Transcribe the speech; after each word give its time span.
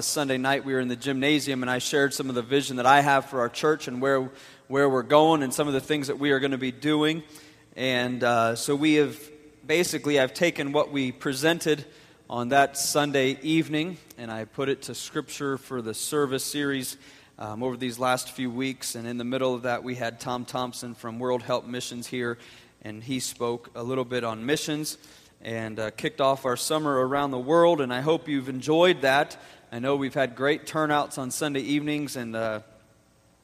Sunday 0.00 0.38
night, 0.38 0.64
we 0.64 0.72
were 0.72 0.80
in 0.80 0.88
the 0.88 0.96
gymnasium, 0.96 1.62
and 1.62 1.70
I 1.70 1.78
shared 1.78 2.12
some 2.12 2.28
of 2.28 2.34
the 2.34 2.42
vision 2.42 2.78
that 2.78 2.86
I 2.86 3.00
have 3.00 3.26
for 3.26 3.38
our 3.38 3.48
church 3.48 3.86
and 3.86 4.02
where, 4.02 4.28
where 4.66 4.90
we're 4.90 5.04
going 5.04 5.44
and 5.44 5.54
some 5.54 5.68
of 5.68 5.72
the 5.72 5.80
things 5.80 6.08
that 6.08 6.18
we 6.18 6.32
are 6.32 6.40
going 6.40 6.50
to 6.50 6.58
be 6.58 6.72
doing. 6.72 7.22
And 7.76 8.24
uh, 8.24 8.56
so 8.56 8.74
we 8.74 8.94
have 8.94 9.16
basically, 9.64 10.18
I've 10.18 10.34
taken 10.34 10.72
what 10.72 10.90
we 10.90 11.12
presented 11.12 11.84
on 12.28 12.48
that 12.48 12.76
Sunday 12.76 13.38
evening, 13.40 13.96
and 14.18 14.32
I 14.32 14.46
put 14.46 14.68
it 14.68 14.82
to 14.82 14.96
Scripture 14.96 15.58
for 15.58 15.80
the 15.80 15.94
service 15.94 16.42
series 16.42 16.96
um, 17.38 17.62
over 17.62 17.76
these 17.76 17.96
last 17.96 18.32
few 18.32 18.50
weeks. 18.50 18.96
And 18.96 19.06
in 19.06 19.16
the 19.16 19.22
middle 19.22 19.54
of 19.54 19.62
that, 19.62 19.84
we 19.84 19.94
had 19.94 20.18
Tom 20.18 20.44
Thompson 20.44 20.96
from 20.96 21.20
World 21.20 21.44
Help 21.44 21.68
Missions 21.68 22.08
here, 22.08 22.36
and 22.82 23.00
he 23.00 23.20
spoke 23.20 23.70
a 23.76 23.82
little 23.84 24.04
bit 24.04 24.24
on 24.24 24.44
missions 24.44 24.98
and 25.40 25.78
uh, 25.78 25.90
kicked 25.92 26.20
off 26.20 26.46
our 26.46 26.56
summer 26.56 27.06
around 27.06 27.30
the 27.30 27.38
world. 27.38 27.80
And 27.80 27.94
I 27.94 28.00
hope 28.00 28.26
you've 28.26 28.48
enjoyed 28.48 29.02
that. 29.02 29.36
I 29.74 29.80
know 29.80 29.96
we've 29.96 30.14
had 30.14 30.36
great 30.36 30.66
turnouts 30.66 31.18
on 31.18 31.32
Sunday 31.32 31.58
evenings, 31.58 32.14
and, 32.14 32.36
uh, 32.36 32.60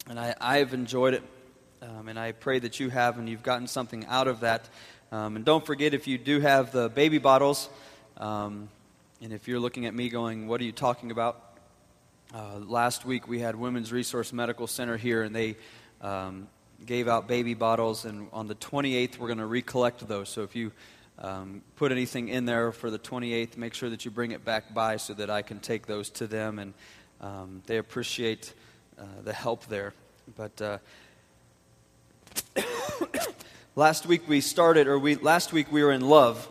and 0.08 0.16
I, 0.16 0.32
I've 0.40 0.72
enjoyed 0.74 1.14
it. 1.14 1.24
Um, 1.82 2.06
and 2.06 2.16
I 2.16 2.30
pray 2.30 2.60
that 2.60 2.78
you 2.78 2.88
have 2.88 3.18
and 3.18 3.28
you've 3.28 3.42
gotten 3.42 3.66
something 3.66 4.06
out 4.06 4.28
of 4.28 4.38
that. 4.38 4.68
Um, 5.10 5.34
and 5.34 5.44
don't 5.44 5.66
forget 5.66 5.92
if 5.92 6.06
you 6.06 6.18
do 6.18 6.38
have 6.38 6.70
the 6.70 6.88
baby 6.88 7.18
bottles, 7.18 7.68
um, 8.16 8.68
and 9.20 9.32
if 9.32 9.48
you're 9.48 9.58
looking 9.58 9.86
at 9.86 9.94
me 9.94 10.08
going, 10.08 10.46
What 10.46 10.60
are 10.60 10.64
you 10.64 10.70
talking 10.70 11.10
about? 11.10 11.42
Uh, 12.32 12.58
last 12.58 13.04
week 13.04 13.26
we 13.26 13.40
had 13.40 13.56
Women's 13.56 13.90
Resource 13.90 14.32
Medical 14.32 14.68
Center 14.68 14.96
here, 14.96 15.24
and 15.24 15.34
they 15.34 15.56
um, 16.00 16.46
gave 16.86 17.08
out 17.08 17.26
baby 17.26 17.54
bottles. 17.54 18.04
And 18.04 18.28
on 18.32 18.46
the 18.46 18.54
28th, 18.54 19.18
we're 19.18 19.26
going 19.26 19.38
to 19.38 19.46
recollect 19.46 20.06
those. 20.06 20.28
So 20.28 20.44
if 20.44 20.54
you 20.54 20.70
um, 21.20 21.62
put 21.76 21.92
anything 21.92 22.28
in 22.28 22.46
there 22.46 22.72
for 22.72 22.90
the 22.90 22.98
28th, 22.98 23.56
make 23.56 23.74
sure 23.74 23.90
that 23.90 24.04
you 24.04 24.10
bring 24.10 24.32
it 24.32 24.44
back 24.44 24.72
by 24.72 24.96
so 24.96 25.14
that 25.14 25.30
I 25.30 25.42
can 25.42 25.60
take 25.60 25.86
those 25.86 26.10
to 26.10 26.26
them. 26.26 26.58
And 26.58 26.74
um, 27.20 27.62
they 27.66 27.76
appreciate 27.76 28.54
uh, 28.98 29.04
the 29.24 29.32
help 29.32 29.66
there. 29.66 29.92
But 30.36 30.62
uh, 30.62 30.78
last 33.76 34.06
week 34.06 34.28
we 34.28 34.40
started, 34.40 34.86
or 34.86 34.98
we 34.98 35.16
last 35.16 35.52
week 35.52 35.70
we 35.70 35.82
were 35.82 35.92
in 35.92 36.02
love. 36.02 36.48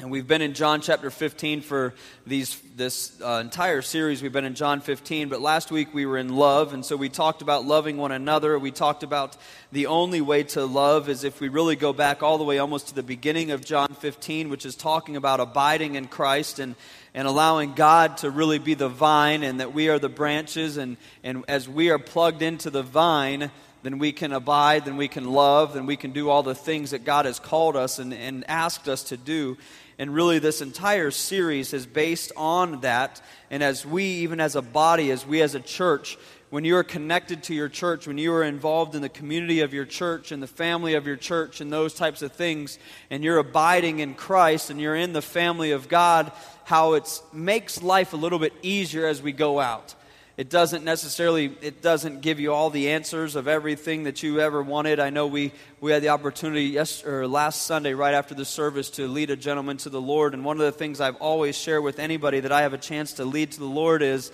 And 0.00 0.10
we've 0.10 0.26
been 0.26 0.40
in 0.40 0.54
John 0.54 0.80
chapter 0.80 1.10
15 1.10 1.60
for 1.60 1.92
these, 2.26 2.58
this 2.74 3.20
uh, 3.20 3.42
entire 3.44 3.82
series. 3.82 4.22
We've 4.22 4.32
been 4.32 4.46
in 4.46 4.54
John 4.54 4.80
15, 4.80 5.28
but 5.28 5.42
last 5.42 5.70
week 5.70 5.92
we 5.92 6.06
were 6.06 6.16
in 6.16 6.34
love. 6.36 6.72
And 6.72 6.82
so 6.82 6.96
we 6.96 7.10
talked 7.10 7.42
about 7.42 7.66
loving 7.66 7.98
one 7.98 8.10
another. 8.10 8.58
We 8.58 8.70
talked 8.70 9.02
about 9.02 9.36
the 9.72 9.88
only 9.88 10.22
way 10.22 10.44
to 10.44 10.64
love 10.64 11.10
is 11.10 11.22
if 11.22 11.38
we 11.38 11.48
really 11.48 11.76
go 11.76 11.92
back 11.92 12.22
all 12.22 12.38
the 12.38 12.44
way 12.44 12.56
almost 12.56 12.88
to 12.88 12.94
the 12.94 13.02
beginning 13.02 13.50
of 13.50 13.62
John 13.62 13.88
15, 13.88 14.48
which 14.48 14.64
is 14.64 14.74
talking 14.74 15.16
about 15.16 15.38
abiding 15.38 15.96
in 15.96 16.06
Christ 16.06 16.60
and, 16.60 16.76
and 17.12 17.28
allowing 17.28 17.74
God 17.74 18.16
to 18.18 18.30
really 18.30 18.58
be 18.58 18.72
the 18.72 18.88
vine 18.88 19.42
and 19.42 19.60
that 19.60 19.74
we 19.74 19.90
are 19.90 19.98
the 19.98 20.08
branches. 20.08 20.78
And, 20.78 20.96
and 21.22 21.44
as 21.46 21.68
we 21.68 21.90
are 21.90 21.98
plugged 21.98 22.40
into 22.40 22.70
the 22.70 22.82
vine, 22.82 23.50
then 23.82 23.98
we 23.98 24.12
can 24.12 24.32
abide, 24.32 24.84
then 24.84 24.96
we 24.96 25.08
can 25.08 25.30
love, 25.30 25.74
then 25.74 25.86
we 25.86 25.96
can 25.96 26.12
do 26.12 26.28
all 26.28 26.42
the 26.42 26.54
things 26.54 26.90
that 26.90 27.04
God 27.04 27.24
has 27.24 27.38
called 27.38 27.76
us 27.76 27.98
and, 27.98 28.12
and 28.12 28.48
asked 28.48 28.88
us 28.88 29.04
to 29.04 29.16
do. 29.16 29.56
And 29.98 30.14
really, 30.14 30.38
this 30.38 30.62
entire 30.62 31.10
series 31.10 31.72
is 31.72 31.86
based 31.86 32.32
on 32.36 32.80
that. 32.80 33.20
And 33.50 33.62
as 33.62 33.84
we, 33.84 34.04
even 34.04 34.40
as 34.40 34.56
a 34.56 34.62
body, 34.62 35.10
as 35.10 35.26
we 35.26 35.42
as 35.42 35.54
a 35.54 35.60
church, 35.60 36.16
when 36.50 36.64
you 36.64 36.76
are 36.76 36.84
connected 36.84 37.44
to 37.44 37.54
your 37.54 37.68
church, 37.68 38.06
when 38.06 38.18
you 38.18 38.32
are 38.34 38.42
involved 38.42 38.94
in 38.94 39.02
the 39.02 39.08
community 39.08 39.60
of 39.60 39.72
your 39.72 39.84
church 39.84 40.32
and 40.32 40.42
the 40.42 40.48
family 40.48 40.94
of 40.94 41.06
your 41.06 41.16
church 41.16 41.60
and 41.60 41.72
those 41.72 41.94
types 41.94 42.22
of 42.22 42.32
things, 42.32 42.78
and 43.08 43.22
you're 43.22 43.38
abiding 43.38 44.00
in 44.00 44.14
Christ 44.14 44.70
and 44.70 44.80
you're 44.80 44.96
in 44.96 45.12
the 45.12 45.22
family 45.22 45.70
of 45.70 45.88
God, 45.88 46.32
how 46.64 46.94
it 46.94 47.22
makes 47.32 47.82
life 47.82 48.12
a 48.12 48.16
little 48.16 48.38
bit 48.38 48.52
easier 48.62 49.06
as 49.06 49.22
we 49.22 49.32
go 49.32 49.60
out 49.60 49.94
it 50.40 50.48
doesn't 50.48 50.86
necessarily 50.86 51.54
it 51.60 51.82
doesn't 51.82 52.22
give 52.22 52.40
you 52.40 52.54
all 52.54 52.70
the 52.70 52.92
answers 52.92 53.36
of 53.36 53.46
everything 53.46 54.04
that 54.04 54.22
you 54.22 54.40
ever 54.40 54.62
wanted. 54.62 54.98
I 54.98 55.10
know 55.10 55.26
we 55.26 55.52
we 55.82 55.92
had 55.92 56.02
the 56.02 56.08
opportunity 56.08 56.62
yes 56.64 57.04
or 57.04 57.28
last 57.28 57.66
sunday 57.66 57.92
right 57.92 58.14
after 58.14 58.34
the 58.34 58.46
service 58.46 58.88
to 58.92 59.06
lead 59.06 59.28
a 59.28 59.36
gentleman 59.36 59.76
to 59.76 59.90
the 59.90 60.00
lord. 60.00 60.32
And 60.32 60.42
one 60.42 60.56
of 60.56 60.62
the 60.62 60.72
things 60.72 60.98
i've 60.98 61.16
always 61.16 61.58
shared 61.58 61.84
with 61.84 61.98
anybody 61.98 62.40
that 62.40 62.52
i 62.52 62.62
have 62.62 62.72
a 62.72 62.78
chance 62.78 63.12
to 63.14 63.26
lead 63.26 63.52
to 63.52 63.58
the 63.58 63.66
lord 63.66 64.00
is 64.00 64.32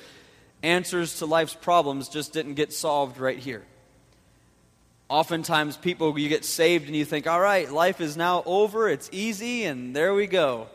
answers 0.63 1.19
to 1.19 1.27
life's 1.27 1.55
problems 1.55 2.09
just 2.09 2.33
didn't 2.33 2.55
get 2.55 2.73
solved 2.73 3.19
right 3.19 3.41
here. 3.41 3.65
Oftentimes 5.09 5.77
people 5.77 6.17
you 6.17 6.29
get 6.29 6.45
saved 6.45 6.87
and 6.87 6.95
you 6.95 7.05
think 7.05 7.27
all 7.27 7.41
right 7.41 7.69
life 7.69 8.01
is 8.01 8.17
now 8.17 8.45
over. 8.47 8.89
It's 8.89 9.11
easy 9.11 9.65
and 9.65 9.97
there 9.97 10.15
we 10.15 10.29
go 10.29 10.69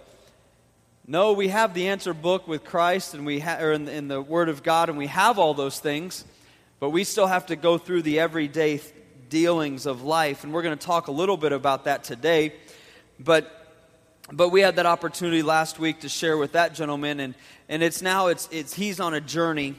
no, 1.08 1.34
we 1.34 1.48
have 1.48 1.74
the 1.74 1.88
answer 1.88 2.14
book 2.14 2.48
with 2.48 2.64
Christ 2.64 3.14
and 3.14 3.26
we 3.26 3.40
ha- 3.40 3.58
or 3.60 3.72
in, 3.74 3.88
in 3.88 4.08
the 4.08 4.22
Word 4.22 4.50
of 4.50 4.64
God, 4.64 4.90
and 4.90 4.98
we 4.98 5.08
have 5.08 5.40
all 5.40 5.54
those 5.54 5.80
things, 5.80 6.26
but 6.80 6.92
we 6.92 7.04
still 7.04 7.28
have 7.28 7.48
to 7.48 7.56
go 7.56 7.78
through 7.78 8.04
the 8.04 8.20
everyday 8.20 8.78
th- 8.78 8.94
dealings 9.30 9.86
of 9.86 10.04
life, 10.04 10.44
and 10.44 10.54
we're 10.54 10.62
going 10.62 10.78
to 10.78 10.86
talk 10.86 11.08
a 11.08 11.12
little 11.12 11.38
bit 11.38 11.54
about 11.54 11.86
that 11.86 12.04
today. 12.04 12.54
But 13.20 13.58
but 14.32 14.50
we 14.50 14.62
had 14.62 14.78
that 14.78 14.86
opportunity 14.86 15.42
last 15.42 15.80
week 15.80 16.02
to 16.02 16.10
share 16.10 16.38
with 16.38 16.54
that 16.54 16.76
gentleman, 16.76 17.20
and 17.20 17.36
and 17.68 17.82
it's 17.82 18.02
now 18.02 18.28
it's 18.28 18.48
it's 18.52 18.74
he's 18.74 19.00
on 19.00 19.14
a 19.14 19.22
journey. 19.22 19.76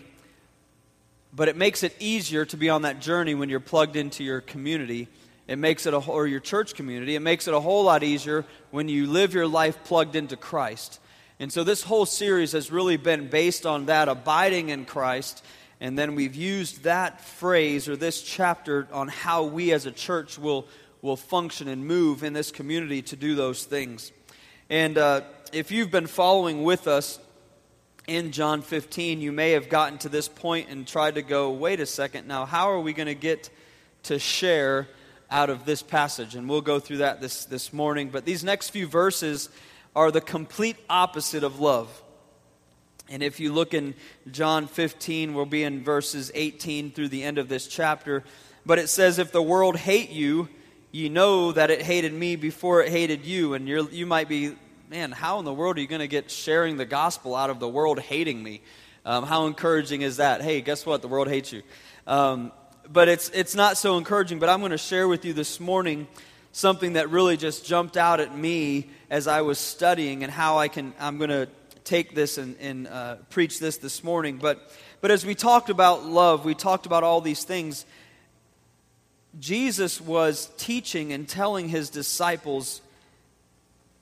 But 1.35 1.49
it 1.49 1.57
makes 1.57 1.83
it 1.83 1.97
easier 1.99 2.45
to 2.47 2.57
be 2.59 2.69
on 2.69 2.83
that 2.83 3.01
journey 3.01 3.35
when 3.35 3.49
you're 3.49 3.61
plugged 3.61 3.97
into 3.97 4.23
your 4.23 4.43
community. 4.43 5.09
It 5.49 5.57
makes 5.57 5.87
it 5.87 5.95
a 5.95 5.99
or 5.99 6.27
your 6.27 6.41
church 6.41 6.75
community. 6.75 7.15
It 7.15 7.21
makes 7.21 7.49
it 7.49 7.55
a 7.55 7.61
whole 7.61 7.85
lot 7.85 8.03
easier 8.03 8.45
when 8.71 8.89
you 8.89 9.07
live 9.07 9.33
your 9.33 9.47
life 9.47 9.83
plugged 9.85 10.17
into 10.17 10.37
Christ. 10.37 10.99
And 11.43 11.53
so 11.53 11.65
this 11.65 11.83
whole 11.83 12.07
series 12.07 12.53
has 12.53 12.71
really 12.71 12.97
been 12.97 13.27
based 13.27 13.67
on 13.67 13.87
that 13.87 14.09
abiding 14.09 14.69
in 14.69 14.85
Christ. 14.85 15.45
And 15.81 15.99
then 15.99 16.15
we've 16.15 16.37
used 16.37 16.85
that 16.85 17.21
phrase 17.21 17.89
or 17.89 17.97
this 17.97 18.23
chapter 18.23 18.87
on 18.93 19.09
how 19.09 19.43
we 19.43 19.73
as 19.73 19.85
a 19.85 19.91
church 19.91 20.39
will, 20.39 20.69
will 21.01 21.17
function 21.17 21.67
and 21.67 21.85
move 21.85 22.23
in 22.23 22.33
this 22.33 22.53
community 22.53 23.03
to 23.03 23.17
do 23.17 23.35
those 23.35 23.65
things. 23.65 24.13
And 24.71 24.97
uh, 24.97 25.23
if 25.53 25.73
you've 25.73 25.91
been 25.91 26.07
following 26.07 26.63
with 26.63 26.87
us 26.87 27.19
in 28.07 28.31
John 28.31 28.63
15, 28.63 29.21
you 29.21 29.33
may 29.33 29.51
have 29.51 29.69
gotten 29.69 29.99
to 29.99 30.09
this 30.09 30.29
point 30.29 30.69
and 30.69 30.87
tried 30.87 31.17
to 31.17 31.23
go, 31.23 31.51
wait 31.51 31.81
a 31.81 31.87
second, 31.87 32.29
now 32.29 32.45
how 32.45 32.71
are 32.71 32.79
we 32.79 32.93
going 32.93 33.09
to 33.09 33.17
get 33.17 33.51
to 34.05 34.21
share 34.21 34.87
out 35.29 35.51
of 35.51 35.65
this 35.65 35.83
passage? 35.83 36.37
And 36.37 36.49
we'll 36.49 36.61
go 36.61 36.79
through 36.79 36.99
that 36.99 37.21
this, 37.21 37.47
this 37.47 37.73
morning. 37.73 38.11
But 38.11 38.25
these 38.25 38.45
next 38.45 38.71
few 38.71 38.87
verses 38.87 39.49
are 39.95 40.11
the 40.11 40.21
complete 40.21 40.77
opposite 40.89 41.45
of 41.45 41.61
love. 41.61 42.03
And 43.09 43.23
if 43.23 43.41
you 43.41 43.53
look 43.53 43.75
in 43.75 43.95
John 44.31 44.67
15, 44.67 45.35
we'll 45.35 45.45
be 45.45 45.65
in 45.65 45.85
verses 45.85 46.31
18 46.35 46.93
through 46.93 47.09
the 47.09 47.23
end 47.23 47.39
of 47.39 47.49
this 47.49 47.67
chapter. 47.67 48.25
But 48.65 48.79
it 48.79 48.89
says, 48.89 49.19
If 49.19 49.33
the 49.33 49.43
world 49.43 49.77
hate 49.77 50.11
you, 50.11 50.49
ye 50.93 51.09
know 51.09 51.53
that 51.53 51.71
it 51.71 51.83
hated 51.83 52.13
me 52.13 52.37
before 52.37 52.83
it 52.83 52.89
hated 52.89 53.27
you. 53.27 53.55
And 53.55 53.69
you 53.69 53.89
you 53.91 54.07
might 54.07 54.29
be, 54.29 54.55
man, 54.89 55.13
how 55.13 55.39
in 55.41 55.45
the 55.45 55.53
world 55.53 55.77
are 55.77 55.81
you 55.81 55.87
going 55.87 56.01
to 56.01 56.09
get 56.09 56.31
sharing 56.31 56.77
the 56.77 56.87
gospel 56.87 57.35
out 57.35 57.51
of 57.51 57.61
the 57.61 57.69
world 57.69 57.99
hating 57.99 58.43
me? 58.43 58.63
Um, 59.05 59.25
how 59.25 59.47
encouraging 59.47 60.03
is 60.03 60.19
that? 60.19 60.41
Hey, 60.41 60.61
guess 60.61 60.87
what? 60.87 61.03
The 61.03 61.09
world 61.09 61.29
hates 61.29 61.53
you. 61.53 61.63
Um, 62.07 62.53
but 62.89 63.09
it's, 63.09 63.31
it's 63.31 63.55
not 63.55 63.77
so 63.77 63.99
encouraging. 63.99 64.39
But 64.39 64.49
I'm 64.49 64.61
going 64.61 64.71
to 64.71 64.79
share 64.79 65.09
with 65.09 65.25
you 65.25 65.33
this 65.33 65.61
morning 65.61 66.07
something 66.53 66.93
that 66.95 67.11
really 67.11 67.37
just 67.37 67.67
jumped 67.67 67.97
out 67.97 68.21
at 68.21 68.37
me 68.37 68.91
as 69.11 69.27
I 69.27 69.41
was 69.41 69.59
studying 69.59 70.23
and 70.23 70.31
how 70.31 70.59
I 70.59 70.69
can, 70.69 70.93
I'm 71.01 71.19
going 71.19 71.31
to 71.31 71.49
take 71.85 72.15
this 72.15 72.39
and, 72.39 72.57
and 72.61 72.87
uh, 72.87 73.17
preach 73.31 73.59
this 73.59 73.79
this 73.79 74.05
morning. 74.05 74.37
But, 74.37 74.71
but 75.01 75.11
as 75.11 75.27
we 75.27 75.35
talked 75.35 75.71
about 75.71 76.05
love, 76.05 76.45
we 76.45 76.55
talked 76.55 76.87
about 76.87 77.03
all 77.03 77.21
these 77.21 77.45
things. 77.45 77.87
Jesus 79.41 80.01
was 80.01 80.51
teaching 80.59 81.13
and 81.13 81.27
telling 81.27 81.69
his 81.69 81.89
disciples 81.89 82.83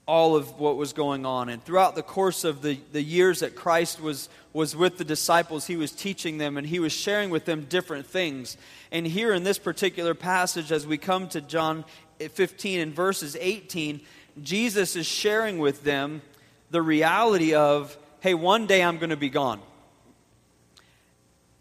all 0.06 0.34
of 0.34 0.58
what 0.58 0.76
was 0.76 0.92
going 0.92 1.24
on. 1.24 1.48
And 1.48 1.64
throughout 1.64 1.94
the 1.94 2.02
course 2.02 2.42
of 2.42 2.62
the, 2.62 2.80
the 2.90 3.02
years 3.02 3.40
that 3.40 3.54
Christ 3.54 4.00
was, 4.00 4.28
was 4.52 4.74
with 4.74 4.98
the 4.98 5.04
disciples, 5.04 5.68
he 5.68 5.76
was 5.76 5.92
teaching 5.92 6.38
them 6.38 6.56
and 6.56 6.66
he 6.66 6.80
was 6.80 6.92
sharing 6.92 7.30
with 7.30 7.44
them 7.44 7.66
different 7.68 8.06
things. 8.06 8.56
And 8.90 9.06
here 9.06 9.32
in 9.32 9.44
this 9.44 9.58
particular 9.58 10.14
passage, 10.14 10.72
as 10.72 10.84
we 10.84 10.98
come 10.98 11.28
to 11.28 11.40
John 11.40 11.84
15 12.28 12.80
and 12.80 12.94
verses 12.94 13.36
18, 13.38 14.00
Jesus 14.42 14.96
is 14.96 15.06
sharing 15.06 15.58
with 15.58 15.82
them 15.84 16.22
the 16.70 16.82
reality 16.82 17.54
of, 17.54 17.96
hey, 18.20 18.34
one 18.34 18.66
day 18.66 18.82
I'm 18.82 18.98
going 18.98 19.10
to 19.10 19.16
be 19.16 19.30
gone. 19.30 19.60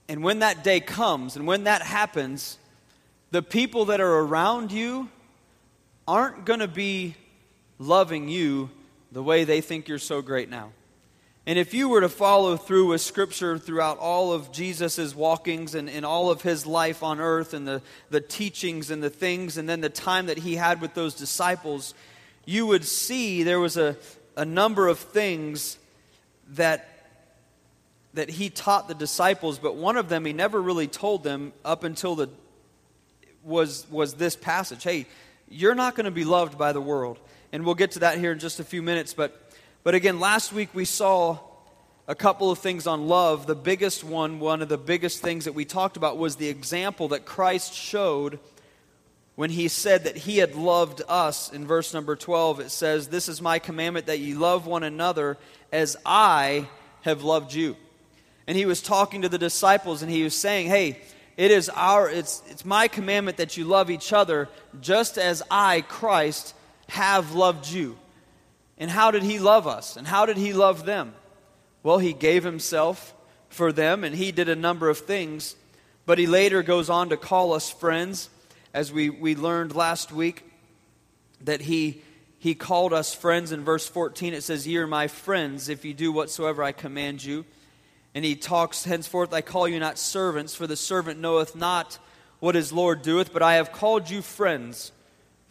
And 0.08 0.24
when 0.24 0.40
that 0.40 0.64
day 0.64 0.80
comes, 0.80 1.36
and 1.36 1.46
when 1.46 1.66
that 1.66 1.82
happens, 1.82 2.58
the 3.32 3.42
people 3.42 3.86
that 3.86 4.02
are 4.02 4.20
around 4.20 4.72
you 4.72 5.10
aren't 6.08 6.46
going 6.46 6.60
to 6.60 6.68
be 6.68 7.16
loving 7.78 8.28
you 8.28 8.70
the 9.12 9.22
way 9.22 9.44
they 9.44 9.62
think 9.62 9.88
you're 9.88 10.00
so 10.00 10.22
great 10.22 10.50
now. 10.50 10.72
And 11.50 11.58
if 11.58 11.74
you 11.74 11.90
were 11.90 12.02
to 12.02 12.10
follow 12.10 12.58
through 12.58 12.90
with 12.90 13.02
Scripture 13.02 13.58
throughout 13.58 13.98
all 13.98 14.34
of 14.34 14.52
Jesus' 14.52 15.16
walkings 15.16 15.74
and, 15.74 15.90
and 15.90 16.06
all 16.06 16.30
of 16.30 16.44
his 16.44 16.68
life 16.68 17.02
on 17.02 17.20
earth 17.20 17.56
and 17.56 17.68
the, 17.68 17.82
the 18.12 18.22
teachings 18.22 18.92
and 18.92 19.02
the 19.02 19.10
things 19.10 19.58
and 19.58 19.68
then 19.68 19.82
the 19.82 19.90
time 19.90 20.28
that 20.28 20.38
he 20.38 20.58
had 20.58 20.80
with 20.80 20.94
those 20.94 21.16
disciples, 21.16 21.96
you 22.46 22.68
would 22.68 22.86
see 22.86 23.42
there 23.42 23.60
was 23.60 23.78
a, 23.78 23.98
a 24.38 24.46
number 24.46 24.88
of 24.88 25.00
things 25.00 25.80
that 26.50 26.88
that 28.14 28.30
he 28.30 28.52
taught 28.52 28.88
the 28.88 28.94
disciples, 28.94 29.58
but 29.58 29.76
one 29.76 29.98
of 29.98 30.08
them 30.08 30.26
he 30.26 30.34
never 30.34 30.62
really 30.62 30.88
told 30.88 31.24
them 31.24 31.52
up 31.66 31.84
until 31.84 32.14
the 32.14 32.30
was 33.44 33.88
was 33.90 34.14
this 34.14 34.36
passage. 34.36 34.84
Hey, 34.84 35.08
you're 35.50 35.74
not 35.74 35.96
going 35.96 36.06
to 36.06 36.12
be 36.12 36.26
loved 36.26 36.60
by 36.60 36.74
the 36.74 36.82
world. 36.82 37.18
And 37.52 37.66
we'll 37.66 37.74
get 37.74 37.92
to 37.92 38.00
that 38.00 38.20
here 38.20 38.32
in 38.32 38.38
just 38.38 38.60
a 38.60 38.64
few 38.64 38.84
minutes, 38.84 39.16
but 39.16 39.49
but 39.84 39.96
again, 39.96 40.20
last 40.20 40.52
week 40.52 40.70
we 40.74 40.86
saw 40.86 41.40
a 42.08 42.16
couple 42.16 42.52
of 42.52 42.60
things 42.60 42.88
on 42.88 43.08
love. 43.08 43.48
The 43.48 43.56
biggest 43.56 44.04
one, 44.04 44.40
one 44.40 44.62
of 44.62 44.70
the 44.70 44.78
biggest 44.78 45.22
things 45.22 45.46
that 45.46 45.54
we 45.54 45.64
talked 45.64 45.96
about 45.96 46.18
was 46.18 46.36
the 46.36 46.50
example 46.50 47.10
that 47.10 47.26
Christ 47.26 47.74
showed 47.74 48.40
when 49.36 49.52
he 49.52 49.68
said 49.68 50.04
that 50.04 50.18
he 50.18 50.40
had 50.40 50.56
loved 50.56 51.02
us. 51.08 51.52
In 51.52 51.66
verse 51.66 51.94
number 51.94 52.16
12, 52.16 52.60
it 52.60 52.72
says, 52.72 53.08
This 53.08 53.30
is 53.30 53.42
my 53.42 53.60
commandment 53.60 54.08
that 54.08 54.20
ye 54.20 54.34
love 54.34 54.68
one 54.68 54.84
another 54.84 55.38
as 55.72 55.96
I 56.06 56.68
have 57.04 57.24
loved 57.24 57.54
you. 57.54 57.78
And 58.48 58.58
he 58.58 58.66
was 58.66 58.82
talking 58.82 59.22
to 59.22 59.30
the 59.30 59.38
disciples 59.38 60.02
and 60.02 60.12
he 60.12 60.24
was 60.24 60.36
saying, 60.36 60.68
Hey, 60.68 61.00
it 61.38 61.52
is 61.52 61.70
our 61.70 62.10
it's 62.10 62.44
it's 62.50 62.66
my 62.66 62.90
commandment 62.90 63.38
that 63.38 63.56
you 63.56 63.64
love 63.64 63.90
each 63.90 64.12
other 64.12 64.50
just 64.82 65.18
as 65.18 65.42
I, 65.50 65.82
Christ, 65.82 66.54
have 66.90 67.34
loved 67.34 67.70
you. 67.70 67.98
And 68.80 68.90
how 68.90 69.12
did 69.12 69.24
he 69.24 69.40
love 69.40 69.68
us? 69.68 69.98
And 69.98 70.08
how 70.08 70.26
did 70.26 70.38
he 70.38 70.54
love 70.54 70.86
them? 70.86 71.14
Well, 71.84 72.00
he 72.00 72.14
gave 72.14 72.44
himself 72.44 73.14
for 73.50 73.72
them 73.72 74.04
and 74.04 74.16
he 74.16 74.32
did 74.32 74.48
a 74.48 74.56
number 74.56 74.90
of 74.90 75.00
things, 75.00 75.56
but 76.06 76.18
he 76.18 76.28
later 76.28 76.64
goes 76.64 76.90
on 76.90 77.10
to 77.10 77.18
call 77.18 77.54
us 77.54 77.70
friends, 77.70 78.30
as 78.74 78.92
we, 78.92 79.10
we 79.10 79.36
learned 79.36 79.76
last 79.76 80.12
week 80.12 80.46
that 81.42 81.62
he 81.62 82.02
he 82.40 82.56
called 82.56 82.94
us 82.94 83.14
friends 83.14 83.52
in 83.52 83.64
verse 83.64 83.88
14 83.88 84.34
it 84.34 84.44
says 84.44 84.68
ye 84.68 84.78
are 84.78 84.88
my 84.88 85.08
friends 85.08 85.70
if 85.70 85.84
you 85.84 85.94
do 85.94 86.12
whatsoever 86.12 86.64
i 86.64 86.72
command 86.72 87.24
you 87.24 87.46
and 88.14 88.26
he 88.26 88.36
talks 88.36 88.84
henceforth 88.84 89.34
i 89.34 89.42
call 89.42 89.68
you 89.68 89.80
not 89.80 89.98
servants 89.98 90.56
for 90.56 90.68
the 90.68 90.76
servant 90.76 91.20
knoweth 91.20 91.56
not 91.56 91.98
what 92.40 92.56
his 92.56 92.72
lord 92.72 93.02
doeth 93.02 93.34
but 93.34 93.42
i 93.42 93.56
have 93.56 93.72
called 93.72 94.10
you 94.10 94.22
friends 94.22 94.92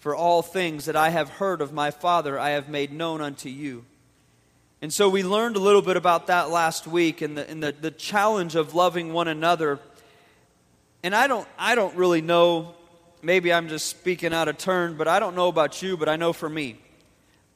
for 0.09 0.17
all 0.17 0.41
things 0.41 0.87
that 0.87 0.97
i 0.97 1.11
have 1.11 1.29
heard 1.29 1.61
of 1.61 1.71
my 1.71 1.91
father 1.91 2.39
i 2.39 2.51
have 2.51 2.67
made 2.67 2.91
known 2.91 3.21
unto 3.21 3.51
you 3.51 3.85
and 4.81 4.93
so 4.93 5.09
we 5.09 5.25
learned 5.25 5.57
a 5.57 5.59
little 5.59 5.83
bit 5.83 5.97
about 5.97 6.29
that 6.29 6.51
last 6.51 6.87
week 6.87 7.21
and 7.21 7.37
the, 7.37 7.51
and 7.51 7.61
the, 7.63 7.73
the 7.73 7.91
challenge 7.91 8.55
of 8.55 8.75
loving 8.75 9.13
one 9.13 9.27
another. 9.27 9.81
And 11.03 11.17
I 11.17 11.27
don't, 11.27 11.49
I 11.59 11.75
don't 11.75 11.97
really 11.97 12.21
know, 12.21 12.77
maybe 13.21 13.53
I'm 13.53 13.69
just 13.69 13.87
speaking 13.87 14.33
out 14.33 14.47
of 14.47 14.57
turn, 14.57 14.97
but 14.97 15.09
I 15.09 15.19
don't 15.19 15.35
know 15.35 15.49
about 15.49 15.83
you, 15.83 15.97
but 15.97 16.09
I 16.09 16.15
know 16.15 16.33
for 16.33 16.49
me, 16.49 16.79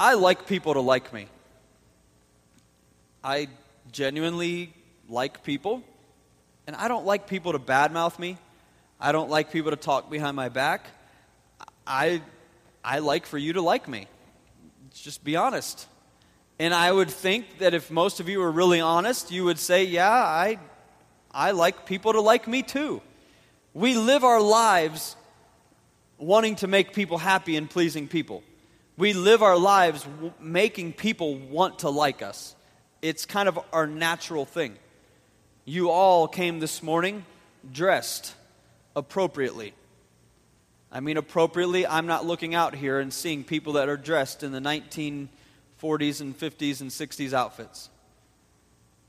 I 0.01 0.15
like 0.15 0.49
people 0.49 0.75
to 0.75 0.81
like 0.81 1.13
me. 1.13 1.29
I 3.23 3.49
genuinely 3.93 4.75
like 5.09 5.45
people, 5.45 5.85
and 6.67 6.75
I 6.75 6.89
don't 6.89 7.07
like 7.07 7.29
people 7.29 7.53
to 7.53 7.61
badmouth 7.61 8.19
me. 8.19 8.37
I 9.01 9.13
don't 9.13 9.31
like 9.31 9.53
people 9.53 9.71
to 9.71 9.77
talk 9.77 10.11
behind 10.11 10.35
my 10.35 10.49
back. 10.49 10.87
I, 11.87 12.21
I 12.85 12.99
like 12.99 13.27
for 13.27 13.39
you 13.39 13.55
to 13.55 13.63
like 13.63 13.89
me. 13.89 14.09
Just 14.93 15.25
be 15.25 15.37
honest. 15.37 15.87
And 16.59 16.75
I 16.75 16.93
would 16.93 17.11
think 17.11 17.59
that 17.59 17.75
if 17.75 17.91
most 17.91 18.21
of 18.21 18.29
you 18.29 18.41
were 18.41 18.51
really 18.51 18.81
honest, 18.81 19.31
you 19.31 19.45
would 19.45 19.59
say, 19.59 19.85
Yeah, 19.85 20.11
I, 20.11 20.59
I 21.31 21.53
like 21.53 21.87
people 21.87 22.13
to 22.13 22.21
like 22.21 22.47
me 22.47 22.63
too. 22.63 23.01
We 23.75 23.95
live 23.95 24.23
our 24.23 24.41
lives 24.41 25.17
wanting 26.19 26.57
to 26.57 26.67
make 26.67 26.93
people 26.93 27.19
happy 27.19 27.57
and 27.57 27.69
pleasing 27.69 28.07
people. 28.07 28.43
We 28.97 29.13
live 29.13 29.43
our 29.43 29.57
lives 29.57 30.05
w- 30.05 30.33
making 30.39 30.93
people 30.93 31.37
want 31.37 31.81
to 31.81 31.89
like 31.91 32.23
us. 32.23 32.55
It's 33.01 33.27
kind 33.27 33.49
of 33.49 33.59
our 33.73 33.87
natural 33.87 34.45
thing. 34.45 34.77
You 35.65 35.91
all 35.91 36.29
came 36.29 36.61
this 36.61 36.83
morning 36.83 37.25
dressed 37.73 38.35
appropriately. 38.95 39.73
I 40.95 41.01
mean, 41.01 41.17
appropriately, 41.17 41.87
I'm 41.87 42.07
not 42.07 42.27
looking 42.27 42.55
out 42.55 42.75
here 42.75 43.01
and 43.01 43.11
seeing 43.11 43.45
people 43.45 43.73
that 43.75 43.89
are 43.89 43.97
dressed 43.97 44.43
in 44.43 44.53
the 44.53 44.61
1940s 44.61 46.21
and 46.21 46.39
50s 46.39 46.83
and 46.83 46.91
60s 46.91 47.33
outfits. 47.33 47.89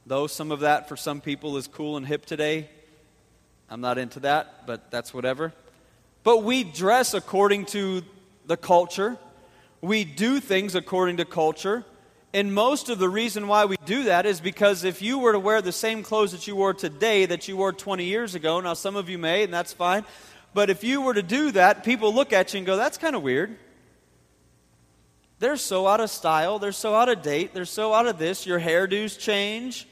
Though 0.06 0.28
some 0.28 0.54
of 0.54 0.62
that 0.62 0.88
for 0.88 0.96
some 0.96 1.20
people 1.20 1.58
is 1.58 1.68
cool 1.68 1.98
and 1.98 2.08
hip 2.08 2.26
today, 2.26 2.70
I'm 3.70 3.82
not 3.82 3.98
into 3.98 4.22
that, 4.22 4.66
but 4.66 4.92
that's 4.92 5.14
whatever. 5.14 5.52
But 6.24 6.44
we 6.44 6.64
dress 6.64 7.14
according 7.14 7.66
to 7.68 8.02
the 8.46 8.56
culture. 8.56 9.18
We 9.82 10.06
do 10.06 10.40
things 10.40 10.76
according 10.76 11.18
to 11.18 11.26
culture. 11.26 11.84
And 12.34 12.54
most 12.54 12.88
of 12.88 12.98
the 12.98 13.10
reason 13.10 13.50
why 13.50 13.66
we 13.66 13.76
do 13.86 14.06
that 14.06 14.26
is 14.26 14.40
because 14.40 14.86
if 14.86 15.02
you 15.02 15.20
were 15.20 15.34
to 15.34 15.40
wear 15.40 15.62
the 15.62 15.74
same 15.74 16.02
clothes 16.02 16.32
that 16.32 16.48
you 16.48 16.56
wore 16.56 16.74
today 16.74 17.26
that 17.26 17.50
you 17.50 17.58
wore 17.58 17.74
20 17.74 18.06
years 18.06 18.36
ago, 18.36 18.62
now 18.62 18.74
some 18.74 18.96
of 18.96 19.10
you 19.10 19.18
may, 19.18 19.44
and 19.44 19.54
that's 19.54 19.74
fine. 19.74 20.06
But 20.54 20.70
if 20.70 20.84
you 20.84 21.02
were 21.02 21.14
to 21.14 21.24
do 21.24 21.52
that, 21.52 21.84
people 21.84 22.14
look 22.14 22.32
at 22.32 22.54
you 22.54 22.60
and 22.60 22.66
go, 22.66 22.78
that's 22.78 22.98
kind 22.98 23.16
of 23.16 23.24
weird. 23.24 23.58
They're 25.40 25.58
so 25.58 25.88
out 25.88 26.00
of 26.00 26.10
style, 26.10 26.60
they're 26.60 26.72
so 26.72 26.96
out 26.96 27.10
of 27.10 27.22
date, 27.22 27.54
they're 27.54 27.66
so 27.66 27.94
out 27.94 28.08
of 28.08 28.18
this, 28.18 28.46
your 28.46 28.60
hairdos 28.60 29.20
change, 29.20 29.88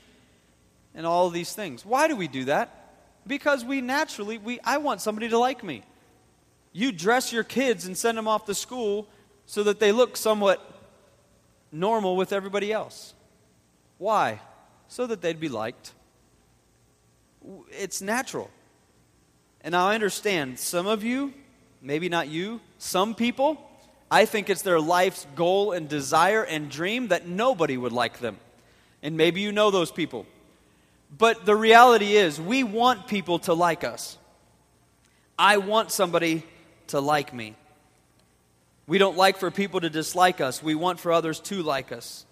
and 0.94 1.06
all 1.06 1.28
of 1.28 1.34
these 1.34 1.54
things. 1.54 1.86
Why 1.86 2.08
do 2.08 2.16
we 2.16 2.28
do 2.28 2.46
that? 2.46 2.94
Because 3.28 3.66
we 3.66 3.82
naturally, 3.82 4.38
we, 4.38 4.60
I 4.64 4.78
want 4.78 5.02
somebody 5.02 5.30
to 5.30 5.38
like 5.38 5.64
me. 5.64 5.84
You 6.74 6.92
dress 6.92 7.34
your 7.34 7.44
kids 7.44 7.86
and 7.86 7.98
send 7.98 8.18
them 8.18 8.28
off 8.28 8.46
to 8.46 8.56
school 8.56 9.08
so 9.46 9.64
that 9.64 9.80
they 9.80 9.92
look 9.92 10.16
somewhat 10.16 10.66
normal 11.72 12.16
with 12.16 12.32
everybody 12.32 12.72
else. 12.72 13.14
Why? 13.98 14.40
So 14.88 15.06
that 15.08 15.22
they'd 15.22 15.40
be 15.40 15.50
liked. 15.50 15.92
It's 17.72 18.02
natural. 18.02 18.50
And 19.64 19.76
I 19.76 19.94
understand 19.94 20.60
some 20.60 20.88
of 20.88 21.04
you, 21.04 21.34
maybe 21.82 22.10
not 22.10 22.28
you, 22.28 22.62
some 22.78 23.14
people, 23.16 23.70
I 24.10 24.26
think 24.26 24.50
it's 24.50 24.62
their 24.62 24.80
life's 24.80 25.26
goal 25.36 25.72
and 25.72 25.88
desire 25.88 26.44
and 26.44 26.70
dream 26.70 27.10
that 27.10 27.28
nobody 27.28 27.78
would 27.78 27.94
like 27.94 28.20
them. 28.20 28.38
And 29.02 29.16
maybe 29.16 29.42
you 29.42 29.52
know 29.52 29.72
those 29.72 29.92
people. 29.92 30.26
But 31.18 31.46
the 31.46 31.56
reality 31.56 32.16
is, 32.16 32.40
we 32.40 32.64
want 32.64 33.08
people 33.08 33.40
to 33.40 33.54
like 33.54 33.84
us. 33.84 34.18
I 35.38 35.58
want 35.58 35.92
somebody 35.92 36.44
to 36.88 37.00
like 37.00 37.34
me. 37.34 37.56
We 38.88 38.98
don't 38.98 39.18
like 39.18 39.38
for 39.38 39.52
people 39.52 39.80
to 39.82 39.90
dislike 39.90 40.42
us, 40.42 40.62
we 40.62 40.76
want 40.76 41.00
for 41.00 41.12
others 41.12 41.40
to 41.42 41.64
like 41.64 41.92
us. 41.92 42.26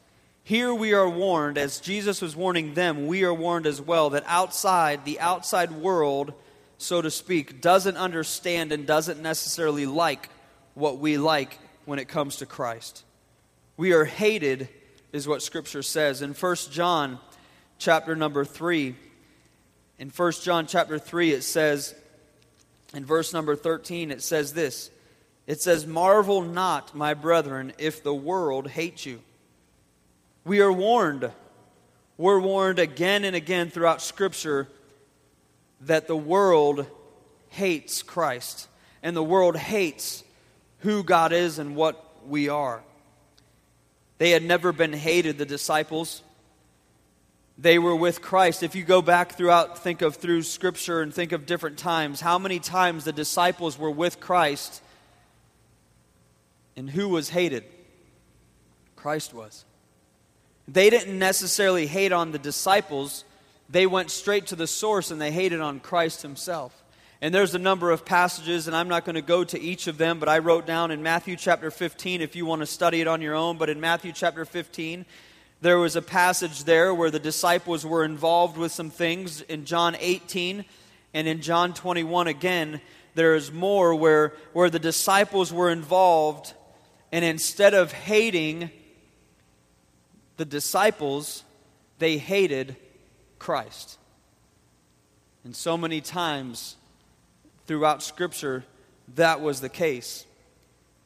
Here 0.44 0.74
we 0.74 0.94
are 0.94 1.10
warned, 1.10 1.58
as 1.58 1.80
Jesus 1.80 2.22
was 2.22 2.36
warning 2.36 2.74
them, 2.74 3.08
we 3.08 3.24
are 3.24 3.34
warned 3.34 3.68
as 3.68 3.82
well 3.82 4.10
that 4.12 4.24
outside, 4.26 5.06
the 5.06 5.20
outside 5.20 5.72
world, 5.72 6.34
so 6.80 7.02
to 7.02 7.12
speak, 7.12 7.60
doesn't 7.62 7.98
understand 7.98 8.72
and 8.72 8.88
doesn't 8.88 9.22
necessarily 9.22 9.86
like 9.86 10.30
what 10.76 10.98
we 10.98 11.18
like 11.18 11.60
when 11.84 12.00
it 12.00 12.08
comes 12.08 12.38
to 12.38 12.46
Christ. 12.46 13.04
We 13.76 13.92
are 13.92 14.06
hated, 14.06 14.70
is 15.12 15.28
what 15.28 15.42
Scripture 15.42 15.84
says. 15.84 16.22
In 16.22 16.34
1 16.34 16.56
John 16.72 17.20
chapter 17.80 18.16
number 18.16 18.46
3, 18.46 18.96
in 20.00 20.10
1 20.10 20.32
John 20.42 20.68
chapter 20.68 20.98
3, 20.98 21.34
it 21.34 21.44
says, 21.44 21.94
in 22.94 23.04
verse 23.04 23.34
number 23.34 23.58
13, 23.58 24.10
it 24.10 24.22
says 24.22 24.54
this 24.54 24.90
It 25.48 25.62
says, 25.62 25.86
Marvel 25.86 26.42
not, 26.42 26.96
my 26.96 27.14
brethren, 27.14 27.74
if 27.78 28.04
the 28.04 28.16
world 28.16 28.70
hates 28.70 29.06
you. 29.06 29.20
We 30.46 30.62
are 30.62 30.72
warned. 30.72 31.30
We're 32.18 32.40
warned 32.40 32.80
again 32.80 33.26
and 33.26 33.36
again 33.36 33.70
throughout 33.70 34.02
Scripture 34.02 34.70
that 35.82 36.08
the 36.08 36.16
world 36.16 36.86
hates 37.50 38.04
Christ 38.04 38.68
and 39.02 39.16
the 39.16 39.24
world 39.24 39.56
hates 39.56 40.24
who 40.80 41.04
God 41.04 41.32
is 41.34 41.60
and 41.60 41.76
what 41.76 42.28
we 42.28 42.50
are. 42.50 42.82
They 44.18 44.32
had 44.32 44.44
never 44.44 44.72
been 44.72 44.94
hated, 44.94 45.38
the 45.38 45.46
disciples. 45.46 46.22
They 47.58 47.80
were 47.80 47.96
with 47.96 48.22
Christ. 48.22 48.64
If 48.64 48.76
you 48.76 48.84
go 48.84 49.02
back 49.02 49.34
throughout, 49.34 49.80
think 49.80 50.02
of 50.02 50.16
through 50.16 50.44
Scripture 50.44 51.02
and 51.02 51.14
think 51.14 51.32
of 51.32 51.46
different 51.46 51.78
times, 51.78 52.22
how 52.22 52.38
many 52.38 52.60
times 52.60 53.06
the 53.06 53.14
disciples 53.14 53.78
were 53.78 53.92
with 53.92 54.20
Christ 54.20 54.82
and 56.76 56.90
who 56.90 57.10
was 57.10 57.30
hated? 57.30 57.64
Christ 58.96 59.34
was. 59.34 59.66
They 60.68 60.90
didn't 60.90 61.18
necessarily 61.18 61.88
hate 61.88 62.12
on 62.12 62.32
the 62.32 62.40
disciples, 62.40 63.24
they 63.70 63.86
went 63.86 64.10
straight 64.10 64.48
to 64.48 64.56
the 64.56 64.68
source 64.68 65.12
and 65.12 65.22
they 65.22 65.32
hated 65.32 65.62
on 65.62 65.80
Christ 65.80 66.22
himself. 66.24 66.84
And 67.22 67.36
there's 67.36 67.54
a 67.54 67.60
number 67.60 67.92
of 67.92 68.06
passages, 68.06 68.68
and 68.68 68.76
I'm 68.76 68.88
not 68.88 69.04
going 69.04 69.16
to 69.16 69.22
go 69.22 69.44
to 69.44 69.60
each 69.60 69.88
of 69.88 69.98
them, 69.98 70.20
but 70.20 70.30
I 70.30 70.40
wrote 70.40 70.66
down 70.66 70.90
in 70.90 71.04
Matthew 71.04 71.36
chapter 71.36 71.70
15 71.70 72.22
if 72.22 72.36
you 72.36 72.46
want 72.46 72.62
to 72.62 72.66
study 72.66 73.02
it 73.02 73.08
on 73.08 73.22
your 73.22 73.36
own. 73.36 73.58
But 73.58 73.70
in 73.70 73.82
Matthew 73.82 74.14
chapter 74.14 74.46
15, 74.46 75.06
there 75.62 75.78
was 75.78 75.98
a 75.98 76.02
passage 76.02 76.64
there 76.64 76.94
where 76.94 77.12
the 77.12 77.20
disciples 77.20 77.86
were 77.86 78.06
involved 78.06 78.58
with 78.58 78.72
some 78.72 78.90
things. 78.90 79.42
In 79.42 79.66
John 79.66 79.98
18 80.00 80.64
and 81.14 81.28
in 81.28 81.42
John 81.42 81.74
21 81.74 82.28
again, 82.28 82.80
there 83.16 83.36
is 83.36 83.52
more 83.52 83.94
where, 83.94 84.34
where 84.54 84.70
the 84.70 84.80
disciples 84.80 85.52
were 85.52 85.70
involved, 85.70 86.54
and 87.12 87.26
instead 87.26 87.74
of 87.74 87.92
hating 87.92 88.72
the 90.38 90.46
disciples, 90.46 91.44
they 91.98 92.18
hated 92.18 92.78
Christ. 93.40 93.98
And 95.44 95.56
so 95.56 95.78
many 95.78 96.02
times 96.02 96.76
throughout 97.66 98.04
Scripture, 98.04 98.66
that 99.16 99.42
was 99.42 99.62
the 99.62 99.70
case. 99.70 100.26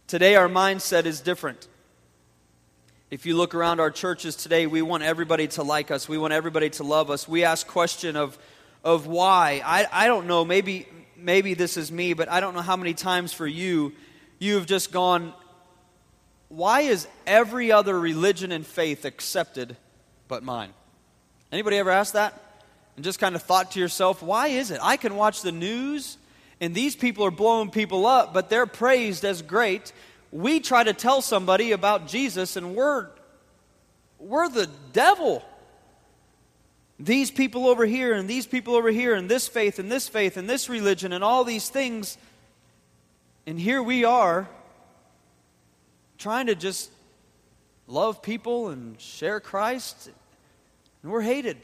Today, 0.08 0.36
our 0.36 0.50
mindset 0.50 1.06
is 1.06 1.22
different. 1.22 1.68
If 3.10 3.26
you 3.26 3.38
look 3.38 3.54
around 3.54 3.80
our 3.80 3.92
churches 3.92 4.36
today, 4.36 4.66
we 4.66 4.82
want 4.82 5.04
everybody 5.04 5.48
to 5.50 5.64
like 5.64 5.92
us. 5.92 6.10
We 6.10 6.18
want 6.18 6.34
everybody 6.34 6.72
to 6.72 6.84
love 6.84 7.12
us. 7.12 7.28
We 7.28 7.44
ask 7.44 7.68
question 7.68 8.16
of, 8.16 8.38
of 8.84 9.06
why. 9.06 9.62
I, 9.64 9.86
I 9.92 10.08
don't 10.08 10.26
know, 10.26 10.44
maybe, 10.44 10.88
maybe 11.16 11.54
this 11.54 11.78
is 11.78 11.92
me, 11.92 12.14
but 12.14 12.28
I 12.30 12.40
don't 12.40 12.56
know 12.56 12.62
how 12.62 12.76
many 12.76 12.96
times 12.96 13.32
for 13.32 13.46
you, 13.46 13.94
you 14.40 14.56
have 14.56 14.66
just 14.66 14.92
gone, 14.92 15.34
why 16.50 16.82
is 16.82 17.08
every 17.26 17.72
other 17.72 18.00
religion 18.00 18.52
and 18.52 18.66
faith 18.66 19.06
accepted 19.06 19.78
but 20.28 20.44
mine? 20.44 20.74
Anybody 21.54 21.78
ever 21.78 21.90
asked 21.90 22.14
that? 22.14 22.38
And 22.98 23.06
just 23.06 23.20
kind 23.20 23.36
of 23.36 23.42
thought 23.42 23.72
to 23.72 23.80
yourself, 23.80 24.22
why 24.22 24.48
is 24.48 24.72
it? 24.72 24.80
I 24.84 24.98
can 24.98 25.16
watch 25.16 25.42
the 25.42 25.54
news 25.54 26.18
and 26.60 26.76
these 26.76 26.96
people 26.96 27.26
are 27.26 27.32
blowing 27.32 27.72
people 27.72 28.06
up, 28.06 28.34
but 28.34 28.50
they're 28.50 28.66
praised 28.66 29.24
as 29.24 29.42
great 29.42 29.94
we 30.34 30.60
try 30.60 30.84
to 30.84 30.94
tell 30.94 31.22
somebody 31.22 31.74
about 31.74 32.08
Jesus 32.08 32.56
and 32.56 32.76
we're, 32.76 33.08
we're 34.18 34.50
the 34.50 34.68
devil. 34.92 35.44
These 37.00 37.30
people 37.30 37.68
over 37.68 37.86
here 37.86 38.14
and 38.14 38.28
these 38.28 38.48
people 38.48 38.74
over 38.74 38.90
here 38.90 39.14
and 39.14 39.30
this 39.30 39.48
faith 39.48 39.78
and 39.78 39.92
this 39.92 40.10
faith 40.10 40.36
and 40.36 40.50
this 40.50 40.70
religion 40.70 41.14
and 41.14 41.24
all 41.24 41.44
these 41.44 41.70
things. 41.70 42.18
And 43.46 43.60
here 43.60 43.84
we 43.84 44.06
are 44.06 44.50
trying 46.18 46.48
to 46.48 46.56
just 46.56 46.90
love 47.86 48.24
people 48.24 48.70
and 48.70 49.00
share 49.00 49.40
Christ, 49.40 50.10
and 51.04 51.12
we're 51.12 51.22
hated. 51.22 51.58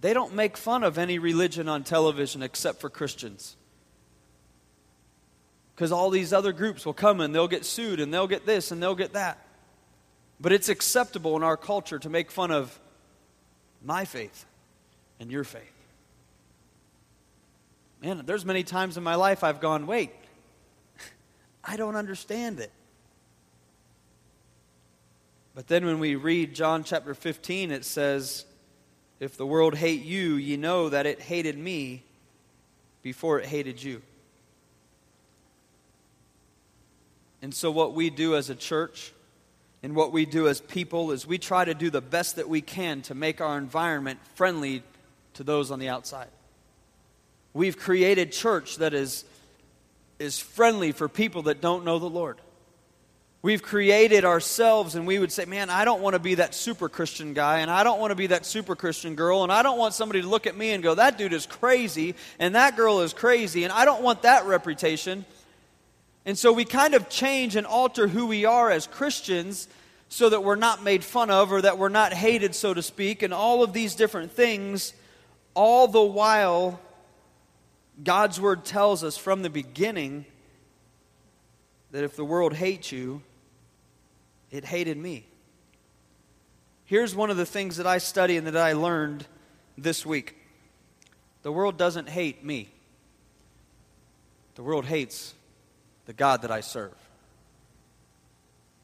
They 0.00 0.14
don't 0.14 0.34
make 0.34 0.56
fun 0.56 0.84
of 0.84 0.96
any 0.96 1.18
religion 1.18 1.68
on 1.68 1.82
television 1.82 2.42
except 2.42 2.80
for 2.80 2.88
Christians 2.88 3.56
because 5.74 5.92
all 5.92 6.10
these 6.10 6.32
other 6.32 6.52
groups 6.52 6.86
will 6.86 6.92
come 6.92 7.20
and 7.20 7.34
they'll 7.34 7.46
get 7.46 7.64
sued 7.64 8.00
and 8.00 8.12
they'll 8.12 8.26
get 8.26 8.46
this 8.46 8.70
and 8.70 8.82
they'll 8.82 8.94
get 8.94 9.12
that. 9.12 9.38
But 10.40 10.52
it's 10.52 10.68
acceptable 10.68 11.36
in 11.36 11.42
our 11.42 11.56
culture 11.56 11.98
to 11.98 12.08
make 12.08 12.30
fun 12.30 12.50
of 12.50 12.78
my 13.84 14.04
faith 14.04 14.44
and 15.20 15.30
your 15.30 15.44
faith. 15.44 15.72
Man, 18.02 18.22
there's 18.24 18.44
many 18.44 18.62
times 18.62 18.96
in 18.96 19.02
my 19.02 19.16
life 19.16 19.42
I've 19.42 19.60
gone, 19.60 19.86
wait, 19.86 20.10
I 21.64 21.76
don't 21.76 21.96
understand 21.96 22.60
it. 22.60 22.72
But 25.58 25.66
then 25.66 25.86
when 25.86 25.98
we 25.98 26.14
read 26.14 26.54
John 26.54 26.84
chapter 26.84 27.14
15, 27.14 27.72
it 27.72 27.84
says, 27.84 28.44
If 29.18 29.36
the 29.36 29.44
world 29.44 29.74
hate 29.74 30.04
you, 30.04 30.34
ye 30.34 30.56
know 30.56 30.88
that 30.88 31.04
it 31.04 31.20
hated 31.20 31.58
me 31.58 32.04
before 33.02 33.40
it 33.40 33.46
hated 33.46 33.82
you. 33.82 34.00
And 37.42 37.52
so, 37.52 37.72
what 37.72 37.92
we 37.92 38.08
do 38.08 38.36
as 38.36 38.50
a 38.50 38.54
church 38.54 39.12
and 39.82 39.96
what 39.96 40.12
we 40.12 40.26
do 40.26 40.46
as 40.46 40.60
people 40.60 41.10
is 41.10 41.26
we 41.26 41.38
try 41.38 41.64
to 41.64 41.74
do 41.74 41.90
the 41.90 42.00
best 42.00 42.36
that 42.36 42.48
we 42.48 42.60
can 42.60 43.02
to 43.02 43.16
make 43.16 43.40
our 43.40 43.58
environment 43.58 44.20
friendly 44.36 44.84
to 45.34 45.42
those 45.42 45.72
on 45.72 45.80
the 45.80 45.88
outside. 45.88 46.28
We've 47.52 47.76
created 47.76 48.30
church 48.30 48.76
that 48.76 48.94
is, 48.94 49.24
is 50.20 50.38
friendly 50.38 50.92
for 50.92 51.08
people 51.08 51.42
that 51.42 51.60
don't 51.60 51.84
know 51.84 51.98
the 51.98 52.08
Lord. 52.08 52.38
We've 53.40 53.62
created 53.62 54.24
ourselves, 54.24 54.96
and 54.96 55.06
we 55.06 55.18
would 55.20 55.30
say, 55.30 55.44
Man, 55.44 55.70
I 55.70 55.84
don't 55.84 56.02
want 56.02 56.14
to 56.14 56.18
be 56.18 56.36
that 56.36 56.54
super 56.54 56.88
Christian 56.88 57.34
guy, 57.34 57.60
and 57.60 57.70
I 57.70 57.84
don't 57.84 58.00
want 58.00 58.10
to 58.10 58.16
be 58.16 58.28
that 58.28 58.44
super 58.44 58.74
Christian 58.74 59.14
girl, 59.14 59.44
and 59.44 59.52
I 59.52 59.62
don't 59.62 59.78
want 59.78 59.94
somebody 59.94 60.22
to 60.22 60.28
look 60.28 60.48
at 60.48 60.56
me 60.56 60.70
and 60.72 60.82
go, 60.82 60.94
That 60.96 61.18
dude 61.18 61.32
is 61.32 61.46
crazy, 61.46 62.16
and 62.40 62.56
that 62.56 62.76
girl 62.76 63.00
is 63.00 63.12
crazy, 63.12 63.62
and 63.62 63.72
I 63.72 63.84
don't 63.84 64.02
want 64.02 64.22
that 64.22 64.46
reputation. 64.46 65.24
And 66.26 66.36
so 66.36 66.52
we 66.52 66.64
kind 66.64 66.94
of 66.94 67.08
change 67.08 67.54
and 67.54 67.66
alter 67.66 68.08
who 68.08 68.26
we 68.26 68.44
are 68.44 68.70
as 68.70 68.88
Christians 68.88 69.68
so 70.08 70.28
that 70.28 70.42
we're 70.42 70.56
not 70.56 70.82
made 70.82 71.04
fun 71.04 71.30
of 71.30 71.52
or 71.52 71.62
that 71.62 71.78
we're 71.78 71.88
not 71.88 72.12
hated, 72.12 72.56
so 72.56 72.74
to 72.74 72.82
speak, 72.82 73.22
and 73.22 73.32
all 73.32 73.62
of 73.62 73.72
these 73.72 73.94
different 73.94 74.32
things, 74.32 74.94
all 75.54 75.86
the 75.86 76.02
while 76.02 76.80
God's 78.02 78.40
word 78.40 78.64
tells 78.64 79.04
us 79.04 79.16
from 79.16 79.42
the 79.42 79.50
beginning 79.50 80.26
that 81.90 82.04
if 82.04 82.16
the 82.16 82.24
world 82.24 82.54
hates 82.54 82.92
you, 82.92 83.22
it 84.50 84.64
hated 84.64 84.96
me. 84.96 85.26
Here's 86.84 87.14
one 87.14 87.30
of 87.30 87.36
the 87.36 87.46
things 87.46 87.76
that 87.76 87.86
I 87.86 87.98
study 87.98 88.36
and 88.36 88.46
that 88.46 88.56
I 88.56 88.72
learned 88.72 89.26
this 89.76 90.04
week 90.06 90.34
the 91.42 91.52
world 91.52 91.76
doesn't 91.78 92.08
hate 92.08 92.44
me, 92.44 92.68
the 94.54 94.62
world 94.62 94.84
hates 94.84 95.34
the 96.06 96.12
God 96.12 96.42
that 96.42 96.50
I 96.50 96.60
serve. 96.60 96.94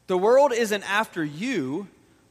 The 0.07 0.17
world 0.17 0.53
isn't 0.53 0.83
after 0.89 1.23
you. 1.23 1.87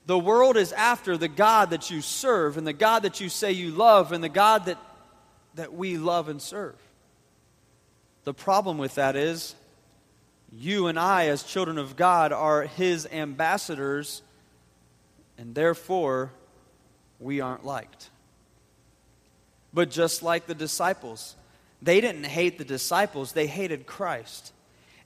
The 0.06 0.18
world 0.18 0.56
is 0.56 0.72
after 0.72 1.16
the 1.16 1.28
God 1.28 1.70
that 1.70 1.90
you 1.90 2.00
serve 2.00 2.56
and 2.56 2.66
the 2.66 2.72
God 2.72 3.02
that 3.02 3.20
you 3.20 3.28
say 3.28 3.52
you 3.52 3.70
love 3.70 4.12
and 4.12 4.22
the 4.22 4.28
God 4.28 4.66
that, 4.66 4.78
that 5.54 5.74
we 5.74 5.96
love 5.96 6.28
and 6.28 6.40
serve. 6.40 6.76
The 8.24 8.34
problem 8.34 8.78
with 8.78 8.94
that 8.96 9.16
is 9.16 9.54
you 10.56 10.86
and 10.86 10.98
I, 10.98 11.26
as 11.26 11.42
children 11.42 11.78
of 11.78 11.96
God, 11.96 12.32
are 12.32 12.62
His 12.62 13.06
ambassadors, 13.10 14.22
and 15.36 15.54
therefore 15.54 16.30
we 17.18 17.40
aren't 17.40 17.64
liked. 17.64 18.10
But 19.72 19.90
just 19.90 20.22
like 20.22 20.46
the 20.46 20.54
disciples, 20.54 21.34
they 21.82 22.00
didn't 22.00 22.24
hate 22.24 22.58
the 22.58 22.64
disciples, 22.64 23.32
they 23.32 23.46
hated 23.46 23.86
Christ. 23.86 24.52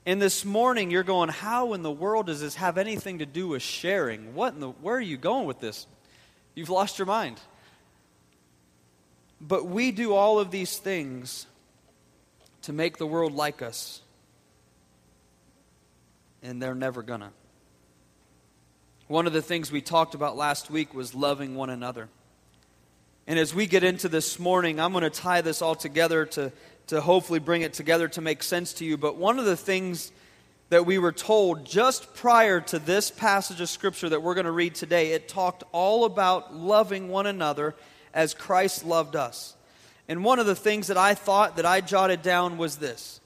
And 0.05 0.21
this 0.21 0.45
morning 0.45 0.91
you're 0.91 1.03
going, 1.03 1.29
how 1.29 1.73
in 1.73 1.83
the 1.83 1.91
world 1.91 2.27
does 2.27 2.41
this 2.41 2.55
have 2.55 2.77
anything 2.77 3.19
to 3.19 3.25
do 3.25 3.49
with 3.49 3.61
sharing? 3.61 4.35
What 4.35 4.53
in 4.53 4.59
the, 4.59 4.69
where 4.69 4.95
are 4.95 5.01
you 5.01 5.17
going 5.17 5.45
with 5.45 5.59
this? 5.59 5.87
You've 6.55 6.69
lost 6.69 6.99
your 6.99 7.05
mind. 7.05 7.39
But 9.41 9.65
we 9.65 9.91
do 9.91 10.13
all 10.13 10.39
of 10.39 10.51
these 10.51 10.77
things 10.77 11.47
to 12.63 12.73
make 12.73 12.97
the 12.97 13.07
world 13.07 13.33
like 13.33 13.61
us. 13.61 14.01
And 16.41 16.61
they're 16.61 16.75
never 16.75 17.01
gonna. 17.03 17.31
One 19.07 19.27
of 19.27 19.33
the 19.33 19.41
things 19.41 19.71
we 19.71 19.81
talked 19.81 20.15
about 20.15 20.37
last 20.37 20.69
week 20.69 20.93
was 20.93 21.15
loving 21.15 21.55
one 21.55 21.69
another. 21.69 22.09
And 23.27 23.37
as 23.37 23.53
we 23.53 23.67
get 23.67 23.83
into 23.83 24.09
this 24.09 24.39
morning, 24.39 24.79
I'm 24.79 24.91
going 24.91 25.03
to 25.03 25.09
tie 25.09 25.41
this 25.41 25.61
all 25.61 25.75
together 25.75 26.25
to 26.25 26.51
to 26.89 27.01
hopefully 27.01 27.37
bring 27.37 27.61
it 27.61 27.73
together 27.73 28.07
to 28.07 28.19
make 28.19 28.41
sense 28.41 28.73
to 28.73 28.85
you. 28.85 28.97
But 28.97 29.15
one 29.15 29.37
of 29.37 29.45
the 29.45 29.55
things 29.55 30.11
that 30.69 30.87
we 30.87 30.97
were 30.97 31.11
told 31.11 31.63
just 31.63 32.15
prior 32.15 32.61
to 32.61 32.79
this 32.79 33.11
passage 33.11 33.61
of 33.61 33.69
Scripture 33.69 34.09
that 34.09 34.23
we're 34.23 34.33
going 34.33 34.45
to 34.45 34.51
read 34.51 34.73
today, 34.73 35.11
it 35.11 35.27
talked 35.27 35.63
all 35.71 36.05
about 36.05 36.55
loving 36.55 37.09
one 37.09 37.27
another 37.27 37.75
as 38.11 38.33
Christ 38.33 38.85
loved 38.85 39.15
us. 39.15 39.55
And 40.07 40.23
one 40.23 40.39
of 40.39 40.47
the 40.47 40.55
things 40.55 40.87
that 40.87 40.97
I 40.97 41.13
thought 41.13 41.57
that 41.57 41.65
I 41.65 41.81
jotted 41.81 42.23
down 42.23 42.57
was 42.57 42.77
this 42.77 43.18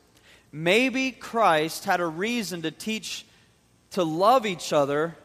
maybe 0.54 1.12
Christ 1.12 1.84
had 1.84 2.00
a 2.00 2.06
reason 2.06 2.62
to 2.62 2.72
teach 2.72 3.26
to 3.92 4.06
love 4.06 4.46
each 4.46 4.72
other 4.72 5.18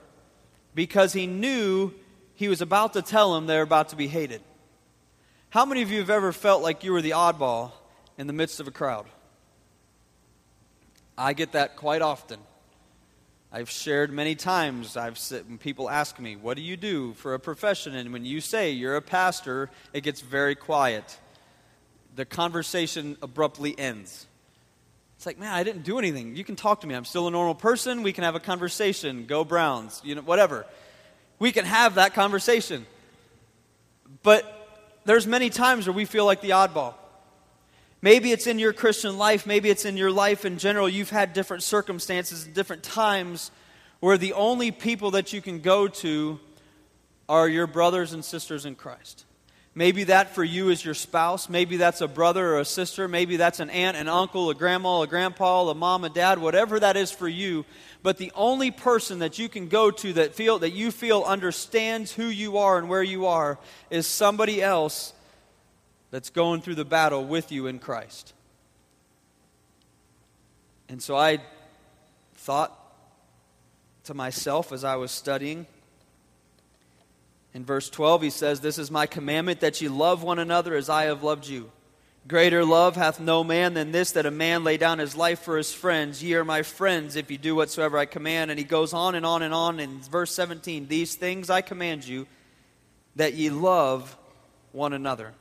because 0.74 1.12
he 1.12 1.28
knew 1.28 1.92
he 2.34 2.48
was 2.48 2.60
about 2.60 2.94
to 2.94 3.02
tell 3.02 3.34
them 3.34 3.46
they're 3.46 3.62
about 3.62 3.90
to 3.90 3.96
be 3.96 4.08
hated. 4.08 4.42
How 5.50 5.64
many 5.64 5.82
of 5.82 5.90
you 5.92 6.00
have 6.00 6.10
ever 6.10 6.32
felt 6.32 6.62
like 6.62 6.82
you 6.82 6.92
were 6.92 7.00
the 7.00 7.10
oddball 7.10 7.70
in 8.18 8.26
the 8.26 8.32
midst 8.32 8.58
of 8.60 8.66
a 8.66 8.70
crowd. 8.72 9.06
I 11.16 11.32
get 11.32 11.52
that 11.52 11.76
quite 11.76 12.02
often. 12.02 12.40
I've 13.50 13.70
shared 13.70 14.12
many 14.12 14.34
times. 14.34 14.96
I've 14.96 15.18
when 15.46 15.56
people 15.56 15.88
ask 15.88 16.18
me, 16.18 16.36
"What 16.36 16.56
do 16.56 16.62
you 16.62 16.76
do 16.76 17.14
for 17.14 17.32
a 17.32 17.40
profession?" 17.40 17.94
and 17.94 18.12
when 18.12 18.24
you 18.24 18.40
say 18.40 18.70
you're 18.70 18.96
a 18.96 19.02
pastor, 19.02 19.70
it 19.92 20.02
gets 20.02 20.20
very 20.20 20.54
quiet. 20.54 21.18
The 22.14 22.26
conversation 22.26 23.16
abruptly 23.22 23.78
ends. 23.78 24.27
It's 25.18 25.26
like, 25.26 25.36
man, 25.36 25.52
I 25.52 25.64
didn't 25.64 25.82
do 25.82 25.98
anything. 25.98 26.36
You 26.36 26.44
can 26.44 26.54
talk 26.54 26.82
to 26.82 26.86
me. 26.86 26.94
I'm 26.94 27.04
still 27.04 27.26
a 27.26 27.30
normal 27.32 27.56
person. 27.56 28.04
We 28.04 28.12
can 28.12 28.22
have 28.22 28.36
a 28.36 28.40
conversation. 28.40 29.26
Go 29.26 29.42
Browns. 29.42 30.00
You 30.04 30.14
know, 30.14 30.20
whatever. 30.20 30.64
We 31.40 31.50
can 31.50 31.64
have 31.64 31.96
that 31.96 32.14
conversation. 32.14 32.86
But 34.22 34.44
there's 35.06 35.26
many 35.26 35.50
times 35.50 35.88
where 35.88 35.92
we 35.92 36.04
feel 36.04 36.24
like 36.24 36.40
the 36.40 36.50
oddball. 36.50 36.94
Maybe 38.00 38.30
it's 38.30 38.46
in 38.46 38.60
your 38.60 38.72
Christian 38.72 39.18
life, 39.18 39.44
maybe 39.44 39.70
it's 39.70 39.84
in 39.84 39.96
your 39.96 40.12
life 40.12 40.44
in 40.44 40.56
general. 40.56 40.88
You've 40.88 41.10
had 41.10 41.32
different 41.32 41.64
circumstances, 41.64 42.44
and 42.44 42.54
different 42.54 42.84
times 42.84 43.50
where 43.98 44.16
the 44.16 44.34
only 44.34 44.70
people 44.70 45.10
that 45.10 45.32
you 45.32 45.42
can 45.42 45.58
go 45.58 45.88
to 45.88 46.38
are 47.28 47.48
your 47.48 47.66
brothers 47.66 48.12
and 48.12 48.24
sisters 48.24 48.64
in 48.64 48.76
Christ. 48.76 49.24
Maybe 49.78 50.02
that 50.04 50.34
for 50.34 50.42
you 50.42 50.70
is 50.70 50.84
your 50.84 50.92
spouse. 50.92 51.48
Maybe 51.48 51.76
that's 51.76 52.00
a 52.00 52.08
brother 52.08 52.54
or 52.54 52.58
a 52.58 52.64
sister. 52.64 53.06
Maybe 53.06 53.36
that's 53.36 53.60
an 53.60 53.70
aunt, 53.70 53.96
an 53.96 54.08
uncle, 54.08 54.50
a 54.50 54.54
grandma, 54.56 55.02
a 55.02 55.06
grandpa, 55.06 55.68
a 55.68 55.74
mom, 55.76 56.02
a 56.02 56.08
dad, 56.08 56.40
whatever 56.40 56.80
that 56.80 56.96
is 56.96 57.12
for 57.12 57.28
you. 57.28 57.64
But 58.02 58.16
the 58.16 58.32
only 58.34 58.72
person 58.72 59.20
that 59.20 59.38
you 59.38 59.48
can 59.48 59.68
go 59.68 59.92
to 59.92 60.14
that 60.14 60.34
feel 60.34 60.58
that 60.58 60.72
you 60.72 60.90
feel 60.90 61.22
understands 61.22 62.10
who 62.10 62.24
you 62.24 62.58
are 62.58 62.76
and 62.76 62.88
where 62.88 63.04
you 63.04 63.26
are 63.26 63.56
is 63.88 64.08
somebody 64.08 64.60
else 64.60 65.12
that's 66.10 66.30
going 66.30 66.60
through 66.60 66.74
the 66.74 66.84
battle 66.84 67.24
with 67.24 67.52
you 67.52 67.68
in 67.68 67.78
Christ. 67.78 68.32
And 70.88 71.00
so 71.00 71.16
I 71.16 71.38
thought 72.34 72.76
to 74.06 74.14
myself 74.14 74.72
as 74.72 74.82
I 74.82 74.96
was 74.96 75.12
studying 75.12 75.68
in 77.54 77.64
verse 77.64 77.88
12, 77.88 78.22
he 78.22 78.30
says, 78.30 78.60
This 78.60 78.78
is 78.78 78.90
my 78.90 79.06
commandment 79.06 79.60
that 79.60 79.80
ye 79.80 79.88
love 79.88 80.22
one 80.22 80.38
another 80.38 80.74
as 80.74 80.88
I 80.88 81.04
have 81.04 81.22
loved 81.22 81.46
you. 81.46 81.70
Greater 82.26 82.62
love 82.62 82.94
hath 82.94 83.20
no 83.20 83.42
man 83.42 83.72
than 83.72 83.90
this, 83.90 84.12
that 84.12 84.26
a 84.26 84.30
man 84.30 84.62
lay 84.62 84.76
down 84.76 84.98
his 84.98 85.16
life 85.16 85.40
for 85.40 85.56
his 85.56 85.72
friends. 85.72 86.22
Ye 86.22 86.34
are 86.34 86.44
my 86.44 86.62
friends 86.62 87.16
if 87.16 87.30
ye 87.30 87.38
do 87.38 87.54
whatsoever 87.54 87.96
I 87.96 88.04
command. 88.04 88.50
And 88.50 88.58
he 88.58 88.64
goes 88.64 88.92
on 88.92 89.14
and 89.14 89.24
on 89.24 89.42
and 89.42 89.54
on 89.54 89.80
in 89.80 90.00
verse 90.00 90.32
17 90.34 90.88
These 90.88 91.14
things 91.14 91.48
I 91.48 91.62
command 91.62 92.06
you, 92.06 92.26
that 93.16 93.34
ye 93.34 93.48
love 93.48 94.14
one 94.72 94.92
another. 94.92 95.32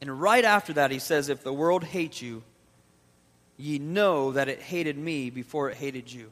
And 0.00 0.20
right 0.20 0.44
after 0.44 0.74
that, 0.74 0.90
he 0.90 0.98
says, 0.98 1.30
If 1.30 1.42
the 1.42 1.54
world 1.54 1.84
hates 1.84 2.20
you, 2.20 2.42
ye 3.56 3.78
know 3.78 4.32
that 4.32 4.48
it 4.48 4.60
hated 4.60 4.98
me 4.98 5.30
before 5.30 5.70
it 5.70 5.76
hated 5.78 6.12
you. 6.12 6.30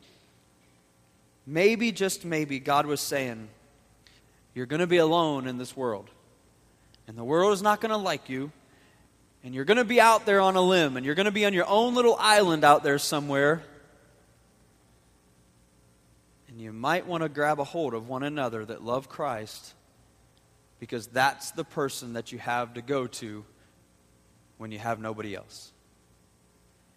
Maybe, 1.46 1.92
just 1.92 2.24
maybe, 2.24 2.58
God 2.58 2.86
was 2.86 3.00
saying, 3.00 3.48
you're 4.56 4.64
going 4.64 4.80
to 4.80 4.86
be 4.86 4.96
alone 4.96 5.46
in 5.46 5.58
this 5.58 5.76
world. 5.76 6.08
And 7.06 7.16
the 7.16 7.22
world 7.22 7.52
is 7.52 7.60
not 7.60 7.82
going 7.82 7.90
to 7.90 7.98
like 7.98 8.30
you. 8.30 8.50
And 9.44 9.54
you're 9.54 9.66
going 9.66 9.76
to 9.76 9.84
be 9.84 10.00
out 10.00 10.24
there 10.24 10.40
on 10.40 10.56
a 10.56 10.62
limb. 10.62 10.96
And 10.96 11.04
you're 11.04 11.14
going 11.14 11.26
to 11.26 11.30
be 11.30 11.44
on 11.44 11.52
your 11.52 11.68
own 11.68 11.94
little 11.94 12.16
island 12.18 12.64
out 12.64 12.82
there 12.82 12.98
somewhere. 12.98 13.62
And 16.48 16.58
you 16.58 16.72
might 16.72 17.06
want 17.06 17.22
to 17.22 17.28
grab 17.28 17.60
a 17.60 17.64
hold 17.64 17.92
of 17.92 18.08
one 18.08 18.22
another 18.22 18.64
that 18.64 18.82
love 18.82 19.10
Christ 19.10 19.74
because 20.80 21.06
that's 21.06 21.50
the 21.50 21.64
person 21.64 22.14
that 22.14 22.32
you 22.32 22.38
have 22.38 22.74
to 22.74 22.82
go 22.82 23.06
to 23.06 23.44
when 24.56 24.72
you 24.72 24.78
have 24.78 24.98
nobody 24.98 25.34
else. 25.34 25.70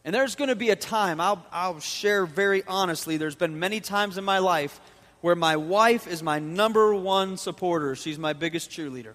And 0.06 0.16
there's 0.16 0.36
going 0.36 0.48
to 0.48 0.56
be 0.56 0.70
a 0.70 0.78
time, 0.78 1.20
I'll, 1.20 1.46
I'll 1.52 1.82
share 1.82 2.26
very 2.26 2.64
honestly, 2.66 3.18
there's 3.18 3.36
been 3.36 3.60
many 3.60 3.82
times 3.82 4.18
in 4.18 4.24
my 4.24 4.38
life 4.38 4.80
where 5.22 5.36
my 5.36 5.58
wife 5.58 6.08
is 6.08 6.24
my 6.24 6.40
number 6.40 6.94
one 6.96 7.38
supporter. 7.38 7.96
She's 7.96 8.18
my 8.18 8.34
biggest 8.34 8.70
cheerleader. 8.70 9.14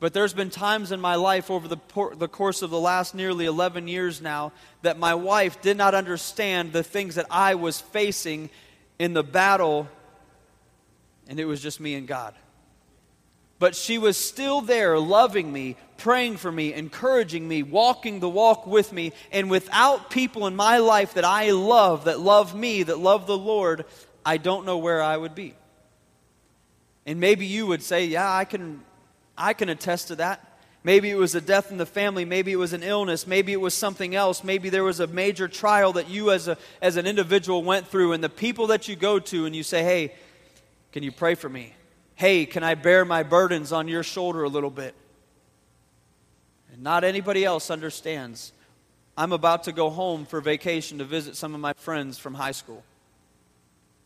But 0.00 0.12
there's 0.12 0.34
been 0.34 0.50
times 0.50 0.92
in 0.92 1.00
my 1.00 1.14
life 1.14 1.50
over 1.50 1.68
the, 1.68 1.76
por- 1.76 2.14
the 2.14 2.28
course 2.28 2.62
of 2.62 2.70
the 2.70 2.78
last 2.80 3.14
nearly 3.14 3.46
11 3.46 3.88
years 3.88 4.20
now 4.20 4.52
that 4.82 4.98
my 4.98 5.14
wife 5.14 5.62
did 5.62 5.76
not 5.76 5.94
understand 5.94 6.72
the 6.72 6.82
things 6.82 7.14
that 7.14 7.26
I 7.30 7.54
was 7.54 7.80
facing 7.80 8.50
in 8.98 9.14
the 9.14 9.22
battle, 9.22 9.88
and 11.28 11.40
it 11.40 11.46
was 11.46 11.62
just 11.62 11.80
me 11.80 11.94
and 11.94 12.06
God. 12.06 12.34
But 13.58 13.74
she 13.76 13.98
was 13.98 14.16
still 14.16 14.60
there, 14.60 14.98
loving 14.98 15.50
me, 15.50 15.76
praying 15.96 16.36
for 16.36 16.50
me, 16.50 16.74
encouraging 16.74 17.46
me, 17.46 17.62
walking 17.62 18.20
the 18.20 18.28
walk 18.28 18.66
with 18.66 18.92
me. 18.92 19.12
And 19.32 19.48
without 19.48 20.10
people 20.10 20.46
in 20.46 20.56
my 20.56 20.78
life 20.78 21.14
that 21.14 21.24
I 21.24 21.52
love, 21.52 22.04
that 22.04 22.20
love 22.20 22.54
me, 22.54 22.82
that 22.82 22.98
love 22.98 23.26
the 23.26 23.38
Lord, 23.38 23.84
I 24.24 24.36
don't 24.38 24.64
know 24.64 24.78
where 24.78 25.02
I 25.02 25.16
would 25.16 25.34
be. 25.34 25.54
And 27.06 27.20
maybe 27.20 27.46
you 27.46 27.66
would 27.66 27.82
say, 27.82 28.06
Yeah, 28.06 28.32
I 28.32 28.44
can, 28.44 28.82
I 29.36 29.52
can 29.52 29.68
attest 29.68 30.08
to 30.08 30.16
that. 30.16 30.50
Maybe 30.82 31.10
it 31.10 31.16
was 31.16 31.34
a 31.34 31.40
death 31.40 31.70
in 31.70 31.78
the 31.78 31.86
family. 31.86 32.26
Maybe 32.26 32.52
it 32.52 32.56
was 32.56 32.74
an 32.74 32.82
illness. 32.82 33.26
Maybe 33.26 33.52
it 33.52 33.60
was 33.60 33.72
something 33.72 34.14
else. 34.14 34.44
Maybe 34.44 34.68
there 34.68 34.84
was 34.84 35.00
a 35.00 35.06
major 35.06 35.48
trial 35.48 35.94
that 35.94 36.10
you 36.10 36.30
as, 36.30 36.46
a, 36.46 36.58
as 36.82 36.98
an 36.98 37.06
individual 37.06 37.62
went 37.62 37.88
through. 37.88 38.12
And 38.12 38.22
the 38.22 38.28
people 38.28 38.66
that 38.66 38.86
you 38.86 38.94
go 38.94 39.18
to 39.18 39.46
and 39.46 39.56
you 39.56 39.62
say, 39.62 39.82
Hey, 39.82 40.14
can 40.92 41.02
you 41.02 41.12
pray 41.12 41.34
for 41.34 41.48
me? 41.48 41.74
Hey, 42.14 42.46
can 42.46 42.62
I 42.62 42.74
bear 42.74 43.04
my 43.04 43.22
burdens 43.22 43.72
on 43.72 43.88
your 43.88 44.02
shoulder 44.02 44.44
a 44.44 44.48
little 44.48 44.70
bit? 44.70 44.94
And 46.72 46.82
not 46.82 47.02
anybody 47.02 47.44
else 47.44 47.70
understands. 47.70 48.52
I'm 49.16 49.32
about 49.32 49.64
to 49.64 49.72
go 49.72 49.90
home 49.90 50.26
for 50.26 50.40
vacation 50.40 50.98
to 50.98 51.04
visit 51.04 51.36
some 51.36 51.54
of 51.54 51.60
my 51.60 51.72
friends 51.74 52.18
from 52.18 52.34
high 52.34 52.52
school 52.52 52.82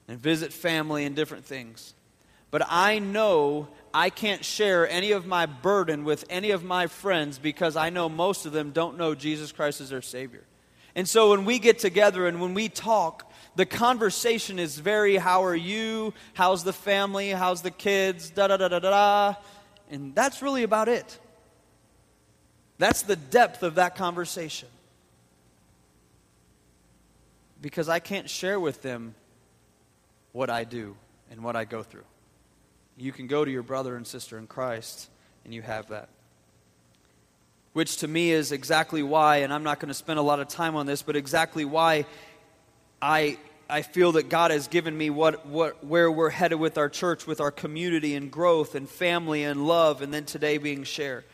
and 0.09 0.19
visit 0.19 0.53
family 0.53 1.05
and 1.05 1.15
different 1.15 1.45
things. 1.45 1.95
But 2.51 2.63
I 2.67 2.99
know 2.99 3.69
I 3.93 4.09
can't 4.09 4.45
share 4.45 4.89
any 4.89 5.13
of 5.13 5.27
my 5.27 5.45
burden 5.47 6.05
with 6.05 6.25
any 6.31 6.51
of 6.51 6.65
my 6.65 6.87
friends 6.87 7.39
because 7.39 7.77
I 7.77 7.91
know 7.91 8.09
most 8.09 8.47
of 8.47 8.53
them 8.53 8.71
don't 8.71 8.97
know 8.97 9.15
Jesus 9.15 9.53
Christ 9.53 9.83
as 9.83 9.91
their 9.91 10.03
Savior. 10.03 10.45
And 10.95 11.07
so 11.07 11.31
when 11.31 11.45
we 11.45 11.59
get 11.59 11.79
together 11.79 12.27
and 12.27 12.41
when 12.41 12.55
we 12.55 12.69
talk, 12.71 13.31
the 13.55 13.67
conversation 13.67 14.59
is 14.59 14.79
very 14.79 15.17
how 15.17 15.45
are 15.45 15.55
you? 15.55 16.15
How's 16.33 16.65
the 16.65 16.73
family? 16.73 17.31
How's 17.31 17.61
the 17.61 17.71
kids? 17.71 18.31
Da 18.31 18.47
da 18.47 18.57
da 18.57 18.69
da 18.69 18.79
da. 18.79 19.35
And 19.91 20.15
that's 20.15 20.41
really 20.43 20.63
about 20.63 20.89
it. 20.89 21.19
That's 22.79 23.03
the 23.03 23.17
depth 23.17 23.63
of 23.63 23.75
that 23.75 23.97
conversation. 23.97 24.69
Because 27.61 27.89
I 27.89 27.99
can't 27.99 28.31
share 28.31 28.59
with 28.59 28.83
them 28.83 29.15
what 30.39 30.51
I 30.51 30.63
do 30.63 30.95
and 31.33 31.43
what 31.43 31.57
I 31.57 31.65
go 31.65 31.83
through. 31.83 32.05
You 32.97 33.11
can 33.11 33.27
go 33.27 33.45
to 33.45 33.51
your 33.51 33.65
brother 33.65 33.97
and 33.97 34.07
sister 34.07 34.39
in 34.39 34.47
Christ, 34.47 35.11
and 35.45 35.53
you 35.53 35.63
have 35.63 35.89
that. 35.89 36.11
Which 37.73 37.97
to 37.99 38.09
me 38.09 38.31
is 38.31 38.53
exactly 38.53 39.03
why, 39.03 39.39
and 39.39 39.53
I'm 39.53 39.65
not 39.65 39.81
going 39.81 39.89
to 39.89 39.95
spend 39.95 40.21
a 40.21 40.23
lot 40.23 40.39
of 40.39 40.47
time 40.47 40.77
on 40.77 40.87
this, 40.87 41.03
but 41.03 41.17
exactly 41.17 41.65
why 41.65 42.07
I, 43.03 43.37
I 43.69 43.83
feel 43.83 44.13
that 44.13 44.29
God 44.29 44.53
has 44.53 44.69
given 44.69 44.97
me 44.97 45.11
what, 45.11 45.45
what, 45.45 45.85
where 45.85 46.09
we're 46.09 46.31
headed 46.31 46.61
with 46.61 46.79
our 46.79 46.89
church, 46.89 47.27
with 47.27 47.41
our 47.41 47.51
community 47.51 48.15
and 48.15 48.31
growth 48.31 48.77
and 48.77 48.89
family 48.89 49.43
and 49.43 49.67
love, 49.67 50.03
and 50.03 50.15
then 50.15 50.25
today 50.25 50.59
being 50.59 50.85
shared. 50.85 51.25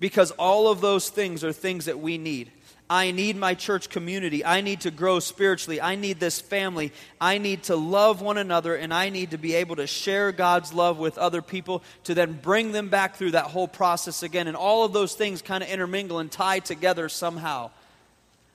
Because 0.00 0.32
all 0.32 0.68
of 0.68 0.82
those 0.82 1.08
things 1.08 1.44
are 1.44 1.52
things 1.54 1.86
that 1.86 1.98
we 1.98 2.18
need. 2.18 2.52
I 2.90 3.12
need 3.12 3.36
my 3.36 3.54
church 3.54 3.88
community. 3.88 4.44
I 4.44 4.62
need 4.62 4.80
to 4.80 4.90
grow 4.90 5.20
spiritually. 5.20 5.80
I 5.80 5.94
need 5.94 6.18
this 6.18 6.40
family. 6.40 6.92
I 7.20 7.38
need 7.38 7.62
to 7.64 7.76
love 7.76 8.20
one 8.20 8.36
another, 8.36 8.74
and 8.74 8.92
I 8.92 9.10
need 9.10 9.30
to 9.30 9.38
be 9.38 9.54
able 9.54 9.76
to 9.76 9.86
share 9.86 10.32
God's 10.32 10.72
love 10.72 10.98
with 10.98 11.16
other 11.16 11.40
people 11.40 11.84
to 12.04 12.14
then 12.14 12.32
bring 12.32 12.72
them 12.72 12.88
back 12.88 13.14
through 13.14 13.30
that 13.30 13.44
whole 13.44 13.68
process 13.68 14.24
again. 14.24 14.48
And 14.48 14.56
all 14.56 14.84
of 14.84 14.92
those 14.92 15.14
things 15.14 15.40
kind 15.40 15.62
of 15.62 15.70
intermingle 15.70 16.18
and 16.18 16.32
tie 16.32 16.58
together 16.58 17.08
somehow. 17.08 17.70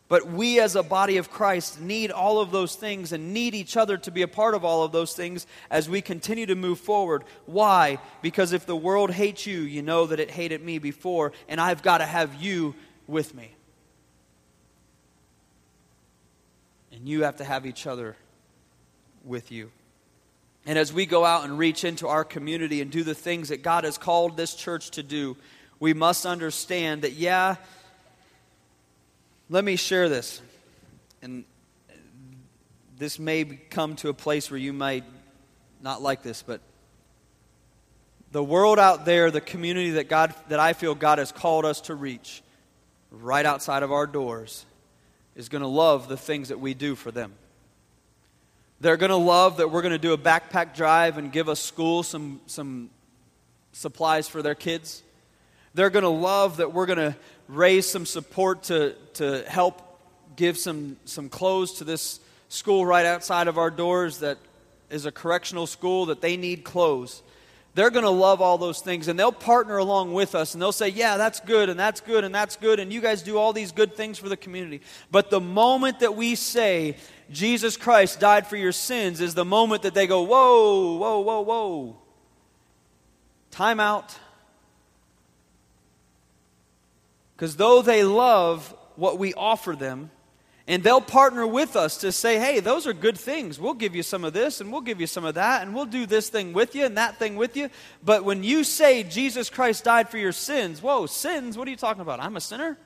But 0.09 0.27
we 0.27 0.59
as 0.59 0.75
a 0.75 0.83
body 0.83 1.15
of 1.15 1.31
Christ 1.31 1.79
need 1.79 2.11
all 2.11 2.39
of 2.39 2.51
those 2.51 2.75
things 2.75 3.13
and 3.13 3.33
need 3.33 3.55
each 3.55 3.77
other 3.77 3.97
to 3.99 4.11
be 4.11 4.21
a 4.21 4.27
part 4.27 4.53
of 4.53 4.65
all 4.65 4.83
of 4.83 4.91
those 4.91 5.15
things 5.15 5.47
as 5.71 5.89
we 5.89 6.01
continue 6.01 6.45
to 6.45 6.55
move 6.55 6.79
forward. 6.79 7.23
Why? 7.45 7.99
Because 8.21 8.51
if 8.51 8.65
the 8.65 8.75
world 8.75 9.11
hates 9.11 9.47
you, 9.47 9.61
you 9.61 9.81
know 9.81 10.07
that 10.07 10.19
it 10.19 10.29
hated 10.29 10.61
me 10.61 10.77
before, 10.77 11.31
and 11.47 11.61
I've 11.61 11.81
got 11.81 11.99
to 11.99 12.05
have 12.05 12.35
you 12.35 12.75
with 13.07 13.33
me. 13.33 13.54
And 16.95 17.08
you 17.08 17.23
have 17.23 17.38
to 17.38 17.43
have 17.43 17.65
each 17.65 17.86
other 17.86 18.15
with 19.23 19.51
you. 19.51 19.69
And 20.65 20.79
as 20.79 20.91
we 20.91 21.05
go 21.05 21.25
out 21.25 21.43
and 21.43 21.58
reach 21.58 21.84
into 21.84 22.08
our 22.08 22.23
community 22.23 22.81
and 22.81 22.89
do 22.89 23.03
the 23.03 23.13
things 23.13 23.49
that 23.49 23.62
God 23.62 23.84
has 23.84 23.97
called 23.97 24.38
this 24.38 24.55
church 24.55 24.91
to 24.91 25.03
do, 25.03 25.38
we 25.79 25.93
must 25.93 26.25
understand 26.25 27.03
that, 27.03 27.13
yeah, 27.13 27.58
let 29.49 29.63
me 29.63 29.75
share 29.75 30.10
this. 30.10 30.41
And 31.21 31.43
this 32.97 33.19
may 33.19 33.43
come 33.43 33.95
to 33.97 34.10
a 34.10 34.13
place 34.13 34.49
where 34.49 34.60
you 34.60 34.73
might 34.73 35.03
not 35.81 36.01
like 36.01 36.23
this, 36.23 36.41
but 36.41 36.62
the 38.31 38.43
world 38.43 38.79
out 38.79 39.05
there, 39.05 39.31
the 39.31 39.41
community 39.41 39.91
that 39.91 40.10
God 40.10 40.34
that 40.49 40.60
I 40.60 40.73
feel 40.73 40.95
God 40.95 41.19
has 41.19 41.31
called 41.31 41.65
us 41.65 41.81
to 41.81 41.95
reach, 41.95 42.41
right 43.12 43.45
outside 43.45 43.84
of 43.84 43.91
our 43.91 44.08
doors, 44.08 44.65
is 45.35 45.49
going 45.49 45.61
to 45.61 45.67
love 45.67 46.07
the 46.07 46.17
things 46.17 46.49
that 46.49 46.59
we 46.59 46.73
do 46.73 46.95
for 46.95 47.11
them. 47.11 47.33
They're 48.81 48.97
going 48.97 49.09
to 49.09 49.15
love 49.15 49.57
that 49.57 49.71
we're 49.71 49.81
going 49.81 49.93
to 49.93 49.97
do 49.97 50.13
a 50.13 50.17
backpack 50.17 50.75
drive 50.75 51.17
and 51.17 51.31
give 51.31 51.47
a 51.47 51.55
school 51.55 52.03
some, 52.03 52.41
some 52.45 52.89
supplies 53.71 54.27
for 54.27 54.41
their 54.41 54.55
kids. 54.55 55.01
They're 55.73 55.89
going 55.89 56.03
to 56.03 56.09
love 56.09 56.57
that 56.57 56.73
we're 56.73 56.85
going 56.85 56.99
to 56.99 57.15
raise 57.47 57.87
some 57.87 58.05
support 58.05 58.63
to, 58.63 58.95
to 59.15 59.43
help 59.47 59.81
give 60.35 60.57
some, 60.57 60.97
some 61.05 61.29
clothes 61.29 61.73
to 61.73 61.83
this 61.83 62.19
school 62.49 62.85
right 62.85 63.05
outside 63.05 63.47
of 63.47 63.57
our 63.57 63.69
doors 63.69 64.19
that 64.19 64.37
is 64.89 65.05
a 65.05 65.11
correctional 65.11 65.67
school 65.67 66.07
that 66.07 66.21
they 66.21 66.37
need 66.37 66.63
clothes 66.63 67.21
they're 67.75 67.89
going 67.89 68.05
to 68.05 68.09
love 68.09 68.41
all 68.41 68.57
those 68.57 68.79
things 68.79 69.09
and 69.09 69.19
they'll 69.19 69.33
partner 69.33 69.77
along 69.77 70.13
with 70.13 70.33
us 70.33 70.53
and 70.53 70.61
they'll 70.61 70.71
say, 70.71 70.88
Yeah, 70.88 71.17
that's 71.17 71.41
good 71.41 71.69
and 71.69 71.77
that's 71.77 71.99
good 71.99 72.23
and 72.23 72.33
that's 72.33 72.55
good 72.55 72.79
and 72.79 72.91
you 72.91 73.01
guys 73.01 73.21
do 73.21 73.38
all 73.38 73.51
these 73.51 73.73
good 73.73 73.95
things 73.95 74.17
for 74.17 74.29
the 74.29 74.38
community. 74.38 74.81
But 75.11 75.29
the 75.29 75.41
moment 75.41 75.99
that 75.99 76.15
we 76.15 76.35
say, 76.35 76.95
Jesus 77.29 77.75
Christ 77.75 78.21
died 78.21 78.47
for 78.47 78.55
your 78.55 78.71
sins, 78.71 79.19
is 79.19 79.35
the 79.35 79.45
moment 79.45 79.81
that 79.83 79.93
they 79.93 80.07
go, 80.07 80.23
Whoa, 80.23 80.95
whoa, 80.95 81.19
whoa, 81.19 81.41
whoa. 81.41 81.97
Time 83.51 83.81
out. 83.81 84.17
Because 87.35 87.57
though 87.57 87.81
they 87.81 88.05
love 88.05 88.73
what 88.95 89.19
we 89.19 89.33
offer 89.33 89.75
them, 89.75 90.11
and 90.67 90.82
they'll 90.82 91.01
partner 91.01 91.45
with 91.45 91.75
us 91.75 91.97
to 91.97 92.12
say, 92.12 92.39
hey, 92.39 92.60
those 92.60 92.88
are 92.88 92.93
good 92.93 93.17
things. 93.17 93.60
We'll 93.60 93.75
give 93.75 93.95
you 93.95 94.01
some 94.01 94.23
of 94.23 94.34
this 94.34 94.62
and 94.62 94.71
we'll 94.71 94.82
give 94.82 94.99
you 94.99 95.06
some 95.06 95.23
of 95.23 95.36
that 95.36 95.62
and 95.62 95.75
we'll 95.75 95.86
do 95.86 96.08
this 96.08 96.30
thing 96.30 96.54
with 96.54 96.73
you 96.73 96.86
and 96.86 96.97
that 96.97 97.17
thing 97.17 97.36
with 97.36 97.56
you. 97.56 97.69
But 98.04 98.23
when 98.23 98.43
you 98.43 98.63
say 98.63 99.04
Jesus 99.04 99.51
Christ 99.51 99.84
died 99.84 100.10
for 100.10 100.17
your 100.17 100.32
sins, 100.32 100.82
whoa, 100.82 101.06
sins? 101.06 101.56
What 101.56 101.67
are 101.67 101.71
you 101.71 101.78
talking 101.78 102.01
about? 102.01 102.19
I'm 102.19 102.36
a 102.36 102.41
sinner? 102.41 102.78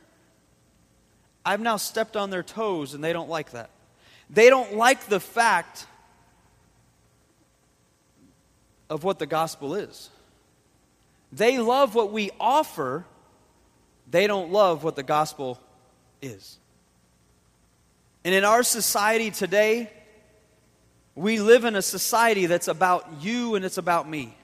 I've 1.46 1.62
now 1.62 1.78
stepped 1.78 2.18
on 2.18 2.30
their 2.30 2.44
toes 2.44 2.94
and 2.94 3.02
they 3.02 3.14
don't 3.14 3.30
like 3.30 3.52
that. 3.52 3.70
They 4.30 4.50
don't 4.50 4.76
like 4.76 5.06
the 5.06 5.22
fact 5.22 5.88
of 8.90 9.06
what 9.06 9.20
the 9.20 9.26
gospel 9.26 9.74
is. 9.74 10.10
They 11.32 11.60
love 11.60 11.96
what 11.96 12.12
we 12.12 12.32
offer, 12.40 13.06
they 14.10 14.28
don't 14.28 14.52
love 14.52 14.84
what 14.84 14.96
the 14.98 15.04
gospel 15.04 15.60
is. 16.22 16.59
And 18.24 18.36
in 18.36 18.44
our 18.44 18.64
society 18.64 19.32
today, 19.32 19.90
we 21.16 21.40
live 21.40 21.66
in 21.66 21.76
a 21.76 21.82
society 21.82 22.46
that's 22.46 22.68
about 22.68 23.22
you 23.22 23.56
and 23.56 23.64
it's 23.64 23.78
about 23.78 24.10
me. 24.10 24.36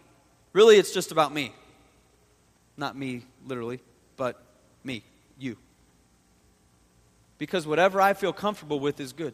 Really, 0.53 0.77
it's 0.77 0.91
just 0.91 1.11
about 1.11 1.33
me. 1.33 1.53
Not 2.77 2.95
me, 2.95 3.23
literally, 3.45 3.79
but 4.17 4.41
me, 4.83 5.03
you. 5.38 5.57
Because 7.38 7.67
whatever 7.67 7.99
I 8.01 8.13
feel 8.13 8.33
comfortable 8.33 8.79
with 8.79 8.99
is 8.99 9.13
good. 9.13 9.33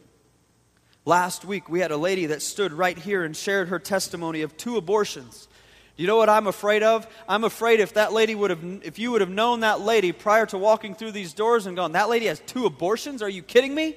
Last 1.04 1.44
week, 1.44 1.68
we 1.68 1.80
had 1.80 1.90
a 1.90 1.96
lady 1.96 2.26
that 2.26 2.42
stood 2.42 2.72
right 2.72 2.96
here 2.96 3.24
and 3.24 3.36
shared 3.36 3.68
her 3.68 3.78
testimony 3.78 4.42
of 4.42 4.56
two 4.56 4.76
abortions. 4.76 5.48
You 5.96 6.06
know 6.06 6.16
what 6.16 6.28
I'm 6.28 6.46
afraid 6.46 6.82
of? 6.82 7.06
I'm 7.28 7.44
afraid 7.44 7.80
if 7.80 7.94
that 7.94 8.12
lady 8.12 8.34
would 8.34 8.50
have, 8.50 8.64
if 8.82 8.98
you 8.98 9.10
would 9.12 9.20
have 9.20 9.30
known 9.30 9.60
that 9.60 9.80
lady 9.80 10.12
prior 10.12 10.46
to 10.46 10.58
walking 10.58 10.94
through 10.94 11.12
these 11.12 11.32
doors 11.32 11.66
and 11.66 11.76
gone, 11.76 11.92
that 11.92 12.08
lady 12.08 12.26
has 12.26 12.40
two 12.40 12.66
abortions? 12.66 13.20
Are 13.22 13.28
you 13.28 13.42
kidding 13.42 13.74
me? 13.74 13.96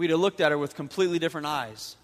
We'd 0.00 0.08
have 0.08 0.18
looked 0.18 0.40
at 0.40 0.50
her 0.50 0.56
with 0.56 0.74
completely 0.74 1.18
different 1.18 1.46
eyes. 1.46 1.94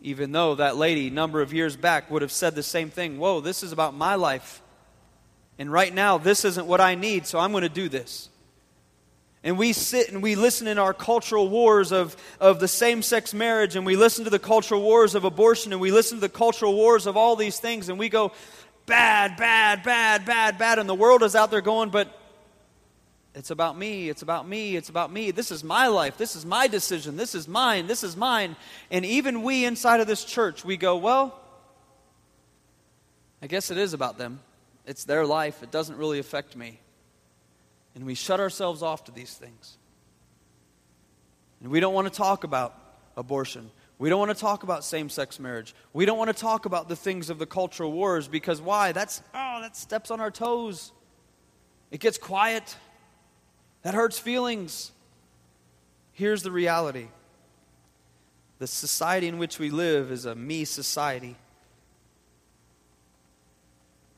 Even 0.00 0.32
though 0.32 0.56
that 0.56 0.76
lady, 0.76 1.06
a 1.06 1.10
number 1.12 1.40
of 1.40 1.52
years 1.52 1.76
back, 1.76 2.10
would 2.10 2.20
have 2.20 2.32
said 2.32 2.56
the 2.56 2.64
same 2.64 2.90
thing 2.90 3.16
Whoa, 3.16 3.38
this 3.40 3.62
is 3.62 3.70
about 3.70 3.94
my 3.94 4.16
life. 4.16 4.60
And 5.60 5.70
right 5.70 5.94
now, 5.94 6.18
this 6.18 6.44
isn't 6.44 6.66
what 6.66 6.80
I 6.80 6.96
need, 6.96 7.28
so 7.28 7.38
I'm 7.38 7.52
going 7.52 7.62
to 7.62 7.68
do 7.68 7.88
this. 7.88 8.28
And 9.44 9.56
we 9.56 9.72
sit 9.72 10.10
and 10.10 10.20
we 10.20 10.34
listen 10.34 10.66
in 10.66 10.80
our 10.80 10.92
cultural 10.92 11.48
wars 11.48 11.92
of, 11.92 12.16
of 12.40 12.58
the 12.58 12.66
same 12.66 13.00
sex 13.00 13.32
marriage, 13.32 13.76
and 13.76 13.86
we 13.86 13.94
listen 13.94 14.24
to 14.24 14.30
the 14.30 14.40
cultural 14.40 14.82
wars 14.82 15.14
of 15.14 15.22
abortion, 15.22 15.70
and 15.70 15.80
we 15.80 15.92
listen 15.92 16.16
to 16.16 16.22
the 16.22 16.28
cultural 16.28 16.74
wars 16.74 17.06
of 17.06 17.16
all 17.16 17.36
these 17.36 17.60
things, 17.60 17.88
and 17.88 18.00
we 18.00 18.08
go, 18.08 18.32
bad, 18.86 19.36
bad, 19.36 19.84
bad, 19.84 20.26
bad, 20.26 20.58
bad. 20.58 20.80
And 20.80 20.88
the 20.88 20.94
world 20.96 21.22
is 21.22 21.36
out 21.36 21.52
there 21.52 21.60
going, 21.60 21.90
but 21.90 22.18
it's 23.34 23.50
about 23.50 23.78
me, 23.78 24.10
it's 24.10 24.22
about 24.22 24.46
me, 24.46 24.76
it's 24.76 24.90
about 24.90 25.10
me. 25.10 25.30
This 25.30 25.50
is 25.50 25.64
my 25.64 25.86
life, 25.86 26.18
this 26.18 26.36
is 26.36 26.44
my 26.44 26.66
decision, 26.66 27.16
this 27.16 27.34
is 27.34 27.48
mine, 27.48 27.86
this 27.86 28.04
is 28.04 28.16
mine. 28.16 28.56
And 28.90 29.06
even 29.06 29.42
we 29.42 29.64
inside 29.64 30.00
of 30.00 30.06
this 30.06 30.24
church, 30.24 30.64
we 30.64 30.76
go, 30.76 30.96
well, 30.96 31.38
I 33.40 33.46
guess 33.46 33.70
it 33.70 33.78
is 33.78 33.94
about 33.94 34.18
them. 34.18 34.40
It's 34.86 35.04
their 35.04 35.24
life, 35.24 35.62
it 35.62 35.70
doesn't 35.70 35.96
really 35.96 36.18
affect 36.18 36.56
me. 36.56 36.78
And 37.94 38.04
we 38.04 38.14
shut 38.14 38.38
ourselves 38.38 38.82
off 38.82 39.04
to 39.04 39.12
these 39.12 39.32
things. 39.34 39.76
And 41.62 41.70
we 41.70 41.80
don't 41.80 41.94
want 41.94 42.12
to 42.12 42.16
talk 42.16 42.44
about 42.44 42.76
abortion. 43.16 43.70
We 43.98 44.10
don't 44.10 44.18
want 44.18 44.30
to 44.30 44.40
talk 44.40 44.62
about 44.62 44.84
same 44.84 45.08
sex 45.08 45.38
marriage. 45.38 45.74
We 45.92 46.04
don't 46.04 46.18
want 46.18 46.28
to 46.28 46.34
talk 46.34 46.66
about 46.66 46.88
the 46.88 46.96
things 46.96 47.30
of 47.30 47.38
the 47.38 47.46
cultural 47.46 47.92
wars 47.92 48.28
because 48.28 48.60
why? 48.60 48.92
That's, 48.92 49.22
oh, 49.32 49.60
that 49.60 49.76
steps 49.76 50.10
on 50.10 50.20
our 50.20 50.30
toes. 50.30 50.92
It 51.90 52.00
gets 52.00 52.18
quiet. 52.18 52.76
That 53.82 53.94
hurts 53.94 54.18
feelings. 54.18 54.92
Here's 56.12 56.42
the 56.42 56.52
reality 56.52 57.08
the 58.58 58.66
society 58.68 59.26
in 59.26 59.38
which 59.38 59.58
we 59.58 59.70
live 59.70 60.12
is 60.12 60.24
a 60.24 60.34
me 60.34 60.64
society. 60.64 61.36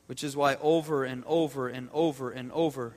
Which 0.05 0.23
is 0.23 0.35
why 0.35 0.55
over 0.61 1.03
and 1.03 1.23
over 1.25 1.67
and 1.67 1.89
over 1.91 2.29
and 2.29 2.51
over 2.51 2.93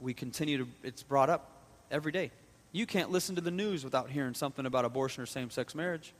we 0.00 0.14
continue 0.14 0.58
to, 0.58 0.68
it's 0.82 1.02
brought 1.02 1.30
up 1.30 1.50
every 1.90 2.12
day. 2.12 2.30
You 2.72 2.86
can't 2.86 3.10
listen 3.10 3.36
to 3.36 3.40
the 3.40 3.50
news 3.50 3.84
without 3.84 4.10
hearing 4.10 4.34
something 4.34 4.66
about 4.66 4.84
abortion 4.84 5.22
or 5.22 5.26
same 5.26 5.50
sex 5.50 5.74
marriage. 5.74 6.12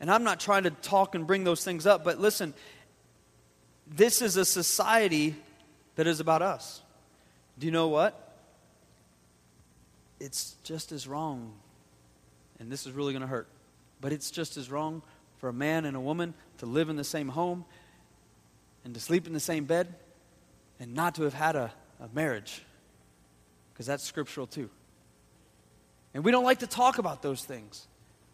And 0.00 0.10
I'm 0.10 0.24
not 0.24 0.40
trying 0.40 0.62
to 0.62 0.70
talk 0.70 1.14
and 1.14 1.26
bring 1.26 1.44
those 1.44 1.62
things 1.62 1.86
up, 1.86 2.04
but 2.04 2.18
listen, 2.18 2.54
this 3.94 4.22
is 4.22 4.36
a 4.36 4.44
society 4.44 5.34
that 5.96 6.06
is 6.06 6.20
about 6.20 6.42
us. 6.42 6.80
Do 7.58 7.66
you 7.66 7.72
know 7.72 7.88
what? 7.88 8.36
It's 10.20 10.56
just 10.62 10.92
as 10.92 11.08
wrong, 11.08 11.52
and 12.58 12.70
this 12.70 12.86
is 12.86 12.92
really 12.92 13.12
going 13.12 13.22
to 13.22 13.28
hurt, 13.28 13.48
but 14.00 14.12
it's 14.12 14.30
just 14.30 14.56
as 14.56 14.70
wrong 14.70 15.02
for 15.38 15.48
a 15.48 15.52
man 15.52 15.84
and 15.84 15.96
a 15.96 16.00
woman 16.00 16.34
to 16.58 16.66
live 16.66 16.88
in 16.88 16.96
the 16.96 17.04
same 17.04 17.28
home 17.28 17.64
and 18.84 18.94
to 18.94 19.00
sleep 19.00 19.26
in 19.26 19.32
the 19.32 19.40
same 19.40 19.64
bed 19.64 19.94
and 20.78 20.94
not 20.94 21.14
to 21.16 21.22
have 21.22 21.34
had 21.34 21.56
a, 21.56 21.72
a 22.00 22.08
marriage, 22.14 22.62
because 23.72 23.86
that's 23.86 24.04
scriptural 24.04 24.46
too. 24.46 24.70
And 26.12 26.24
we 26.24 26.30
don't 26.30 26.44
like 26.44 26.58
to 26.58 26.66
talk 26.66 26.98
about 26.98 27.22
those 27.22 27.44
things. 27.44 27.86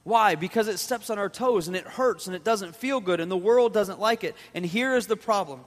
Why? 0.07 0.37
Because 0.37 0.69
it 0.69 0.79
steps 0.79 1.11
on 1.11 1.19
our 1.19 1.29
toes 1.29 1.67
and 1.67 1.77
it 1.77 1.85
hurts 1.85 2.29
and 2.29 2.37
it 2.37 2.45
doesn't 2.45 2.77
feel 2.77 3.01
good 3.01 3.19
and 3.19 3.29
the 3.29 3.37
world 3.37 3.75
doesn't 3.75 3.99
like 3.99 4.23
it. 4.23 4.37
And 4.55 4.65
here 4.65 4.95
is 4.95 5.09
the 5.09 5.17
problem. 5.17 5.63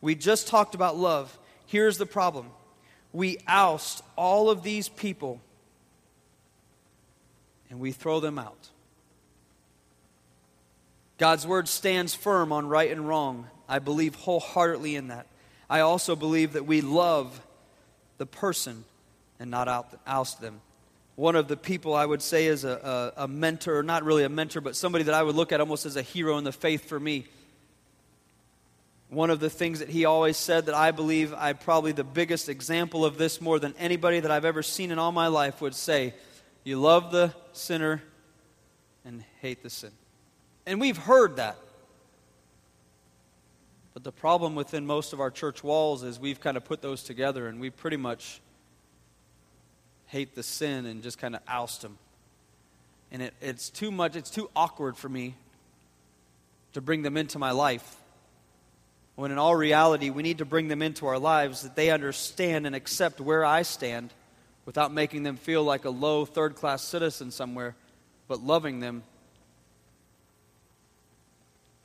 We 0.00 0.14
just 0.14 0.48
talked 0.48 0.74
about 0.74 0.96
love. 0.96 1.38
Here's 1.66 1.98
the 1.98 2.06
problem. 2.06 2.46
We 3.12 3.36
oust 3.46 4.02
all 4.16 4.48
of 4.48 4.62
these 4.62 4.88
people 4.88 5.38
and 7.68 7.78
we 7.78 7.92
throw 7.92 8.20
them 8.20 8.38
out. 8.38 8.70
God's 11.18 11.46
word 11.46 11.68
stands 11.68 12.14
firm 12.14 12.52
on 12.52 12.68
right 12.68 12.90
and 12.90 13.06
wrong. 13.06 13.48
I 13.68 13.80
believe 13.80 14.14
wholeheartedly 14.14 14.96
in 14.96 15.08
that. 15.08 15.26
I 15.68 15.80
also 15.80 16.16
believe 16.16 16.54
that 16.54 16.64
we 16.64 16.80
love 16.80 17.42
the 18.16 18.24
person 18.24 18.86
and 19.38 19.50
not 19.50 19.68
oust 20.06 20.40
them. 20.40 20.62
One 21.14 21.36
of 21.36 21.46
the 21.46 21.56
people 21.56 21.94
I 21.94 22.06
would 22.06 22.22
say 22.22 22.46
is 22.46 22.64
a, 22.64 23.12
a, 23.16 23.24
a 23.24 23.28
mentor, 23.28 23.82
not 23.82 24.02
really 24.02 24.24
a 24.24 24.28
mentor, 24.28 24.60
but 24.60 24.76
somebody 24.76 25.04
that 25.04 25.14
I 25.14 25.22
would 25.22 25.34
look 25.34 25.52
at 25.52 25.60
almost 25.60 25.84
as 25.84 25.96
a 25.96 26.02
hero 26.02 26.38
in 26.38 26.44
the 26.44 26.52
faith 26.52 26.88
for 26.88 26.98
me. 26.98 27.26
One 29.10 29.28
of 29.28 29.40
the 29.40 29.50
things 29.50 29.80
that 29.80 29.90
he 29.90 30.06
always 30.06 30.38
said 30.38 30.66
that 30.66 30.74
I 30.74 30.90
believe 30.90 31.34
I 31.34 31.52
probably 31.52 31.92
the 31.92 32.02
biggest 32.02 32.48
example 32.48 33.04
of 33.04 33.18
this 33.18 33.42
more 33.42 33.58
than 33.58 33.74
anybody 33.78 34.20
that 34.20 34.30
I've 34.30 34.46
ever 34.46 34.62
seen 34.62 34.90
in 34.90 34.98
all 34.98 35.12
my 35.12 35.26
life 35.26 35.60
would 35.60 35.74
say, 35.74 36.14
You 36.64 36.80
love 36.80 37.12
the 37.12 37.34
sinner 37.52 38.02
and 39.04 39.22
hate 39.42 39.62
the 39.62 39.68
sin. 39.68 39.90
And 40.64 40.80
we've 40.80 40.96
heard 40.96 41.36
that. 41.36 41.58
But 43.92 44.04
the 44.04 44.12
problem 44.12 44.54
within 44.54 44.86
most 44.86 45.12
of 45.12 45.20
our 45.20 45.30
church 45.30 45.62
walls 45.62 46.02
is 46.02 46.18
we've 46.18 46.40
kind 46.40 46.56
of 46.56 46.64
put 46.64 46.80
those 46.80 47.02
together 47.02 47.48
and 47.48 47.60
we 47.60 47.68
pretty 47.68 47.98
much 47.98 48.40
hate 50.12 50.34
the 50.34 50.42
sin 50.42 50.84
and 50.84 51.02
just 51.02 51.16
kind 51.16 51.34
of 51.34 51.40
oust 51.48 51.80
them. 51.80 51.96
And 53.10 53.22
it, 53.22 53.34
it's 53.40 53.70
too 53.70 53.90
much, 53.90 54.14
it's 54.14 54.28
too 54.28 54.50
awkward 54.54 54.94
for 54.94 55.08
me 55.08 55.34
to 56.74 56.82
bring 56.82 57.00
them 57.00 57.16
into 57.16 57.38
my 57.38 57.50
life. 57.50 57.96
When 59.14 59.30
in 59.32 59.38
all 59.38 59.56
reality, 59.56 60.10
we 60.10 60.22
need 60.22 60.38
to 60.38 60.44
bring 60.44 60.68
them 60.68 60.82
into 60.82 61.06
our 61.06 61.18
lives 61.18 61.62
that 61.62 61.76
they 61.76 61.90
understand 61.90 62.66
and 62.66 62.76
accept 62.76 63.22
where 63.22 63.42
I 63.42 63.62
stand 63.62 64.12
without 64.66 64.92
making 64.92 65.22
them 65.22 65.38
feel 65.38 65.64
like 65.64 65.86
a 65.86 65.90
low 65.90 66.26
third 66.26 66.56
class 66.56 66.82
citizen 66.82 67.30
somewhere, 67.30 67.74
but 68.28 68.44
loving 68.44 68.80
them. 68.80 69.04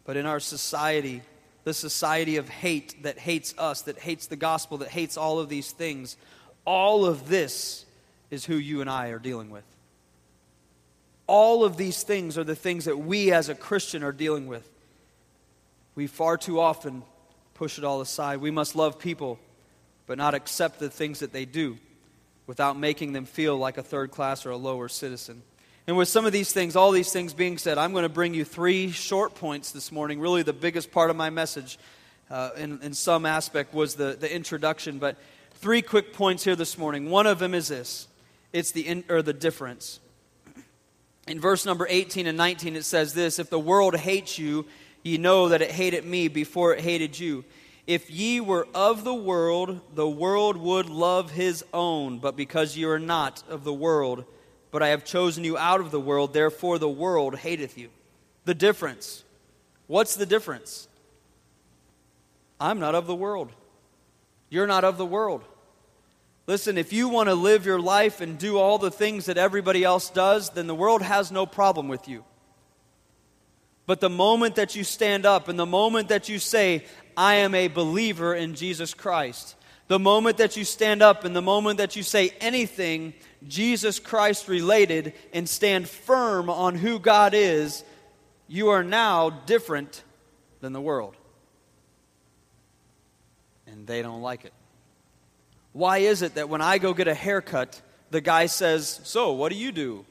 But 0.04 0.18
in 0.18 0.26
our 0.26 0.42
society, 0.42 1.22
the 1.63 1.74
society 1.74 2.36
of 2.36 2.50
hate 2.50 3.04
that 3.04 3.20
hates 3.20 3.56
us, 3.58 3.84
that 3.84 4.00
hates 4.00 4.28
the 4.28 4.36
gospel, 4.36 4.80
that 4.80 4.90
hates 4.90 5.16
all 5.16 5.40
of 5.40 5.48
these 5.48 5.72
things. 5.72 6.18
All 6.66 7.06
of 7.06 7.30
this 7.30 7.86
is 8.30 8.46
who 8.46 8.56
you 8.56 8.82
and 8.82 8.90
I 8.90 9.10
are 9.10 9.20
dealing 9.20 9.50
with. 9.50 9.63
All 11.28 11.63
of 11.63 11.78
these 11.78 12.04
things 12.04 12.38
are 12.38 12.44
the 12.44 12.56
things 12.56 12.86
that 12.86 12.98
we 12.98 13.32
as 13.32 13.50
a 13.50 13.56
Christian 13.56 14.04
are 14.04 14.12
dealing 14.12 14.48
with. 14.48 14.68
We 15.96 16.08
far 16.08 16.38
too 16.38 16.60
often 16.60 17.04
push 17.54 17.78
it 17.78 17.84
all 17.84 18.02
aside. 18.02 18.40
We 18.40 18.52
must 18.52 18.76
love 18.76 19.00
people, 19.00 19.40
but 20.06 20.18
not 20.18 20.34
accept 20.34 20.80
the 20.80 20.90
things 20.90 21.20
that 21.20 21.34
they 21.34 21.46
do 21.46 21.78
without 22.46 22.78
making 22.78 23.12
them 23.12 23.26
feel 23.26 23.58
like 23.58 23.78
a 23.78 23.84
third 23.84 24.12
class 24.12 24.46
or 24.46 24.52
a 24.52 24.58
lower 24.58 24.88
citizen. 24.88 25.42
And 25.86 25.98
with 25.98 26.08
some 26.08 26.26
of 26.26 26.32
these 26.32 26.52
things, 26.52 26.76
all 26.76 26.92
these 26.92 27.12
things 27.12 27.34
being 27.34 27.58
said, 27.58 27.78
I'm 27.78 27.92
going 27.94 28.04
to 28.04 28.10
bring 28.10 28.34
you 28.34 28.46
three 28.46 28.92
short 28.92 29.36
points 29.36 29.72
this 29.72 29.92
morning. 29.92 30.20
Really, 30.20 30.44
the 30.44 30.54
biggest 30.54 30.92
part 30.92 31.10
of 31.10 31.16
my 31.16 31.30
message, 31.30 31.80
uh, 32.30 32.52
in, 32.58 32.82
in 32.82 32.94
some 32.94 33.26
aspect, 33.26 33.74
was 33.74 33.96
the, 33.96 34.18
the 34.20 34.34
introduction. 34.34 35.00
But 35.00 35.18
three 35.56 35.82
quick 35.82 36.13
points 36.13 36.44
here 36.44 36.56
this 36.56 36.78
morning. 36.78 37.10
One 37.10 37.26
of 37.26 37.40
them 37.40 37.54
is 37.54 37.70
this 37.70 38.08
it's 38.54 38.72
the, 38.72 38.88
in, 38.88 39.04
or 39.10 39.22
the 39.22 39.34
difference. 39.34 40.00
In 41.28 41.40
verse 41.40 41.66
number 41.66 41.86
18 41.90 42.28
and 42.28 42.38
19, 42.38 42.76
it 42.76 42.86
says 42.86 43.14
this 43.14 43.40
If 43.40 43.50
the 43.50 43.60
world 43.60 43.96
hates 43.96 44.40
you, 44.40 44.66
ye 45.04 45.18
know 45.18 45.50
that 45.50 45.62
it 45.62 45.72
hated 45.72 46.06
me 46.06 46.28
before 46.28 46.74
it 46.74 46.82
hated 46.82 47.20
you. 47.20 47.44
If 47.86 48.10
ye 48.10 48.42
were 48.42 48.68
of 48.74 49.04
the 49.04 49.14
world, 49.14 49.80
the 49.96 50.08
world 50.08 50.58
would 50.58 50.90
love 50.90 51.32
his 51.32 51.64
own. 51.74 52.20
But 52.20 52.36
because 52.36 52.76
ye 52.76 52.86
are 52.86 53.00
not 53.00 53.44
of 53.50 53.64
the 53.64 53.74
world, 53.74 54.26
but 54.72 54.84
I 54.84 54.90
have 54.90 55.06
chosen 55.06 55.44
you 55.44 55.58
out 55.58 55.80
of 55.80 55.92
the 55.92 56.00
world, 56.00 56.34
therefore 56.34 56.80
the 56.80 56.90
world 56.90 57.38
hateth 57.38 57.78
you. 57.78 57.90
The 58.46 58.54
difference. 58.54 59.24
What's 59.88 60.16
the 60.16 60.26
difference? 60.26 60.88
I'm 62.60 62.80
not 62.80 62.96
of 62.96 63.08
the 63.08 63.16
world. 63.16 63.52
You're 64.50 64.68
not 64.68 64.84
of 64.84 64.98
the 64.98 65.06
world. 65.06 65.44
Listen, 66.48 66.78
if 66.78 66.94
you 66.94 67.10
want 67.10 67.28
to 67.28 67.36
live 67.36 67.66
your 67.66 67.80
life 67.80 68.22
and 68.22 68.38
do 68.38 68.58
all 68.58 68.78
the 68.78 68.90
things 68.90 69.26
that 69.26 69.38
everybody 69.38 69.84
else 69.84 70.10
does, 70.10 70.50
then 70.52 70.66
the 70.66 70.74
world 70.74 71.02
has 71.02 71.30
no 71.30 71.46
problem 71.46 71.90
with 71.90 72.08
you. 72.08 72.24
But 73.86 74.00
the 74.00 74.10
moment 74.10 74.56
that 74.56 74.74
you 74.74 74.86
stand 74.86 75.26
up 75.26 75.50
and 75.50 75.60
the 75.60 75.66
moment 75.66 76.08
that 76.08 76.30
you 76.30 76.40
say, 76.40 76.86
I 77.18 77.36
am 77.36 77.54
a 77.54 77.68
believer 77.68 78.34
in 78.34 78.56
Jesus 78.56 78.94
Christ, 78.94 79.56
the 79.90 80.00
moment 80.00 80.38
that 80.38 80.56
you 80.56 80.64
stand 80.64 81.02
up 81.02 81.26
and 81.26 81.36
the 81.36 81.42
moment 81.42 81.80
that 81.80 81.98
you 81.98 82.04
say 82.04 82.32
anything 82.40 83.14
Jesus 83.46 84.00
Christ 84.00 84.48
related 84.48 85.14
and 85.34 85.48
stand 85.48 85.88
firm 85.88 86.50
on 86.50 86.76
who 86.76 86.98
God 86.98 87.34
is, 87.34 87.84
you 88.48 88.70
are 88.70 88.84
now 88.84 89.30
different 89.30 90.04
than 90.62 90.72
the 90.72 90.82
world. 90.82 91.16
And 93.66 93.86
they 93.86 94.02
don't 94.02 94.22
like 94.22 94.46
it. 94.46 94.54
Why 95.78 96.00
is 96.00 96.24
it 96.24 96.34
that 96.34 96.50
when 96.50 96.60
I 96.60 96.80
go 96.80 96.96
get 96.96 97.08
a 97.08 97.13
haircut, 97.13 97.80
the 98.10 98.20
guy 98.20 98.48
says, 98.48 99.00
So, 99.04 99.34
what 99.34 99.52
do 99.52 99.60
you 99.60 99.72
do? 99.72 100.06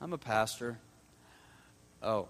I'm 0.00 0.14
a 0.14 0.18
pastor. 0.18 0.78
Oh. 2.02 2.28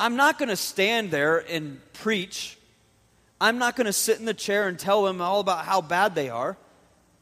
I'm 0.00 0.16
not 0.16 0.38
going 0.38 0.48
to 0.48 0.56
stand 0.56 1.10
there 1.10 1.44
and 1.46 1.78
preach. 1.92 2.56
I'm 3.38 3.58
not 3.58 3.76
going 3.76 3.84
to 3.84 3.92
sit 3.92 4.18
in 4.18 4.24
the 4.24 4.32
chair 4.32 4.66
and 4.66 4.78
tell 4.78 5.04
them 5.04 5.20
all 5.20 5.40
about 5.40 5.66
how 5.66 5.82
bad 5.82 6.14
they 6.14 6.30
are. 6.30 6.56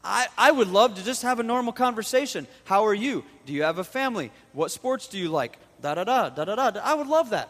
I, 0.01 0.27
I 0.37 0.51
would 0.51 0.69
love 0.69 0.95
to 0.95 1.03
just 1.03 1.23
have 1.23 1.41
a 1.41 1.43
normal 1.43 1.73
conversation. 1.73 2.47
How 2.63 2.85
are 2.85 2.93
you? 2.93 3.25
Do 3.45 3.51
you 3.51 3.63
have 3.63 3.79
a 3.79 3.83
family? 3.83 4.31
What 4.53 4.71
sports 4.71 5.09
do 5.09 5.17
you 5.17 5.27
like? 5.27 5.57
Da 5.81 5.95
da 5.95 6.05
da, 6.05 6.29
da 6.29 6.45
da 6.45 6.71
da. 6.71 6.79
I 6.81 6.93
would 6.93 7.07
love 7.07 7.31
that. 7.31 7.49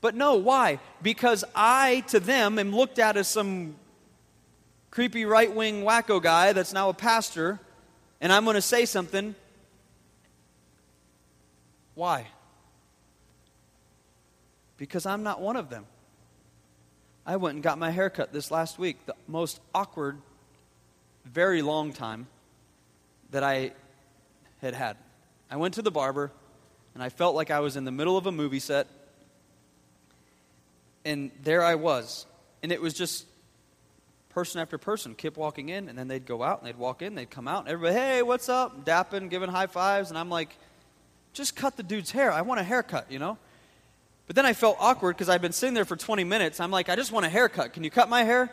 But 0.00 0.14
no, 0.14 0.36
why? 0.36 0.80
Because 1.02 1.44
I, 1.54 2.04
to 2.08 2.20
them, 2.20 2.58
am 2.58 2.74
looked 2.74 2.98
at 2.98 3.16
as 3.16 3.28
some 3.28 3.76
creepy 4.90 5.24
right 5.24 5.54
wing 5.54 5.82
wacko 5.82 6.22
guy 6.22 6.52
that's 6.52 6.72
now 6.72 6.88
a 6.88 6.94
pastor, 6.94 7.60
and 8.20 8.32
I'm 8.32 8.44
going 8.44 8.54
to 8.54 8.62
say 8.62 8.86
something. 8.86 9.34
Why? 11.94 12.26
Because 14.78 15.04
I'm 15.04 15.22
not 15.22 15.40
one 15.40 15.56
of 15.56 15.68
them. 15.68 15.84
I 17.26 17.36
went 17.36 17.54
and 17.54 17.62
got 17.62 17.78
my 17.78 17.90
hair 17.90 18.08
cut 18.08 18.32
this 18.32 18.50
last 18.50 18.78
week, 18.78 19.04
the 19.04 19.14
most 19.28 19.60
awkward, 19.74 20.18
very 21.26 21.60
long 21.60 21.92
time 21.92 22.26
that 23.30 23.42
I 23.42 23.72
had 24.62 24.72
had. 24.72 24.96
I 25.50 25.56
went 25.56 25.74
to 25.74 25.82
the 25.82 25.90
barber, 25.90 26.32
and 26.94 27.02
I 27.02 27.10
felt 27.10 27.34
like 27.34 27.50
I 27.50 27.60
was 27.60 27.76
in 27.76 27.84
the 27.84 27.92
middle 27.92 28.16
of 28.16 28.26
a 28.26 28.32
movie 28.32 28.58
set 28.58 28.86
and 31.04 31.30
there 31.42 31.62
I 31.62 31.74
was. 31.76 32.26
And 32.62 32.72
it 32.72 32.80
was 32.80 32.94
just 32.94 33.26
person 34.30 34.60
after 34.60 34.78
person 34.78 35.14
kept 35.14 35.36
walking 35.36 35.68
in, 35.68 35.88
and 35.88 35.98
then 35.98 36.08
they'd 36.08 36.26
go 36.26 36.42
out 36.42 36.60
and 36.60 36.68
they'd 36.68 36.78
walk 36.78 37.02
in, 37.02 37.14
they'd 37.14 37.30
come 37.30 37.48
out, 37.48 37.60
and 37.60 37.68
everybody, 37.68 37.94
hey, 37.94 38.22
what's 38.22 38.48
up? 38.48 38.84
Dapping, 38.84 39.28
giving 39.28 39.50
high 39.50 39.66
fives. 39.66 40.10
And 40.10 40.18
I'm 40.18 40.30
like, 40.30 40.56
just 41.32 41.56
cut 41.56 41.76
the 41.76 41.82
dude's 41.82 42.10
hair. 42.10 42.32
I 42.32 42.42
want 42.42 42.60
a 42.60 42.64
haircut, 42.64 43.10
you 43.10 43.18
know? 43.18 43.38
But 44.26 44.36
then 44.36 44.46
I 44.46 44.52
felt 44.52 44.76
awkward 44.78 45.16
because 45.16 45.28
I'd 45.28 45.42
been 45.42 45.52
sitting 45.52 45.74
there 45.74 45.84
for 45.84 45.96
20 45.96 46.22
minutes. 46.24 46.60
I'm 46.60 46.70
like, 46.70 46.88
I 46.88 46.96
just 46.96 47.10
want 47.10 47.26
a 47.26 47.28
haircut. 47.28 47.72
Can 47.72 47.82
you 47.82 47.90
cut 47.90 48.08
my 48.08 48.22
hair? 48.22 48.50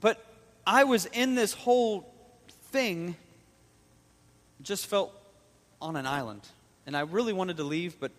But 0.00 0.24
I 0.66 0.84
was 0.84 1.06
in 1.06 1.34
this 1.34 1.52
whole 1.52 2.12
thing, 2.70 3.16
just 4.62 4.86
felt 4.86 5.12
on 5.80 5.96
an 5.96 6.06
island. 6.06 6.42
And 6.86 6.96
I 6.96 7.00
really 7.00 7.32
wanted 7.32 7.58
to 7.58 7.64
leave, 7.64 8.00
but 8.00 8.12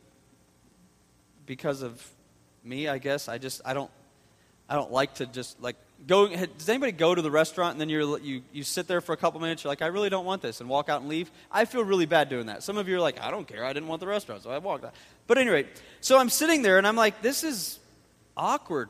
because 1.45 1.81
of 1.81 2.05
me, 2.67 2.87
I 2.87 2.97
guess. 2.97 3.27
I 3.27 3.37
just 3.37 3.61
I 3.65 3.73
don't 3.73 3.91
I 4.69 4.75
don't 4.75 4.91
like 4.91 5.15
to 5.15 5.25
just 5.25 5.61
like 5.61 5.75
go. 6.05 6.27
Does 6.27 6.69
anybody 6.69 6.91
go 6.91 7.15
to 7.15 7.21
the 7.21 7.31
restaurant 7.31 7.73
and 7.73 7.81
then 7.81 7.89
you're 7.89 8.19
you 8.19 8.41
you 8.51 8.63
sit 8.63 8.87
there 8.87 9.01
for 9.01 9.13
a 9.13 9.17
couple 9.17 9.39
minutes? 9.39 9.63
You're 9.63 9.71
like, 9.71 9.81
I 9.81 9.87
really 9.87 10.09
don't 10.09 10.25
want 10.25 10.41
this, 10.41 10.59
and 10.59 10.69
walk 10.69 10.89
out 10.89 11.01
and 11.01 11.09
leave. 11.09 11.31
I 11.51 11.65
feel 11.65 11.83
really 11.83 12.05
bad 12.05 12.29
doing 12.29 12.47
that. 12.47 12.63
Some 12.63 12.77
of 12.77 12.87
you 12.87 12.97
are 12.97 13.01
like, 13.01 13.21
I 13.21 13.31
don't 13.31 13.47
care. 13.47 13.63
I 13.63 13.73
didn't 13.73 13.87
want 13.87 14.01
the 14.01 14.07
restaurant, 14.07 14.43
so 14.43 14.51
I 14.51 14.57
walked 14.57 14.83
out. 14.83 14.93
But 15.25 15.37
anyway, 15.37 15.67
so 16.01 16.19
I'm 16.19 16.29
sitting 16.29 16.61
there 16.61 16.77
and 16.77 16.85
I'm 16.85 16.95
like, 16.95 17.21
this 17.21 17.43
is 17.43 17.79
awkward. 18.35 18.89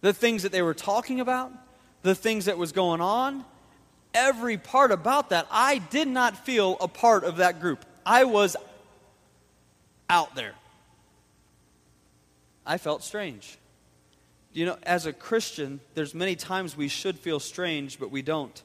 The 0.00 0.12
things 0.12 0.42
that 0.42 0.52
they 0.52 0.62
were 0.62 0.74
talking 0.74 1.20
about, 1.20 1.52
the 2.02 2.14
things 2.14 2.46
that 2.46 2.58
was 2.58 2.72
going 2.72 3.00
on, 3.00 3.44
every 4.14 4.56
part 4.56 4.90
about 4.90 5.30
that, 5.30 5.46
I 5.50 5.78
did 5.78 6.08
not 6.08 6.44
feel 6.44 6.76
a 6.80 6.88
part 6.88 7.24
of 7.24 7.36
that 7.36 7.60
group. 7.60 7.84
I 8.04 8.24
was 8.24 8.56
out 10.10 10.34
there. 10.34 10.54
I 12.64 12.78
felt 12.78 13.02
strange. 13.02 13.58
You 14.52 14.66
know, 14.66 14.76
as 14.82 15.06
a 15.06 15.12
Christian, 15.12 15.80
there's 15.94 16.14
many 16.14 16.36
times 16.36 16.76
we 16.76 16.88
should 16.88 17.18
feel 17.18 17.40
strange, 17.40 17.98
but 17.98 18.10
we 18.10 18.22
don't. 18.22 18.62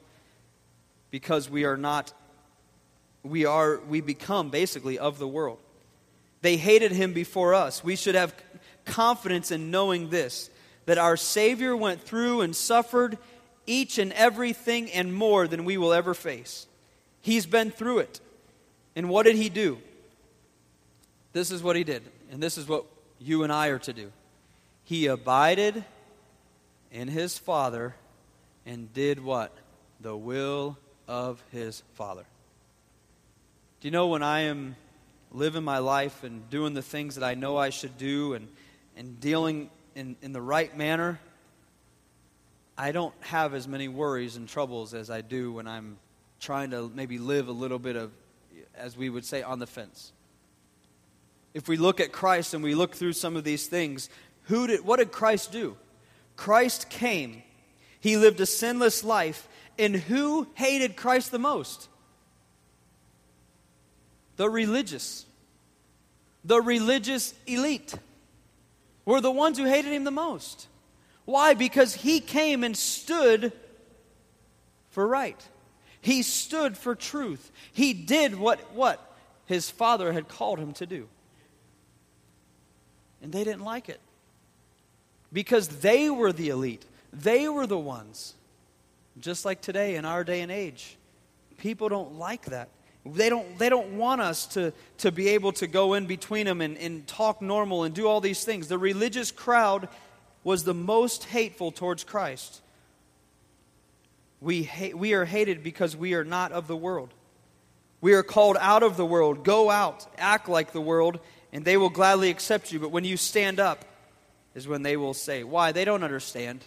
Because 1.10 1.48
we 1.48 1.64
are 1.64 1.76
not, 1.76 2.12
we 3.22 3.46
are, 3.46 3.80
we 3.88 4.00
become 4.00 4.50
basically 4.50 4.98
of 4.98 5.18
the 5.18 5.28
world. 5.28 5.58
They 6.42 6.56
hated 6.56 6.92
him 6.92 7.14
before 7.14 7.54
us. 7.54 7.82
We 7.82 7.96
should 7.96 8.14
have 8.14 8.34
confidence 8.84 9.50
in 9.50 9.70
knowing 9.70 10.10
this 10.10 10.50
that 10.86 10.96
our 10.96 11.18
Savior 11.18 11.76
went 11.76 12.00
through 12.00 12.40
and 12.40 12.56
suffered 12.56 13.18
each 13.66 13.98
and 13.98 14.10
everything 14.14 14.90
and 14.90 15.12
more 15.12 15.46
than 15.46 15.66
we 15.66 15.76
will 15.76 15.92
ever 15.92 16.14
face. 16.14 16.66
He's 17.20 17.44
been 17.44 17.70
through 17.70 17.98
it. 17.98 18.20
And 18.96 19.10
what 19.10 19.26
did 19.26 19.36
he 19.36 19.50
do? 19.50 19.78
This 21.34 21.50
is 21.50 21.62
what 21.62 21.76
he 21.76 21.84
did. 21.84 22.02
And 22.32 22.42
this 22.42 22.56
is 22.56 22.66
what 22.66 22.86
you 23.20 23.42
and 23.42 23.52
I 23.52 23.68
are 23.68 23.78
to 23.80 23.92
do. 23.92 24.12
He 24.84 25.06
abided 25.06 25.84
in 26.90 27.08
his 27.08 27.38
Father 27.38 27.94
and 28.64 28.92
did 28.92 29.22
what? 29.22 29.52
The 30.00 30.16
will 30.16 30.78
of 31.06 31.42
his 31.50 31.82
Father. 31.94 32.24
Do 33.80 33.88
you 33.88 33.92
know 33.92 34.08
when 34.08 34.22
I 34.22 34.40
am 34.40 34.76
living 35.30 35.64
my 35.64 35.78
life 35.78 36.24
and 36.24 36.48
doing 36.50 36.74
the 36.74 36.82
things 36.82 37.16
that 37.16 37.24
I 37.24 37.34
know 37.34 37.56
I 37.56 37.70
should 37.70 37.98
do 37.98 38.34
and, 38.34 38.48
and 38.96 39.20
dealing 39.20 39.70
in, 39.94 40.16
in 40.22 40.32
the 40.32 40.40
right 40.40 40.74
manner, 40.76 41.20
I 42.76 42.92
don't 42.92 43.14
have 43.20 43.54
as 43.54 43.66
many 43.66 43.88
worries 43.88 44.36
and 44.36 44.48
troubles 44.48 44.94
as 44.94 45.10
I 45.10 45.20
do 45.20 45.52
when 45.52 45.66
I'm 45.66 45.98
trying 46.40 46.70
to 46.70 46.90
maybe 46.94 47.18
live 47.18 47.48
a 47.48 47.52
little 47.52 47.78
bit 47.78 47.96
of, 47.96 48.12
as 48.76 48.96
we 48.96 49.10
would 49.10 49.24
say, 49.24 49.42
on 49.42 49.58
the 49.58 49.66
fence 49.66 50.12
if 51.54 51.68
we 51.68 51.76
look 51.76 52.00
at 52.00 52.12
Christ 52.12 52.54
and 52.54 52.62
we 52.62 52.74
look 52.74 52.94
through 52.94 53.14
some 53.14 53.36
of 53.36 53.44
these 53.44 53.66
things, 53.66 54.08
who 54.44 54.66
did, 54.66 54.84
what 54.84 54.98
did 54.98 55.12
Christ 55.12 55.52
do? 55.52 55.76
Christ 56.36 56.88
came. 56.88 57.42
He 58.00 58.16
lived 58.16 58.40
a 58.40 58.46
sinless 58.46 59.02
life. 59.04 59.48
And 59.78 59.94
who 59.94 60.46
hated 60.54 60.96
Christ 60.96 61.30
the 61.30 61.38
most? 61.38 61.88
The 64.36 64.48
religious. 64.48 65.26
The 66.44 66.60
religious 66.60 67.34
elite 67.46 67.94
were 69.04 69.20
the 69.20 69.30
ones 69.30 69.58
who 69.58 69.64
hated 69.64 69.92
him 69.92 70.04
the 70.04 70.10
most. 70.10 70.68
Why? 71.24 71.54
Because 71.54 71.94
he 71.94 72.20
came 72.20 72.64
and 72.64 72.76
stood 72.76 73.52
for 74.90 75.06
right. 75.06 75.40
He 76.00 76.22
stood 76.22 76.78
for 76.78 76.94
truth. 76.94 77.50
He 77.72 77.92
did 77.92 78.36
what, 78.36 78.74
what 78.74 79.16
his 79.46 79.70
father 79.70 80.12
had 80.12 80.28
called 80.28 80.58
him 80.58 80.72
to 80.74 80.86
do. 80.86 81.08
And 83.22 83.32
they 83.32 83.44
didn't 83.44 83.64
like 83.64 83.88
it. 83.88 84.00
Because 85.32 85.68
they 85.68 86.08
were 86.08 86.32
the 86.32 86.48
elite, 86.48 86.84
they 87.12 87.48
were 87.48 87.66
the 87.66 87.78
ones. 87.78 88.34
Just 89.20 89.44
like 89.44 89.60
today 89.60 89.96
in 89.96 90.04
our 90.04 90.24
day 90.24 90.40
and 90.42 90.52
age, 90.52 90.96
people 91.58 91.88
don't 91.88 92.18
like 92.18 92.46
that. 92.46 92.68
They 93.04 93.28
don't, 93.28 93.58
they 93.58 93.68
don't 93.68 93.96
want 93.96 94.20
us 94.20 94.46
to, 94.48 94.72
to 94.98 95.10
be 95.10 95.28
able 95.28 95.52
to 95.52 95.66
go 95.66 95.94
in 95.94 96.06
between 96.06 96.46
them 96.46 96.60
and, 96.60 96.76
and 96.76 97.06
talk 97.06 97.40
normal 97.40 97.84
and 97.84 97.94
do 97.94 98.06
all 98.06 98.20
these 98.20 98.44
things. 98.44 98.68
The 98.68 98.78
religious 98.78 99.30
crowd 99.30 99.88
was 100.44 100.64
the 100.64 100.74
most 100.74 101.24
hateful 101.24 101.72
towards 101.72 102.04
Christ. 102.04 102.60
We, 104.40 104.70
we 104.94 105.14
are 105.14 105.24
hated 105.24 105.62
because 105.62 105.96
we 105.96 106.14
are 106.14 106.24
not 106.24 106.52
of 106.52 106.68
the 106.68 106.76
world. 106.76 107.12
We 108.00 108.14
are 108.14 108.22
called 108.22 108.56
out 108.60 108.82
of 108.82 108.96
the 108.96 109.06
world. 109.06 109.42
Go 109.42 109.70
out, 109.70 110.06
act 110.16 110.48
like 110.48 110.72
the 110.72 110.80
world, 110.80 111.18
and 111.52 111.64
they 111.64 111.76
will 111.76 111.90
gladly 111.90 112.30
accept 112.30 112.72
you. 112.72 112.78
But 112.78 112.90
when 112.90 113.04
you 113.04 113.16
stand 113.16 113.60
up, 113.60 113.84
is 114.54 114.66
when 114.68 114.82
they 114.82 114.96
will 114.96 115.14
say, 115.14 115.44
Why? 115.44 115.72
They 115.72 115.84
don't 115.84 116.02
understand. 116.02 116.64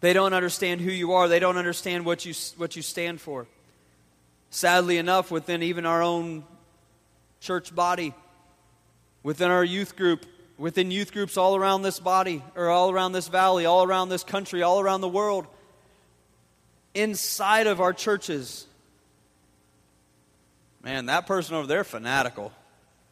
They 0.00 0.12
don't 0.12 0.32
understand 0.32 0.80
who 0.80 0.90
you 0.90 1.12
are. 1.12 1.28
They 1.28 1.40
don't 1.40 1.56
understand 1.56 2.04
what 2.04 2.24
you, 2.24 2.34
what 2.56 2.76
you 2.76 2.82
stand 2.82 3.20
for. 3.20 3.46
Sadly 4.50 4.96
enough, 4.96 5.30
within 5.30 5.62
even 5.62 5.84
our 5.86 6.02
own 6.02 6.44
church 7.40 7.74
body, 7.74 8.14
within 9.22 9.50
our 9.50 9.64
youth 9.64 9.96
group, 9.96 10.24
within 10.56 10.90
youth 10.90 11.12
groups 11.12 11.36
all 11.36 11.56
around 11.56 11.82
this 11.82 11.98
body, 11.98 12.42
or 12.54 12.68
all 12.68 12.90
around 12.90 13.12
this 13.12 13.28
valley, 13.28 13.66
all 13.66 13.84
around 13.84 14.08
this 14.08 14.24
country, 14.24 14.62
all 14.62 14.80
around 14.80 15.00
the 15.00 15.08
world, 15.08 15.46
inside 16.94 17.66
of 17.66 17.80
our 17.80 17.92
churches, 17.92 18.66
man, 20.82 21.06
that 21.06 21.26
person 21.26 21.56
over 21.56 21.66
there, 21.66 21.84
fanatical. 21.84 22.52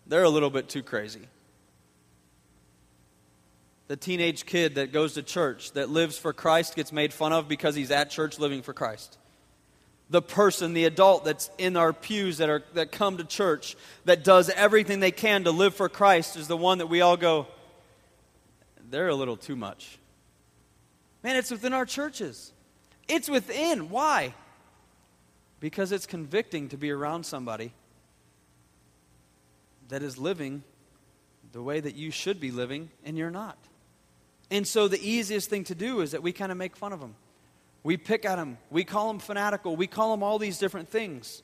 They're 0.07 0.25
a 0.25 0.31
little 0.31 0.51
bit 0.51 0.69
too 0.69 0.83
crazy 0.83 1.29
the 3.89 3.97
teenage 3.97 4.47
kid 4.47 4.77
that 4.77 4.93
goes 4.93 5.15
to 5.15 5.23
church, 5.23 5.73
that 5.73 5.89
lives 5.89 6.19
for 6.19 6.33
Christ, 6.33 6.75
gets 6.75 6.93
made 6.93 7.13
fun 7.13 7.33
of 7.33 7.49
because 7.49 7.75
he's 7.75 7.91
at 7.91 8.11
church 8.11 8.39
living 8.39 8.63
for 8.63 8.73
Christ. 8.73 9.19
The 10.11 10.23
person, 10.23 10.73
the 10.73 10.85
adult 10.85 11.25
that's 11.25 11.51
in 11.59 11.77
our 11.77 11.93
pews 11.93 12.39
that, 12.39 12.49
are, 12.49 12.63
that 12.75 12.93
come 12.93 13.17
to 13.19 13.25
church, 13.25 13.77
that 14.05 14.25
does 14.25 14.51
everything 14.51 15.01
they 15.01 15.11
can 15.11 15.45
to 15.45 15.51
live 15.51 15.75
for 15.75 15.89
Christ, 15.89 16.37
is 16.37 16.49
the 16.49 16.57
one 16.57 16.79
that 16.79 16.87
we 16.87 17.01
all 17.01 17.17
go, 17.17 17.47
they're 18.91 19.09
a 19.09 19.15
little 19.15 19.37
too 19.37 19.57
much. 19.57 19.99
Man, 21.23 21.37
it's 21.37 21.51
within 21.51 21.73
our 21.73 21.87
churches. 21.87 22.53
It's 23.09 23.29
within. 23.29 23.91
Why? 23.91 24.35
Because 25.59 25.91
it's 25.91 26.07
convicting 26.07 26.69
to 26.69 26.77
be 26.77 26.91
around 26.91 27.27
somebody 27.27 27.73
that 29.89 30.03
is 30.03 30.19
living 30.19 30.63
the 31.53 31.63
way 31.63 31.81
that 31.81 31.95
you 31.95 32.11
should 32.11 32.41
be 32.41 32.51
living, 32.51 32.91
and 33.05 33.17
you're 33.17 33.31
not. 33.31 33.57
And 34.51 34.67
so 34.67 34.89
the 34.89 35.01
easiest 35.01 35.49
thing 35.49 35.65
to 35.65 35.75
do 35.75 36.01
is 36.01 36.13
that 36.13 36.23
we 36.23 36.33
kind 36.33 36.53
of 36.53 36.59
make 36.59 36.77
fun 36.77 36.93
of 36.93 37.01
them. 37.01 37.15
We 37.83 37.97
pick 37.97 38.25
at 38.25 38.37
them. 38.37 38.59
We 38.71 38.85
call 38.85 39.09
them 39.09 39.19
fanatical. 39.19 39.77
We 39.77 39.87
call 39.87 40.11
them 40.11 40.23
all 40.23 40.39
these 40.39 40.59
different 40.59 40.89
things. 40.89 41.43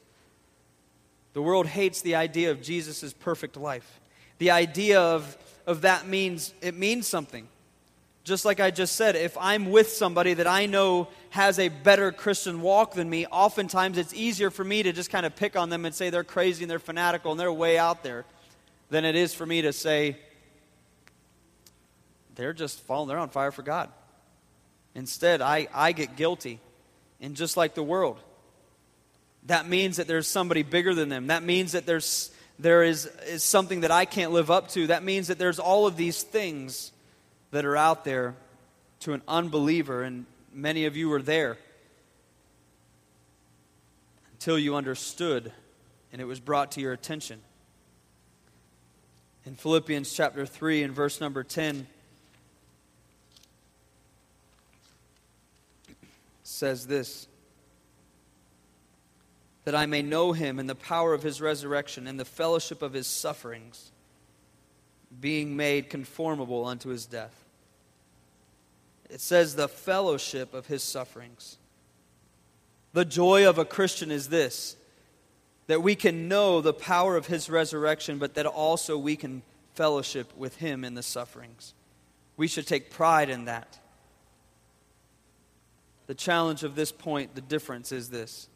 The 1.33 1.43
world 1.43 1.67
hates 1.67 2.03
the 2.03 2.17
idea 2.17 2.51
of 2.51 2.61
Jesus' 2.61 3.13
perfect 3.13 3.57
life. 3.57 4.01
The 4.39 4.51
idea 4.51 5.01
of, 5.01 5.37
of 5.67 5.83
that 5.83 6.07
means 6.07 6.53
it 6.61 6.75
means 6.75 7.07
something. 7.07 7.49
Just 8.25 8.45
like 8.45 8.61
I 8.61 8.71
just 8.71 8.95
said, 8.95 9.17
if 9.17 9.37
I'm 9.41 9.71
with 9.71 9.89
somebody 9.89 10.35
that 10.35 10.47
I 10.47 10.67
know 10.67 11.09
has 11.31 11.59
a 11.59 11.69
better 11.69 12.13
Christian 12.13 12.63
walk 12.63 12.95
than 12.95 13.11
me, 13.11 13.27
oftentimes 13.27 13.99
it's 13.99 14.15
easier 14.15 14.51
for 14.51 14.63
me 14.63 14.85
to 14.85 14.93
just 14.93 15.11
kind 15.11 15.27
of 15.27 15.35
pick 15.35 15.57
on 15.57 15.71
them 15.71 15.85
and 15.85 15.95
say 15.95 16.11
they're 16.11 16.23
crazy 16.23 16.63
and 16.63 16.71
they're 16.71 16.79
fanatical 16.79 17.33
and 17.33 17.41
they're 17.41 17.53
way 17.53 17.79
out 17.79 18.05
there 18.05 18.25
than 18.91 19.05
it 19.05 19.17
is 19.17 19.35
for 19.35 19.45
me 19.45 19.63
to 19.63 19.73
say, 19.73 20.17
they're 22.37 22.53
just 22.53 22.81
falling, 22.81 23.09
they're 23.09 23.19
on 23.19 23.29
fire 23.29 23.51
for 23.51 23.63
God. 23.63 23.89
Instead, 24.95 25.41
I, 25.41 25.67
I 25.75 25.93
get 25.93 26.17
guilty. 26.17 26.61
And 27.21 27.35
just 27.35 27.57
like 27.57 27.75
the 27.75 27.83
world, 27.83 28.19
that 29.47 29.69
means 29.69 29.97
that 29.97 30.07
there's 30.07 30.29
somebody 30.29 30.63
bigger 30.63 30.95
than 30.95 31.09
them. 31.09 31.29
That 31.29 31.43
means 31.43 31.73
that 31.73 31.87
there's, 31.87 32.31
there 32.59 32.83
is, 32.83 33.07
is 33.27 33.43
something 33.43 33.81
that 33.81 33.91
I 33.91 34.05
can't 34.05 34.33
live 34.33 34.51
up 34.51 34.69
to. 34.71 34.89
That 34.89 35.03
means 35.03 35.29
that 35.29 35.39
there's 35.39 35.59
all 35.59 35.87
of 35.87 35.97
these 35.97 36.23
things 36.23 36.93
that 37.53 37.65
are 37.65 37.77
out 37.77 38.05
there 38.05 38.35
to 39.01 39.13
an 39.13 39.23
unbeliever, 39.29 40.03
and 40.03 40.27
many 40.53 40.85
of 40.85 40.97
you 40.97 41.09
were 41.09 41.23
there 41.23 41.57
until 44.33 44.59
you 44.59 44.75
understood 44.75 45.53
and 46.13 46.21
it 46.21 46.27
was 46.27 46.41
brought 46.41 46.73
to 46.73 46.81
your 46.81 46.93
attention. 46.93 47.41
In 49.47 49.55
Philippians 49.55 50.13
chapter 50.13 50.45
3 50.45 50.83
and 50.83 50.95
verse 50.95 51.21
number 51.21 51.43
10, 51.43 51.87
says 56.45 56.87
this 56.87 57.27
that 59.65 59.75
I 59.77 59.87
may 59.87 60.03
know 60.03 60.33
him 60.33 60.59
in 60.59 60.67
the 60.67 60.75
power 60.75 61.15
of 61.15 61.23
his 61.23 61.41
resurrection 61.41 62.09
and 62.09 62.19
the 62.19 62.25
fellowship 62.25 62.83
of 62.83 62.93
his 62.93 63.07
sufferings, 63.07 63.93
being 65.21 65.57
made 65.57 65.89
conformable 65.89 66.67
unto 66.67 66.89
his 66.89 67.07
death. 67.07 67.42
It 69.13 69.21
says 69.21 69.55
the 69.55 69.69
fellowship 69.69 70.55
of 70.55 70.67
his 70.67 70.83
sufferings. 70.83 71.59
The 72.95 73.05
joy 73.05 73.47
of 73.47 73.59
a 73.59 73.65
Christian 73.65 74.11
is 74.11 74.29
this 74.29 74.77
that 75.67 75.83
we 75.83 75.95
can 75.95 76.29
know 76.29 76.61
the 76.61 76.73
power 76.73 77.17
of 77.17 77.27
his 77.27 77.49
resurrection, 77.49 78.19
but 78.19 78.35
that 78.35 78.47
also 78.47 78.99
we 78.99 79.15
can 79.15 79.43
fellowship 79.75 80.37
with 80.37 80.57
him 80.57 80.85
in 80.85 80.95
the 80.95 81.03
sufferings. 81.03 81.73
We 82.37 82.49
should 82.49 82.67
take 82.67 82.91
pride 82.91 83.31
in 83.31 83.45
that. 83.45 83.79
The 86.09 86.15
challenge 86.15 86.65
of 86.65 86.75
this 86.75 86.91
point, 86.91 87.35
the 87.35 87.41
difference 87.41 87.93
is 87.93 88.11
this. 88.11 88.49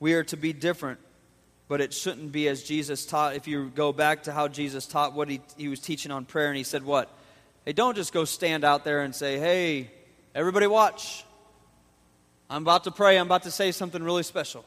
We 0.00 0.14
are 0.14 0.24
to 0.24 0.36
be 0.36 0.52
different, 0.52 1.00
but 1.68 1.80
it 1.80 1.92
shouldn't 1.92 2.32
be 2.32 2.48
as 2.48 2.62
Jesus 2.62 3.04
taught. 3.04 3.36
If 3.36 3.46
you 3.46 3.68
go 3.68 3.92
back 3.92 4.22
to 4.24 4.32
how 4.32 4.48
Jesus 4.48 4.86
taught 4.86 5.12
what 5.12 5.28
he, 5.28 5.42
he 5.56 5.68
was 5.68 5.80
teaching 5.80 6.10
on 6.10 6.24
prayer, 6.24 6.48
and 6.48 6.56
he 6.56 6.64
said, 6.64 6.84
What? 6.84 7.14
Hey, 7.64 7.72
don't 7.72 7.94
just 7.94 8.12
go 8.12 8.24
stand 8.24 8.64
out 8.64 8.84
there 8.84 9.02
and 9.02 9.14
say, 9.14 9.38
Hey, 9.38 9.90
everybody 10.34 10.66
watch. 10.66 11.24
I'm 12.50 12.62
about 12.62 12.84
to 12.84 12.90
pray. 12.90 13.18
I'm 13.18 13.26
about 13.26 13.44
to 13.44 13.50
say 13.50 13.72
something 13.72 14.02
really 14.02 14.22
special. 14.22 14.64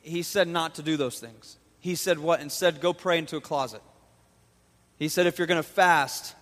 He 0.00 0.22
said 0.22 0.48
not 0.48 0.74
to 0.76 0.82
do 0.82 0.96
those 0.96 1.20
things. 1.20 1.58
He 1.78 1.94
said 1.94 2.18
what? 2.18 2.40
Instead, 2.40 2.80
go 2.80 2.92
pray 2.92 3.18
into 3.18 3.36
a 3.36 3.40
closet. 3.40 3.82
He 4.98 5.08
said, 5.08 5.26
if 5.26 5.38
you're 5.38 5.46
going 5.46 5.62
to 5.62 5.68
fast, 5.68 6.34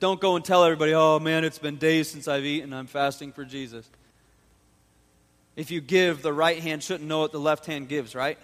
don't 0.00 0.20
go 0.20 0.36
and 0.36 0.44
tell 0.44 0.64
everybody, 0.64 0.94
oh 0.94 1.18
man, 1.18 1.44
it's 1.44 1.58
been 1.58 1.76
days 1.76 2.10
since 2.10 2.28
I've 2.28 2.44
eaten. 2.44 2.72
I'm 2.72 2.86
fasting 2.86 3.32
for 3.32 3.44
Jesus. 3.44 3.88
If 5.54 5.70
you 5.70 5.80
give, 5.80 6.22
the 6.22 6.32
right 6.32 6.60
hand 6.60 6.82
shouldn't 6.82 7.08
know 7.08 7.20
what 7.20 7.32
the 7.32 7.40
left 7.40 7.66
hand 7.66 7.88
gives, 7.88 8.14
right? 8.14 8.38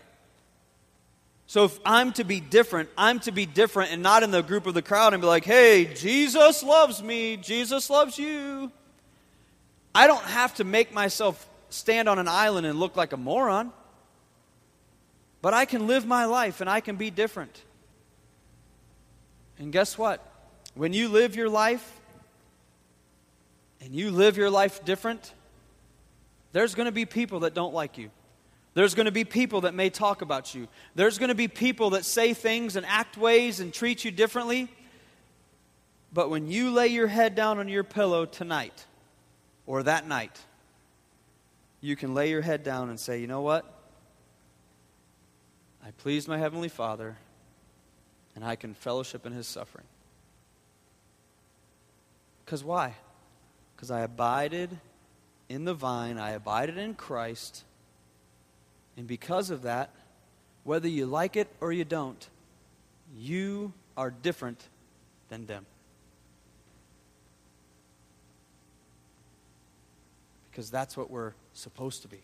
So 1.49 1.65
if 1.65 1.81
I'm 1.83 2.13
to 2.13 2.25
be 2.25 2.41
different, 2.41 2.91
I'm 2.97 3.21
to 3.21 3.33
be 3.33 3.47
different 3.47 3.91
and 3.91 4.03
not 4.03 4.23
in 4.23 4.31
the 4.31 4.43
group 4.43 4.67
of 4.67 4.75
the 4.75 4.83
crowd 4.83 5.15
and 5.15 5.23
be 5.23 5.27
like, 5.27 5.47
hey, 5.47 5.87
Jesus 5.95 6.63
loves 6.63 7.03
me. 7.03 7.39
Jesus 7.39 7.89
loves 7.89 8.19
you. 8.19 8.71
I 9.95 10.07
don't 10.07 10.25
have 10.25 10.55
to 10.57 10.65
make 10.65 10.93
myself 10.93 11.49
stand 11.71 12.07
on 12.07 12.19
an 12.19 12.29
island 12.29 12.67
and 12.67 12.79
look 12.79 12.97
like 12.97 13.15
a 13.15 13.17
moron. 13.17 13.73
But 15.41 15.55
I 15.55 15.65
can 15.65 15.87
live 15.87 16.07
my 16.07 16.27
life 16.27 16.61
and 16.61 16.69
I 16.69 16.81
can 16.81 16.97
be 16.97 17.09
different. 17.11 17.63
And 19.59 19.73
guess 19.73 19.97
what? 19.97 20.23
When 20.75 20.93
you 20.93 21.09
live 21.09 21.35
your 21.35 21.49
life 21.49 21.99
and 23.81 23.95
you 23.95 24.11
live 24.11 24.37
your 24.37 24.51
life 24.51 24.85
different, 24.85 25.33
there's 26.53 26.75
going 26.75 26.87
to 26.87 26.93
be 26.93 27.07
people 27.07 27.41
that 27.41 27.55
don't 27.55 27.73
like 27.73 27.97
you. 27.97 28.11
There's 28.79 28.95
going 28.95 29.07
to 29.07 29.11
be 29.11 29.25
people 29.25 29.63
that 29.63 29.75
may 29.75 29.91
talk 29.91 30.23
about 30.23 30.55
you. 30.55 30.69
There's 30.95 31.19
going 31.19 31.31
to 31.31 31.35
be 31.35 31.49
people 31.49 31.91
that 31.91 32.05
say 32.05 32.33
things 32.33 32.77
and 32.77 32.87
act 32.87 33.17
ways 33.17 33.59
and 33.59 33.75
treat 33.75 34.05
you 34.05 34.13
differently. 34.13 34.69
But 36.13 36.31
when 36.31 36.47
you 36.47 36.71
lay 36.71 36.87
your 36.87 37.09
head 37.09 37.35
down 37.35 37.59
on 37.59 37.69
your 37.69 37.83
pillow 37.83 38.25
tonight 38.25 38.87
or 39.67 39.83
that 39.83 40.07
night, 40.07 40.39
you 41.81 41.97
can 41.97 42.15
lay 42.15 42.31
your 42.31 42.41
head 42.41 42.63
down 42.63 42.89
and 42.89 43.01
say, 43.01 43.21
you 43.21 43.27
know 43.27 43.41
what? 43.41 43.65
I 45.85 45.91
pleased 45.91 46.29
my 46.29 46.39
Heavenly 46.39 46.69
Father, 46.69 47.17
and 48.37 48.45
I 48.45 48.55
can 48.55 48.75
fellowship 48.75 49.27
in 49.27 49.33
His 49.33 49.49
suffering. 49.49 49.87
Because 52.45 52.63
why? 52.63 52.95
Because 53.75 53.91
I 53.91 54.03
abided 54.03 54.79
in 55.49 55.65
the 55.65 55.75
vine, 55.75 56.17
I 56.17 56.31
abided 56.31 56.79
in 56.79 56.95
Christ, 56.95 57.65
and 58.99 59.07
because 59.07 59.51
of 59.51 59.63
that, 59.63 59.91
whether 60.65 60.89
you 60.89 61.07
like 61.07 61.37
it 61.37 61.47
or 61.61 61.73
you 61.73 61.85
don't, 61.85 62.29
you 63.17 63.73
are 63.97 64.11
different 64.11 64.61
than 65.29 65.47
them. 65.47 65.65
Because 70.51 70.69
that's 70.69 70.97
what 70.97 71.11
we're 71.11 71.33
supposed 71.53 72.03
to 72.03 72.09
be. 72.09 72.19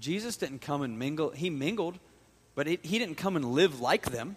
Jesus 0.00 0.38
didn't 0.38 0.62
come 0.62 0.80
and 0.80 0.98
mingle, 0.98 1.30
he 1.30 1.50
mingled, 1.50 1.98
but 2.54 2.66
he 2.66 2.76
didn't 2.76 3.16
come 3.16 3.36
and 3.36 3.44
live 3.44 3.80
like 3.80 4.10
them. 4.10 4.36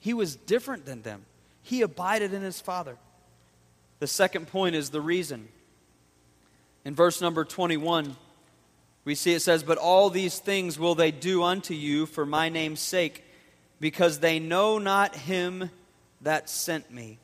He 0.00 0.12
was 0.12 0.34
different 0.34 0.84
than 0.84 1.02
them. 1.02 1.24
He 1.62 1.82
abided 1.82 2.34
in 2.34 2.42
his 2.42 2.60
Father. 2.60 2.96
The 4.00 4.08
second 4.08 4.48
point 4.48 4.74
is 4.74 4.90
the 4.90 5.00
reason. 5.00 5.48
In 6.84 6.96
verse 6.96 7.20
number 7.20 7.44
21, 7.44 8.16
we 9.08 9.14
see 9.14 9.32
it 9.32 9.40
says, 9.40 9.62
But 9.62 9.78
all 9.78 10.10
these 10.10 10.38
things 10.38 10.78
will 10.78 10.94
they 10.94 11.10
do 11.10 11.42
unto 11.42 11.72
you 11.72 12.04
for 12.04 12.26
my 12.26 12.50
name's 12.50 12.80
sake, 12.80 13.24
because 13.80 14.18
they 14.18 14.38
know 14.38 14.76
not 14.76 15.16
him 15.16 15.70
that 16.20 16.50
sent 16.50 16.92
me. 16.92 17.16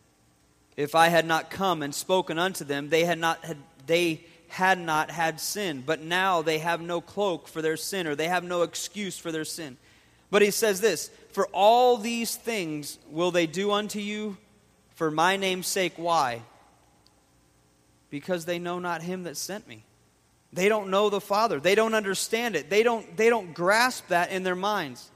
If 0.78 0.94
I 0.94 1.08
had 1.08 1.26
not 1.26 1.50
come 1.50 1.82
and 1.82 1.94
spoken 1.94 2.38
unto 2.38 2.64
them, 2.64 2.88
they 2.88 3.04
had 3.04 3.18
not 3.18 3.44
had, 3.44 3.58
they 3.86 4.24
had 4.48 4.78
not 4.78 5.10
had 5.10 5.38
sin. 5.38 5.82
But 5.84 6.00
now 6.00 6.40
they 6.40 6.56
have 6.60 6.80
no 6.80 7.02
cloak 7.02 7.48
for 7.48 7.60
their 7.60 7.76
sin, 7.76 8.06
or 8.06 8.14
they 8.14 8.28
have 8.28 8.44
no 8.44 8.62
excuse 8.62 9.18
for 9.18 9.30
their 9.30 9.44
sin. 9.44 9.76
But 10.30 10.40
he 10.40 10.50
says 10.50 10.80
this 10.80 11.10
For 11.32 11.48
all 11.48 11.98
these 11.98 12.34
things 12.34 12.98
will 13.10 13.30
they 13.30 13.46
do 13.46 13.72
unto 13.72 13.98
you 13.98 14.38
for 14.94 15.10
my 15.10 15.36
name's 15.36 15.66
sake. 15.66 15.92
Why? 15.96 16.40
Because 18.08 18.46
they 18.46 18.58
know 18.58 18.78
not 18.78 19.02
him 19.02 19.24
that 19.24 19.36
sent 19.36 19.68
me. 19.68 19.84
They 20.54 20.68
don't 20.68 20.88
know 20.88 21.10
the 21.10 21.20
Father. 21.20 21.58
They 21.58 21.74
don't 21.74 21.94
understand 21.94 22.54
it. 22.54 22.70
They 22.70 22.84
don't, 22.84 23.16
they 23.16 23.28
don't 23.28 23.52
grasp 23.52 24.08
that 24.08 24.30
in 24.30 24.44
their 24.44 24.54
minds. 24.54 25.10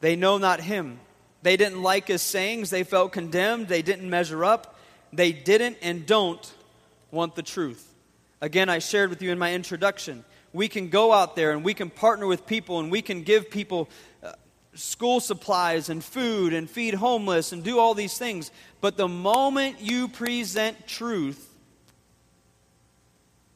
They 0.00 0.16
know 0.16 0.36
not 0.36 0.60
him. 0.60 0.98
They 1.42 1.56
didn't 1.56 1.82
like 1.82 2.08
his 2.08 2.22
sayings. 2.22 2.70
They 2.70 2.82
felt 2.82 3.12
condemned. 3.12 3.68
They 3.68 3.82
didn't 3.82 4.10
measure 4.10 4.44
up. 4.44 4.76
They 5.12 5.32
didn't 5.32 5.78
and 5.80 6.06
don't 6.06 6.52
want 7.12 7.36
the 7.36 7.42
truth. 7.42 7.86
Again, 8.40 8.68
I 8.68 8.80
shared 8.80 9.10
with 9.10 9.22
you 9.22 9.30
in 9.30 9.38
my 9.38 9.54
introduction. 9.54 10.24
We 10.52 10.68
can 10.68 10.88
go 10.88 11.12
out 11.12 11.36
there 11.36 11.52
and 11.52 11.64
we 11.64 11.74
can 11.74 11.90
partner 11.90 12.26
with 12.26 12.46
people 12.46 12.80
and 12.80 12.90
we 12.90 13.00
can 13.02 13.22
give 13.22 13.50
people 13.50 13.88
uh, 14.24 14.32
school 14.74 15.20
supplies 15.20 15.88
and 15.88 16.02
food 16.02 16.52
and 16.52 16.68
feed 16.68 16.94
homeless 16.94 17.52
and 17.52 17.62
do 17.62 17.78
all 17.78 17.94
these 17.94 18.18
things. 18.18 18.50
But 18.80 18.96
the 18.96 19.08
moment 19.08 19.80
you 19.80 20.08
present 20.08 20.88
truth, 20.88 21.49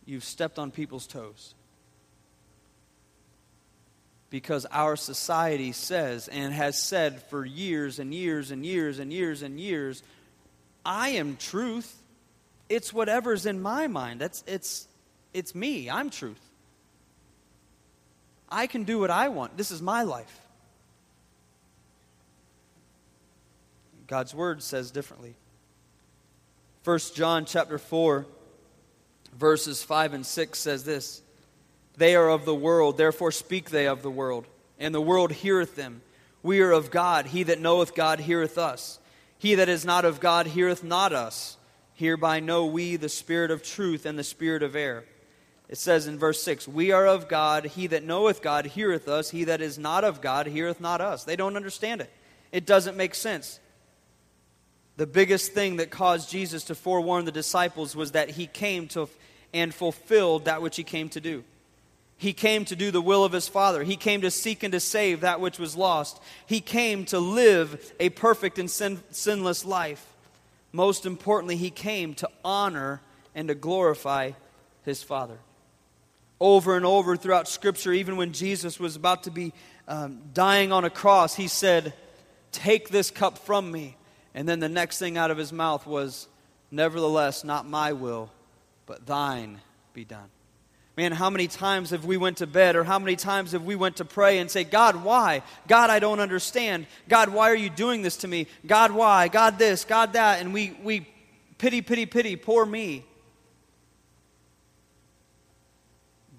you've 0.06 0.24
stepped 0.24 0.58
on 0.58 0.70
people's 0.70 1.06
toes. 1.06 1.54
Because 4.30 4.66
our 4.72 4.96
society 4.96 5.72
says 5.72 6.28
and 6.28 6.52
has 6.52 6.78
said 6.78 7.22
for 7.22 7.44
years 7.44 7.98
and 7.98 8.12
years 8.12 8.50
and 8.50 8.66
years 8.66 8.98
and 8.98 9.12
years 9.12 9.42
and 9.42 9.60
years, 9.60 10.02
I 10.84 11.10
am 11.10 11.36
truth. 11.36 12.02
It's 12.68 12.92
whatever's 12.92 13.46
in 13.46 13.62
my 13.62 13.86
mind. 13.86 14.20
That's 14.20 14.42
it's 14.46 14.88
it's 15.32 15.54
me. 15.54 15.88
I'm 15.88 16.10
truth. 16.10 16.40
I 18.48 18.66
can 18.66 18.84
do 18.84 18.98
what 18.98 19.10
I 19.10 19.28
want. 19.28 19.56
This 19.56 19.70
is 19.70 19.80
my 19.80 20.02
life. 20.02 20.40
God's 24.06 24.34
word 24.34 24.62
says 24.62 24.90
differently. 24.90 25.34
1 26.84 26.98
John 27.14 27.46
chapter 27.46 27.78
4 27.78 28.26
verses 29.38 29.82
5 29.82 30.14
and 30.14 30.26
6 30.26 30.58
says 30.58 30.84
this 30.84 31.22
They 31.96 32.14
are 32.16 32.30
of 32.30 32.44
the 32.44 32.54
world, 32.54 32.96
therefore 32.96 33.32
speak 33.32 33.70
they 33.70 33.86
of 33.86 34.02
the 34.02 34.10
world, 34.10 34.46
and 34.78 34.94
the 34.94 35.00
world 35.00 35.32
heareth 35.32 35.76
them. 35.76 36.02
We 36.42 36.60
are 36.60 36.72
of 36.72 36.90
God. 36.90 37.26
He 37.26 37.42
that 37.44 37.60
knoweth 37.60 37.94
God 37.94 38.20
heareth 38.20 38.58
us. 38.58 38.98
He 39.38 39.54
that 39.56 39.68
is 39.68 39.84
not 39.84 40.04
of 40.04 40.20
God 40.20 40.46
heareth 40.46 40.84
not 40.84 41.12
us. 41.12 41.56
Hereby 41.94 42.40
know 42.40 42.66
we 42.66 42.96
the 42.96 43.08
spirit 43.08 43.50
of 43.50 43.62
truth 43.62 44.04
and 44.04 44.18
the 44.18 44.24
spirit 44.24 44.62
of 44.62 44.76
error. 44.76 45.04
It 45.68 45.78
says 45.78 46.06
in 46.06 46.18
verse 46.18 46.42
6 46.42 46.68
We 46.68 46.92
are 46.92 47.06
of 47.06 47.28
God. 47.28 47.64
He 47.64 47.86
that 47.88 48.04
knoweth 48.04 48.42
God 48.42 48.66
heareth 48.66 49.08
us. 49.08 49.30
He 49.30 49.44
that 49.44 49.60
is 49.60 49.78
not 49.78 50.04
of 50.04 50.20
God 50.20 50.46
heareth 50.46 50.80
not 50.80 51.00
us. 51.00 51.24
They 51.24 51.36
don't 51.36 51.56
understand 51.56 52.00
it. 52.00 52.10
It 52.52 52.66
doesn't 52.66 52.96
make 52.96 53.14
sense. 53.14 53.60
The 54.96 55.06
biggest 55.06 55.52
thing 55.52 55.76
that 55.76 55.90
caused 55.90 56.30
Jesus 56.30 56.64
to 56.64 56.74
forewarn 56.74 57.24
the 57.24 57.32
disciples 57.32 57.96
was 57.96 58.12
that 58.12 58.30
he 58.30 58.46
came 58.46 58.86
to 58.88 59.08
and 59.52 59.74
fulfilled 59.74 60.44
that 60.44 60.62
which 60.62 60.76
he 60.76 60.84
came 60.84 61.08
to 61.10 61.20
do. 61.20 61.44
He 62.16 62.32
came 62.32 62.64
to 62.66 62.76
do 62.76 62.90
the 62.90 63.00
will 63.00 63.24
of 63.24 63.32
his 63.32 63.48
Father. 63.48 63.82
He 63.82 63.96
came 63.96 64.20
to 64.20 64.30
seek 64.30 64.62
and 64.62 64.72
to 64.72 64.80
save 64.80 65.20
that 65.20 65.40
which 65.40 65.58
was 65.58 65.76
lost. 65.76 66.20
He 66.46 66.60
came 66.60 67.04
to 67.06 67.18
live 67.18 67.92
a 67.98 68.10
perfect 68.10 68.58
and 68.58 68.70
sin, 68.70 69.00
sinless 69.10 69.64
life. 69.64 70.04
Most 70.72 71.06
importantly, 71.06 71.56
he 71.56 71.70
came 71.70 72.14
to 72.14 72.28
honor 72.44 73.00
and 73.34 73.48
to 73.48 73.54
glorify 73.54 74.32
his 74.84 75.02
Father. 75.02 75.38
Over 76.40 76.76
and 76.76 76.86
over 76.86 77.16
throughout 77.16 77.48
Scripture, 77.48 77.92
even 77.92 78.16
when 78.16 78.32
Jesus 78.32 78.78
was 78.78 78.96
about 78.96 79.24
to 79.24 79.30
be 79.30 79.52
um, 79.86 80.20
dying 80.32 80.72
on 80.72 80.84
a 80.84 80.90
cross, 80.90 81.34
he 81.34 81.48
said, 81.48 81.94
Take 82.52 82.88
this 82.88 83.10
cup 83.10 83.38
from 83.38 83.70
me. 83.70 83.96
And 84.34 84.48
then 84.48 84.58
the 84.58 84.68
next 84.68 84.98
thing 84.98 85.16
out 85.16 85.30
of 85.30 85.38
his 85.38 85.52
mouth 85.52 85.86
was, 85.86 86.28
Nevertheless, 86.70 87.44
not 87.44 87.68
my 87.68 87.92
will, 87.92 88.30
but 88.86 89.06
thine 89.06 89.60
be 89.92 90.04
done. 90.04 90.28
Man, 90.96 91.12
how 91.12 91.30
many 91.30 91.48
times 91.48 91.90
have 91.90 92.04
we 92.04 92.16
went 92.16 92.38
to 92.38 92.46
bed 92.46 92.76
or 92.76 92.84
how 92.84 92.98
many 92.98 93.16
times 93.16 93.52
have 93.52 93.64
we 93.64 93.74
went 93.74 93.96
to 93.96 94.04
pray 94.04 94.38
and 94.38 94.48
say, 94.50 94.62
God, 94.64 95.02
why? 95.02 95.42
God, 95.66 95.90
I 95.90 95.98
don't 95.98 96.20
understand. 96.20 96.86
God, 97.08 97.28
why 97.30 97.50
are 97.50 97.56
you 97.56 97.70
doing 97.70 98.02
this 98.02 98.18
to 98.18 98.28
me? 98.28 98.46
God, 98.66 98.92
why? 98.92 99.26
God 99.28 99.58
this, 99.58 99.84
God 99.84 100.12
that. 100.12 100.40
And 100.40 100.54
we, 100.54 100.76
we 100.82 101.06
pity, 101.58 101.82
pity, 101.82 102.06
pity, 102.06 102.36
poor 102.36 102.64
me. 102.64 103.04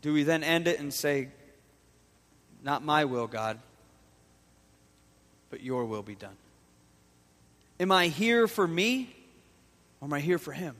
Do 0.01 0.13
we 0.13 0.23
then 0.23 0.43
end 0.43 0.67
it 0.67 0.79
and 0.79 0.93
say, 0.93 1.29
Not 2.63 2.83
my 2.83 3.05
will, 3.05 3.27
God, 3.27 3.59
but 5.49 5.61
your 5.61 5.85
will 5.85 6.03
be 6.03 6.15
done? 6.15 6.35
Am 7.80 7.91
I 7.91 8.07
here 8.07 8.47
for 8.47 8.67
me 8.67 9.13
or 9.99 10.05
am 10.05 10.13
I 10.13 10.19
here 10.19 10.38
for 10.38 10.51
him? 10.51 10.76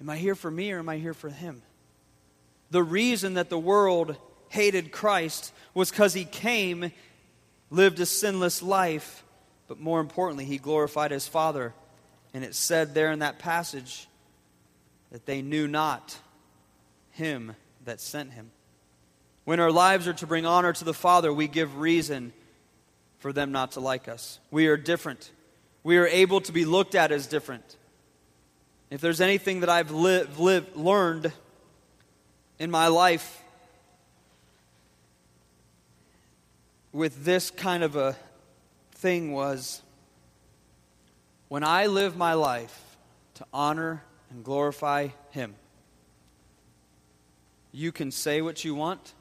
Am 0.00 0.10
I 0.10 0.16
here 0.16 0.34
for 0.34 0.50
me 0.50 0.72
or 0.72 0.80
am 0.80 0.88
I 0.88 0.96
here 0.98 1.14
for 1.14 1.28
him? 1.28 1.62
The 2.70 2.82
reason 2.82 3.34
that 3.34 3.50
the 3.50 3.58
world 3.58 4.16
hated 4.48 4.90
Christ 4.90 5.52
was 5.74 5.90
because 5.90 6.12
he 6.12 6.24
came, 6.24 6.90
lived 7.70 8.00
a 8.00 8.06
sinless 8.06 8.62
life, 8.62 9.22
but 9.68 9.78
more 9.78 10.00
importantly, 10.00 10.44
he 10.44 10.58
glorified 10.58 11.10
his 11.10 11.28
Father. 11.28 11.72
And 12.34 12.42
it 12.42 12.54
said 12.54 12.94
there 12.94 13.12
in 13.12 13.20
that 13.20 13.38
passage 13.38 14.08
that 15.12 15.26
they 15.26 15.40
knew 15.40 15.68
not 15.68 16.18
him 17.10 17.54
that 17.84 18.00
sent 18.00 18.32
him. 18.32 18.50
When 19.44 19.60
our 19.60 19.70
lives 19.70 20.08
are 20.08 20.14
to 20.14 20.26
bring 20.26 20.46
honor 20.46 20.72
to 20.72 20.84
the 20.84 20.94
Father, 20.94 21.32
we 21.32 21.46
give 21.46 21.78
reason 21.78 22.32
for 23.22 23.32
them 23.32 23.52
not 23.52 23.72
to 23.72 23.80
like 23.80 24.08
us. 24.08 24.40
We 24.50 24.66
are 24.66 24.76
different. 24.76 25.30
We 25.84 25.96
are 25.96 26.08
able 26.08 26.40
to 26.40 26.50
be 26.52 26.64
looked 26.64 26.96
at 26.96 27.12
as 27.12 27.28
different. 27.28 27.76
If 28.90 29.00
there's 29.00 29.20
anything 29.20 29.60
that 29.60 29.68
I've 29.68 29.92
lived, 29.92 30.76
learned 30.76 31.32
in 32.58 32.70
my 32.70 32.88
life 32.88 33.40
with 36.92 37.24
this 37.24 37.52
kind 37.52 37.84
of 37.84 37.94
a 37.94 38.16
thing 38.96 39.32
was 39.32 39.82
when 41.46 41.62
I 41.62 41.86
live 41.86 42.16
my 42.16 42.34
life 42.34 42.96
to 43.34 43.46
honor 43.54 44.02
and 44.30 44.44
glorify 44.44 45.08
Him, 45.30 45.54
you 47.70 47.92
can 47.92 48.10
say 48.10 48.42
what 48.42 48.64
you 48.64 48.74
want, 48.74 49.14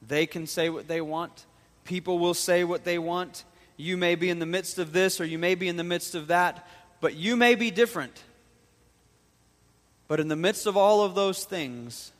they 0.00 0.26
can 0.26 0.46
say 0.46 0.70
what 0.70 0.86
they 0.86 1.00
want, 1.00 1.44
people 1.88 2.18
will 2.18 2.34
say 2.34 2.64
what 2.64 2.84
they 2.84 2.98
want, 2.98 3.44
you 3.78 3.96
may 3.96 4.14
be 4.14 4.28
in 4.28 4.38
the 4.38 4.46
midst 4.46 4.78
of 4.78 4.92
this 4.92 5.22
or 5.22 5.24
you 5.24 5.38
may 5.38 5.54
be 5.54 5.68
in 5.68 5.78
the 5.78 5.82
midst 5.82 6.14
of 6.14 6.26
that, 6.26 6.68
but 7.00 7.14
you 7.14 7.34
may 7.34 7.54
be 7.54 7.70
different. 7.70 8.22
But 10.06 10.20
in 10.20 10.28
the 10.28 10.36
midst 10.36 10.66
of 10.66 10.76
all 10.76 11.02
of 11.02 11.14
those 11.14 11.44
things, 11.44 12.12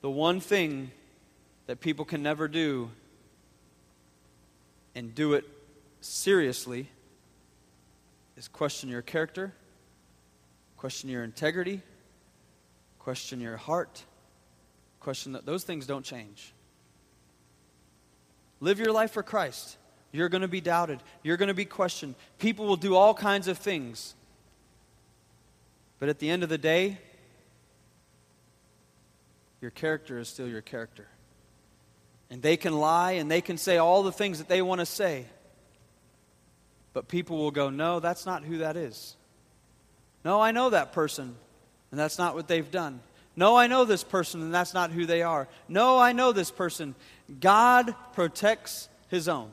the 0.00 0.08
one 0.08 0.38
thing 0.38 0.92
that 1.66 1.80
people 1.80 2.04
can 2.04 2.22
never 2.22 2.46
do 2.46 2.90
and 4.94 5.12
do 5.12 5.34
it 5.34 5.44
seriously 6.00 6.88
is 8.36 8.46
question 8.46 8.88
your 8.88 9.02
character, 9.02 9.52
question 10.76 11.10
your 11.10 11.24
integrity, 11.24 11.82
question 13.00 13.40
your 13.40 13.56
heart, 13.56 14.04
question 15.00 15.32
that 15.32 15.46
those 15.46 15.64
things 15.64 15.84
don't 15.84 16.04
change. 16.04 16.52
Live 18.60 18.78
your 18.78 18.92
life 18.92 19.12
for 19.12 19.22
Christ. 19.22 19.76
You're 20.12 20.28
going 20.28 20.42
to 20.42 20.48
be 20.48 20.60
doubted. 20.60 21.00
You're 21.22 21.36
going 21.36 21.48
to 21.48 21.54
be 21.54 21.64
questioned. 21.64 22.14
People 22.38 22.66
will 22.66 22.76
do 22.76 22.94
all 22.96 23.14
kinds 23.14 23.48
of 23.48 23.58
things. 23.58 24.14
But 25.98 26.08
at 26.08 26.18
the 26.18 26.30
end 26.30 26.42
of 26.42 26.48
the 26.48 26.58
day, 26.58 26.98
your 29.60 29.70
character 29.70 30.18
is 30.18 30.28
still 30.28 30.48
your 30.48 30.62
character. 30.62 31.06
And 32.30 32.42
they 32.42 32.56
can 32.56 32.78
lie 32.78 33.12
and 33.12 33.30
they 33.30 33.40
can 33.40 33.58
say 33.58 33.78
all 33.78 34.02
the 34.02 34.12
things 34.12 34.38
that 34.38 34.48
they 34.48 34.62
want 34.62 34.80
to 34.80 34.86
say. 34.86 35.26
But 36.92 37.08
people 37.08 37.38
will 37.38 37.50
go, 37.50 37.70
no, 37.70 38.00
that's 38.00 38.26
not 38.26 38.44
who 38.44 38.58
that 38.58 38.76
is. 38.76 39.16
No, 40.24 40.40
I 40.40 40.50
know 40.50 40.70
that 40.70 40.92
person, 40.92 41.36
and 41.90 42.00
that's 42.00 42.18
not 42.18 42.34
what 42.34 42.48
they've 42.48 42.70
done. 42.70 43.00
No, 43.36 43.56
I 43.56 43.68
know 43.68 43.84
this 43.84 44.02
person, 44.02 44.42
and 44.42 44.52
that's 44.52 44.74
not 44.74 44.90
who 44.90 45.06
they 45.06 45.22
are. 45.22 45.46
No, 45.68 45.98
I 45.98 46.12
know 46.12 46.32
this 46.32 46.50
person. 46.50 46.96
God 47.40 47.94
protects 48.12 48.88
his 49.08 49.28
own. 49.28 49.50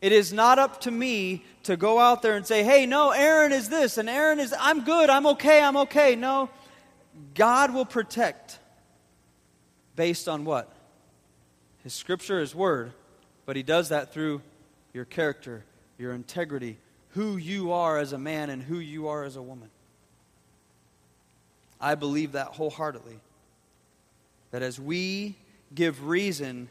It 0.00 0.12
is 0.12 0.32
not 0.32 0.58
up 0.58 0.82
to 0.82 0.90
me 0.90 1.44
to 1.64 1.76
go 1.76 1.98
out 1.98 2.22
there 2.22 2.34
and 2.34 2.46
say, 2.46 2.62
hey, 2.62 2.86
no, 2.86 3.10
Aaron 3.10 3.52
is 3.52 3.68
this, 3.68 3.98
and 3.98 4.08
Aaron 4.08 4.38
is, 4.38 4.54
I'm 4.58 4.84
good, 4.84 5.10
I'm 5.10 5.26
okay, 5.26 5.60
I'm 5.60 5.76
okay. 5.76 6.14
No, 6.14 6.48
God 7.34 7.74
will 7.74 7.84
protect 7.84 8.58
based 9.96 10.28
on 10.28 10.44
what? 10.44 10.72
His 11.82 11.92
scripture, 11.92 12.38
His 12.38 12.54
word. 12.54 12.92
But 13.44 13.56
He 13.56 13.62
does 13.62 13.88
that 13.88 14.12
through 14.12 14.42
your 14.92 15.04
character, 15.04 15.64
your 15.98 16.12
integrity, 16.12 16.78
who 17.10 17.36
you 17.36 17.72
are 17.72 17.98
as 17.98 18.12
a 18.12 18.18
man 18.18 18.50
and 18.50 18.62
who 18.62 18.78
you 18.78 19.08
are 19.08 19.24
as 19.24 19.36
a 19.36 19.42
woman. 19.42 19.70
I 21.80 21.94
believe 21.96 22.32
that 22.32 22.48
wholeheartedly. 22.48 23.18
That 24.50 24.62
as 24.62 24.78
we 24.80 25.36
give 25.74 26.06
reason 26.06 26.68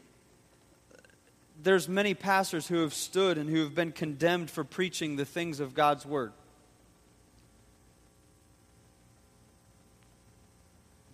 there's 1.62 1.88
many 1.88 2.14
pastors 2.14 2.68
who 2.68 2.82
have 2.82 2.94
stood 2.94 3.36
and 3.36 3.50
who 3.50 3.62
have 3.64 3.74
been 3.74 3.92
condemned 3.92 4.50
for 4.50 4.62
preaching 4.62 5.16
the 5.16 5.24
things 5.24 5.60
of 5.60 5.74
God's 5.74 6.06
word. 6.06 6.32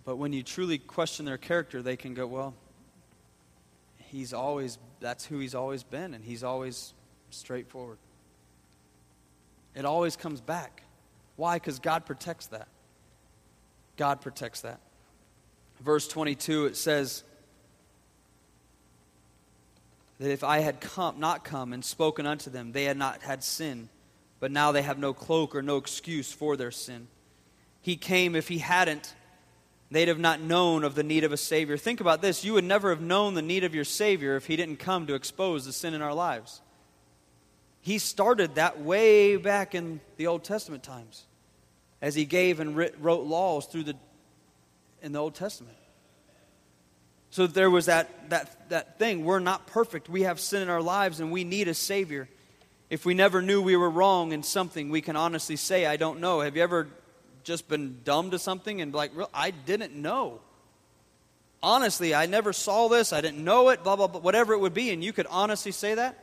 But 0.05 0.17
when 0.17 0.33
you 0.33 0.43
truly 0.43 0.77
question 0.77 1.25
their 1.25 1.39
character, 1.39 1.81
they 1.81 1.97
can 1.97 2.13
go, 2.13 2.27
well, 2.27 2.53
he's 3.97 4.33
always, 4.33 4.77
that's 4.99 5.25
who 5.25 5.39
he's 5.39 5.55
always 5.55 5.83
been, 5.83 6.13
and 6.13 6.23
he's 6.23 6.43
always 6.43 6.93
straightforward. 7.31 7.97
It 9.73 9.83
always 9.83 10.15
comes 10.15 10.41
back. 10.41 10.83
Why? 11.35 11.55
Because 11.55 11.79
God 11.79 12.05
protects 12.05 12.47
that. 12.47 12.67
God 13.97 14.21
protects 14.21 14.61
that. 14.61 14.79
Verse 15.81 16.07
22, 16.07 16.67
it 16.67 16.77
says 16.77 17.23
that 20.19 20.31
if 20.31 20.43
I 20.43 20.59
had 20.59 20.79
come, 20.79 21.19
not 21.19 21.43
come 21.43 21.73
and 21.73 21.83
spoken 21.83 22.25
unto 22.25 22.49
them, 22.49 22.71
they 22.71 22.85
had 22.85 22.97
not 22.97 23.21
had 23.21 23.43
sin, 23.43 23.89
but 24.39 24.51
now 24.51 24.71
they 24.71 24.81
have 24.81 24.97
no 24.97 25.13
cloak 25.13 25.55
or 25.55 25.61
no 25.61 25.77
excuse 25.77 26.31
for 26.31 26.55
their 26.55 26.71
sin. 26.71 27.07
He 27.81 27.97
came, 27.97 28.35
if 28.35 28.47
he 28.47 28.59
hadn't, 28.59 29.13
they'd 29.91 30.07
have 30.07 30.19
not 30.19 30.41
known 30.41 30.83
of 30.83 30.95
the 30.95 31.03
need 31.03 31.23
of 31.23 31.31
a 31.31 31.37
Savior. 31.37 31.77
Think 31.77 32.01
about 32.01 32.21
this 32.21 32.43
you 32.43 32.53
would 32.53 32.63
never 32.63 32.89
have 32.89 33.01
known 33.01 33.33
the 33.33 33.41
need 33.41 33.63
of 33.63 33.75
your 33.75 33.83
Savior 33.83 34.35
if 34.35 34.47
he 34.47 34.55
didn't 34.55 34.77
come 34.77 35.07
to 35.07 35.13
expose 35.13 35.65
the 35.65 35.73
sin 35.73 35.93
in 35.93 36.01
our 36.01 36.13
lives. 36.13 36.61
He 37.81 37.99
started 37.99 38.55
that 38.55 38.81
way 38.81 39.35
back 39.35 39.75
in 39.75 39.99
the 40.17 40.27
Old 40.27 40.43
Testament 40.43 40.81
times 40.81 41.25
as 42.01 42.15
he 42.15 42.25
gave 42.25 42.59
and 42.59 42.75
wrote 42.75 43.25
laws 43.25 43.67
through 43.67 43.83
the 43.83 43.95
in 45.01 45.11
the 45.11 45.19
Old 45.19 45.35
Testament. 45.35 45.77
So 47.35 47.47
there 47.47 47.69
was 47.69 47.87
that, 47.87 48.29
that, 48.29 48.69
that 48.69 48.97
thing. 48.97 49.25
We're 49.25 49.39
not 49.39 49.67
perfect. 49.67 50.07
We 50.07 50.21
have 50.21 50.39
sin 50.39 50.61
in 50.61 50.69
our 50.69 50.81
lives 50.81 51.19
and 51.19 51.33
we 51.33 51.43
need 51.43 51.67
a 51.67 51.73
Savior. 51.73 52.29
If 52.89 53.05
we 53.05 53.13
never 53.13 53.41
knew 53.41 53.61
we 53.61 53.75
were 53.75 53.89
wrong 53.89 54.31
in 54.31 54.41
something, 54.41 54.89
we 54.89 55.01
can 55.01 55.17
honestly 55.17 55.57
say, 55.57 55.85
I 55.85 55.97
don't 55.97 56.21
know. 56.21 56.39
Have 56.39 56.55
you 56.55 56.63
ever 56.63 56.87
just 57.43 57.67
been 57.67 57.99
dumb 58.05 58.31
to 58.31 58.39
something 58.39 58.79
and 58.79 58.93
like, 58.93 59.11
I 59.33 59.51
didn't 59.51 59.97
know? 59.97 60.39
Honestly, 61.61 62.15
I 62.15 62.25
never 62.25 62.53
saw 62.53 62.87
this. 62.87 63.11
I 63.11 63.19
didn't 63.19 63.43
know 63.43 63.67
it, 63.67 63.83
blah, 63.83 63.97
blah, 63.97 64.07
blah, 64.07 64.21
whatever 64.21 64.53
it 64.53 64.59
would 64.59 64.73
be. 64.73 64.91
And 64.91 65.03
you 65.03 65.11
could 65.11 65.27
honestly 65.29 65.73
say 65.73 65.95
that? 65.95 66.17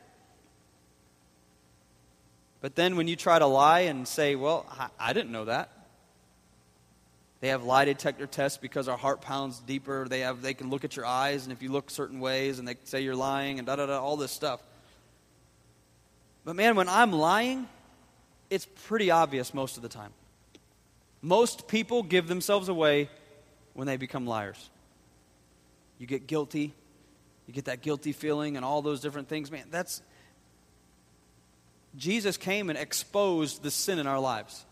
But 2.63 2.75
then 2.75 2.97
when 2.97 3.07
you 3.07 3.17
try 3.17 3.39
to 3.39 3.45
lie 3.45 3.81
and 3.81 4.09
say, 4.09 4.35
well, 4.35 4.65
I, 4.71 4.89
I 4.99 5.13
didn't 5.13 5.33
know 5.33 5.45
that, 5.45 5.69
they 7.43 7.49
have 7.49 7.65
lie 7.65 7.85
detector 7.85 8.29
tests 8.29 8.57
because 8.57 8.87
our 8.87 8.97
heart 8.97 9.21
pounds 9.21 9.59
deeper. 9.59 10.07
They 10.09 10.21
have 10.21 10.43
they 10.43 10.55
can 10.55 10.71
look 10.71 10.85
at 10.85 10.95
your 10.95 11.05
eyes, 11.05 11.43
and 11.43 11.53
if 11.53 11.61
you 11.61 11.73
look 11.73 11.91
certain 11.91 12.21
ways, 12.21 12.61
and 12.61 12.69
they 12.69 12.77
say 12.85 13.01
you're 13.01 13.17
lying, 13.17 13.59
and 13.59 13.67
da 13.67 13.75
da 13.75 13.87
da, 13.87 14.01
all 14.01 14.17
this 14.17 14.31
stuff. 14.31 14.63
But 16.45 16.55
man, 16.55 16.77
when 16.77 16.89
I'm 16.89 17.11
lying, 17.11 17.67
it's 18.49 18.69
pretty 18.87 19.11
obvious 19.11 19.53
most 19.53 19.77
of 19.77 19.83
the 19.83 19.89
time. 19.89 20.13
Most 21.21 21.67
people 21.67 22.05
give 22.05 22.29
themselves 22.29 22.69
away 22.69 23.11
when 23.75 23.89
they 23.89 23.97
become 23.97 24.25
liars. 24.25 24.71
You 25.99 26.07
get 26.07 26.29
guilty, 26.29 26.73
you 27.49 27.55
get 27.55 27.65
that 27.65 27.83
guilty 27.83 28.13
feeling, 28.13 28.55
and 28.57 28.65
all 28.65 28.83
those 28.83 29.01
different 29.01 29.29
things. 29.29 29.51
Man, 29.51 29.65
that's 29.69 30.01
Jesus 31.97 32.37
came 32.37 32.71
and 32.71 32.79
exposed 32.79 33.65
the 33.65 33.71
sin 33.73 33.99
in 33.99 34.07
our 34.07 34.21
lives 34.21 34.65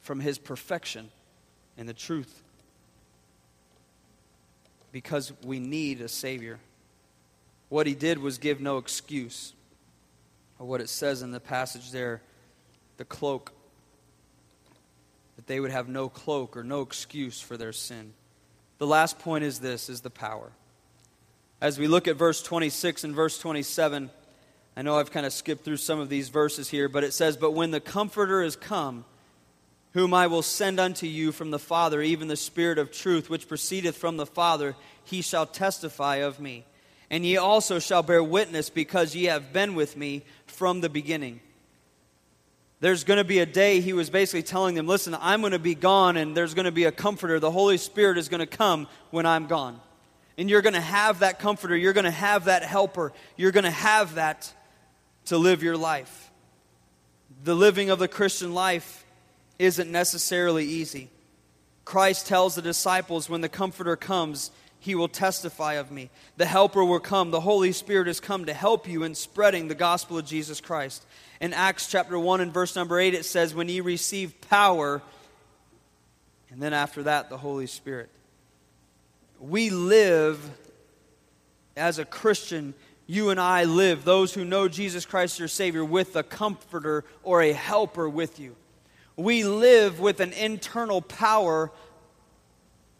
from 0.00 0.18
his 0.18 0.38
perfection 0.38 1.10
and 1.78 1.88
the 1.88 1.94
truth 1.94 2.42
because 4.92 5.32
we 5.44 5.60
need 5.60 6.00
a 6.00 6.08
Savior. 6.08 6.58
What 7.68 7.86
he 7.86 7.94
did 7.94 8.18
was 8.18 8.38
give 8.38 8.60
no 8.60 8.78
excuse. 8.78 9.52
Or 10.58 10.66
what 10.66 10.80
it 10.80 10.88
says 10.88 11.22
in 11.22 11.30
the 11.30 11.40
passage 11.40 11.92
there, 11.92 12.20
the 12.96 13.04
cloak, 13.04 13.52
that 15.36 15.46
they 15.46 15.60
would 15.60 15.70
have 15.70 15.88
no 15.88 16.08
cloak 16.08 16.56
or 16.56 16.64
no 16.64 16.80
excuse 16.80 17.40
for 17.40 17.56
their 17.56 17.72
sin. 17.72 18.12
The 18.78 18.86
last 18.86 19.18
point 19.18 19.44
is 19.44 19.60
this 19.60 19.88
is 19.88 20.00
the 20.00 20.10
power. 20.10 20.50
As 21.60 21.78
we 21.78 21.86
look 21.86 22.08
at 22.08 22.16
verse 22.16 22.42
26 22.42 23.04
and 23.04 23.14
verse 23.14 23.38
27, 23.38 24.10
I 24.76 24.82
know 24.82 24.98
I've 24.98 25.10
kind 25.10 25.26
of 25.26 25.32
skipped 25.32 25.64
through 25.64 25.76
some 25.76 26.00
of 26.00 26.08
these 26.08 26.28
verses 26.28 26.68
here, 26.68 26.88
but 26.88 27.04
it 27.04 27.12
says, 27.12 27.36
But 27.36 27.52
when 27.52 27.72
the 27.72 27.80
Comforter 27.80 28.42
is 28.42 28.56
come, 28.56 29.04
whom 29.92 30.12
I 30.12 30.26
will 30.26 30.42
send 30.42 30.78
unto 30.78 31.06
you 31.06 31.32
from 31.32 31.50
the 31.50 31.58
Father, 31.58 32.02
even 32.02 32.28
the 32.28 32.36
Spirit 32.36 32.78
of 32.78 32.92
truth, 32.92 33.30
which 33.30 33.48
proceedeth 33.48 33.96
from 33.96 34.16
the 34.16 34.26
Father, 34.26 34.76
he 35.04 35.22
shall 35.22 35.46
testify 35.46 36.16
of 36.16 36.38
me. 36.40 36.64
And 37.10 37.24
ye 37.24 37.38
also 37.38 37.78
shall 37.78 38.02
bear 38.02 38.22
witness, 38.22 38.68
because 38.68 39.14
ye 39.14 39.24
have 39.24 39.52
been 39.52 39.74
with 39.74 39.96
me 39.96 40.24
from 40.46 40.82
the 40.82 40.90
beginning. 40.90 41.40
There's 42.80 43.02
going 43.02 43.16
to 43.16 43.24
be 43.24 43.40
a 43.40 43.46
day, 43.46 43.80
he 43.80 43.92
was 43.92 44.10
basically 44.10 44.42
telling 44.42 44.74
them, 44.74 44.86
listen, 44.86 45.16
I'm 45.18 45.40
going 45.40 45.52
to 45.52 45.58
be 45.58 45.74
gone, 45.74 46.16
and 46.16 46.36
there's 46.36 46.54
going 46.54 46.66
to 46.66 46.70
be 46.70 46.84
a 46.84 46.92
comforter. 46.92 47.40
The 47.40 47.50
Holy 47.50 47.78
Spirit 47.78 48.18
is 48.18 48.28
going 48.28 48.40
to 48.40 48.46
come 48.46 48.86
when 49.10 49.26
I'm 49.26 49.46
gone. 49.46 49.80
And 50.36 50.48
you're 50.48 50.62
going 50.62 50.74
to 50.74 50.80
have 50.80 51.20
that 51.20 51.40
comforter. 51.40 51.76
You're 51.76 51.94
going 51.94 52.04
to 52.04 52.10
have 52.10 52.44
that 52.44 52.62
helper. 52.62 53.12
You're 53.36 53.50
going 53.50 53.64
to 53.64 53.70
have 53.70 54.14
that 54.14 54.52
to 55.24 55.38
live 55.38 55.62
your 55.64 55.76
life. 55.76 56.30
The 57.42 57.56
living 57.56 57.90
of 57.90 57.98
the 57.98 58.06
Christian 58.06 58.54
life 58.54 59.04
isn't 59.58 59.90
necessarily 59.90 60.64
easy. 60.64 61.10
Christ 61.84 62.26
tells 62.26 62.54
the 62.54 62.62
disciples 62.62 63.28
when 63.30 63.40
the 63.40 63.48
Comforter 63.48 63.96
comes, 63.96 64.50
he 64.78 64.94
will 64.94 65.08
testify 65.08 65.74
of 65.74 65.90
me. 65.90 66.10
The 66.36 66.46
Helper 66.46 66.84
will 66.84 67.00
come. 67.00 67.30
The 67.30 67.40
Holy 67.40 67.72
Spirit 67.72 68.06
has 68.06 68.20
come 68.20 68.44
to 68.44 68.54
help 68.54 68.86
you 68.86 69.02
in 69.02 69.14
spreading 69.14 69.68
the 69.68 69.74
gospel 69.74 70.18
of 70.18 70.26
Jesus 70.26 70.60
Christ. 70.60 71.04
In 71.40 71.52
Acts 71.52 71.88
chapter 71.88 72.18
1 72.18 72.40
and 72.40 72.52
verse 72.52 72.76
number 72.76 73.00
8, 73.00 73.14
it 73.14 73.24
says, 73.24 73.54
When 73.54 73.68
ye 73.68 73.80
receive 73.80 74.40
power, 74.42 75.02
and 76.50 76.62
then 76.62 76.72
after 76.72 77.04
that, 77.04 77.30
the 77.30 77.38
Holy 77.38 77.66
Spirit. 77.66 78.10
We 79.40 79.70
live 79.70 80.38
as 81.76 81.98
a 81.98 82.04
Christian, 82.04 82.74
you 83.06 83.30
and 83.30 83.40
I 83.40 83.64
live, 83.64 84.04
those 84.04 84.34
who 84.34 84.44
know 84.44 84.68
Jesus 84.68 85.06
Christ 85.06 85.38
your 85.38 85.48
Savior, 85.48 85.84
with 85.84 86.14
a 86.16 86.22
comforter 86.22 87.04
or 87.22 87.40
a 87.40 87.52
helper 87.52 88.08
with 88.08 88.38
you 88.38 88.56
we 89.18 89.42
live 89.42 89.98
with 89.98 90.20
an 90.20 90.32
internal 90.32 91.02
power 91.02 91.72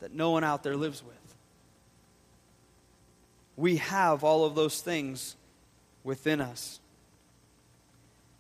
that 0.01 0.13
no 0.13 0.33
one 0.33 0.43
out 0.43 0.65
there 0.65 0.77
lives 0.77 1.03
with. 1.03 1.15
We 3.57 3.77
have 3.77 4.25
all 4.25 4.45
of 4.45 4.57
those 4.57 4.81
things 4.81 5.37
within 6.03 6.41
us. 6.41 6.81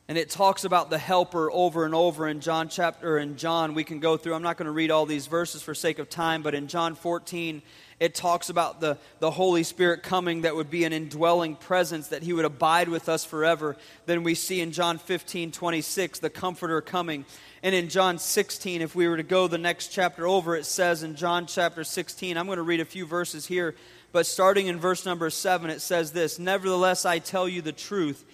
And 0.08 0.16
it 0.16 0.30
talks 0.30 0.64
about 0.64 0.88
the 0.88 0.96
helper 0.96 1.52
over 1.52 1.84
and 1.84 1.94
over 1.94 2.26
in 2.26 2.40
John 2.40 2.70
chapter 2.70 3.18
in 3.18 3.36
John 3.36 3.74
we 3.74 3.84
can 3.84 4.00
go 4.00 4.16
through. 4.16 4.32
I'm 4.32 4.42
not 4.42 4.56
going 4.56 4.64
to 4.64 4.72
read 4.72 4.90
all 4.90 5.04
these 5.04 5.26
verses 5.26 5.60
for 5.60 5.74
sake 5.74 5.98
of 5.98 6.08
time, 6.08 6.42
but 6.42 6.54
in 6.54 6.66
John 6.66 6.94
14 6.94 7.60
it 8.00 8.14
talks 8.14 8.48
about 8.48 8.80
the, 8.80 8.96
the 9.18 9.30
Holy 9.30 9.62
Spirit 9.62 10.02
coming 10.02 10.42
that 10.42 10.56
would 10.56 10.70
be 10.70 10.84
an 10.84 10.94
indwelling 10.94 11.56
presence, 11.56 12.08
that 12.08 12.22
he 12.22 12.32
would 12.32 12.46
abide 12.46 12.88
with 12.88 13.08
us 13.08 13.24
forever. 13.24 13.76
Then 14.06 14.22
we 14.22 14.34
see 14.34 14.60
in 14.60 14.72
John 14.72 14.96
15, 14.98 15.52
26, 15.52 16.20
the 16.20 16.30
Comforter 16.30 16.80
coming. 16.80 17.26
And 17.62 17.74
in 17.74 17.90
John 17.90 18.18
16, 18.18 18.80
if 18.80 18.94
we 18.94 19.08
were 19.08 19.16
to 19.18 19.22
go 19.22 19.46
the 19.46 19.58
next 19.58 19.88
chapter 19.88 20.26
over, 20.26 20.56
it 20.56 20.64
says 20.64 21.02
in 21.02 21.16
John 21.16 21.46
chapter 21.46 21.84
16, 21.84 22.38
I'm 22.38 22.46
going 22.46 22.56
to 22.56 22.62
read 22.62 22.80
a 22.80 22.86
few 22.86 23.04
verses 23.04 23.46
here, 23.46 23.74
but 24.12 24.26
starting 24.26 24.68
in 24.68 24.78
verse 24.78 25.04
number 25.04 25.28
7, 25.28 25.68
it 25.68 25.80
says 25.80 26.12
this 26.12 26.38
Nevertheless, 26.38 27.04
I 27.04 27.18
tell 27.18 27.48
you 27.48 27.60
the 27.60 27.72
truth. 27.72 28.24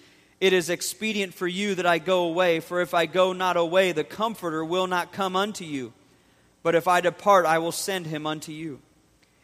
It 0.41 0.53
is 0.53 0.69
expedient 0.69 1.33
for 1.33 1.47
you 1.47 1.75
that 1.75 1.85
I 1.85 1.97
go 1.97 2.25
away, 2.25 2.59
for 2.59 2.81
if 2.81 2.93
I 2.93 3.05
go 3.05 3.33
not 3.33 3.57
away, 3.57 3.91
the 3.91 4.03
Comforter 4.03 4.63
will 4.65 4.87
not 4.87 5.13
come 5.13 5.35
unto 5.35 5.63
you. 5.63 5.93
But 6.61 6.75
if 6.75 6.87
I 6.87 6.99
depart, 6.99 7.45
I 7.45 7.59
will 7.59 7.71
send 7.71 8.07
him 8.07 8.25
unto 8.25 8.51
you. 8.51 8.81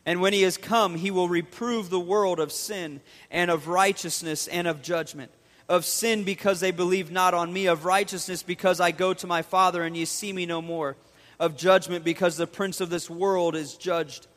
And 0.06 0.20
when 0.20 0.34
he 0.34 0.42
has 0.42 0.58
come, 0.58 0.96
he 0.96 1.12
will 1.12 1.30
reprove 1.30 1.90
the 1.90 2.00
world 2.00 2.40
of 2.40 2.52
sin 2.52 3.02
and 3.30 3.52
of 3.52 3.68
righteousness 3.68 4.48
and 4.48 4.68
of 4.68 4.82
judgment. 4.82 5.32
Of 5.70 5.86
sin 5.86 6.24
because 6.24 6.60
they 6.60 6.72
believe 6.72 7.12
not 7.12 7.34
on 7.34 7.54
me, 7.54 7.68
of 7.68 7.86
righteousness 7.86 8.44
because 8.44 8.80
I 8.82 8.92
go 8.92 9.14
to 9.14 9.28
my 9.28 9.44
Father 9.44 9.84
and 9.84 9.96
ye 9.96 10.06
see 10.06 10.34
me 10.34 10.46
no 10.46 10.62
more, 10.62 10.98
of 11.40 11.56
judgment 11.56 12.04
because 12.04 12.36
the 12.36 12.48
prince 12.48 12.82
of 12.82 12.90
this 12.90 13.10
world 13.10 13.56
is 13.56 13.76
judged. 13.76 14.28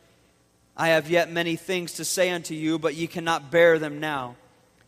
I 0.76 0.88
have 0.88 1.10
yet 1.10 1.32
many 1.32 1.56
things 1.56 1.94
to 1.94 2.04
say 2.04 2.30
unto 2.30 2.54
you, 2.54 2.78
but 2.78 2.94
ye 2.94 3.06
cannot 3.06 3.50
bear 3.50 3.78
them 3.78 3.98
now. 3.98 4.36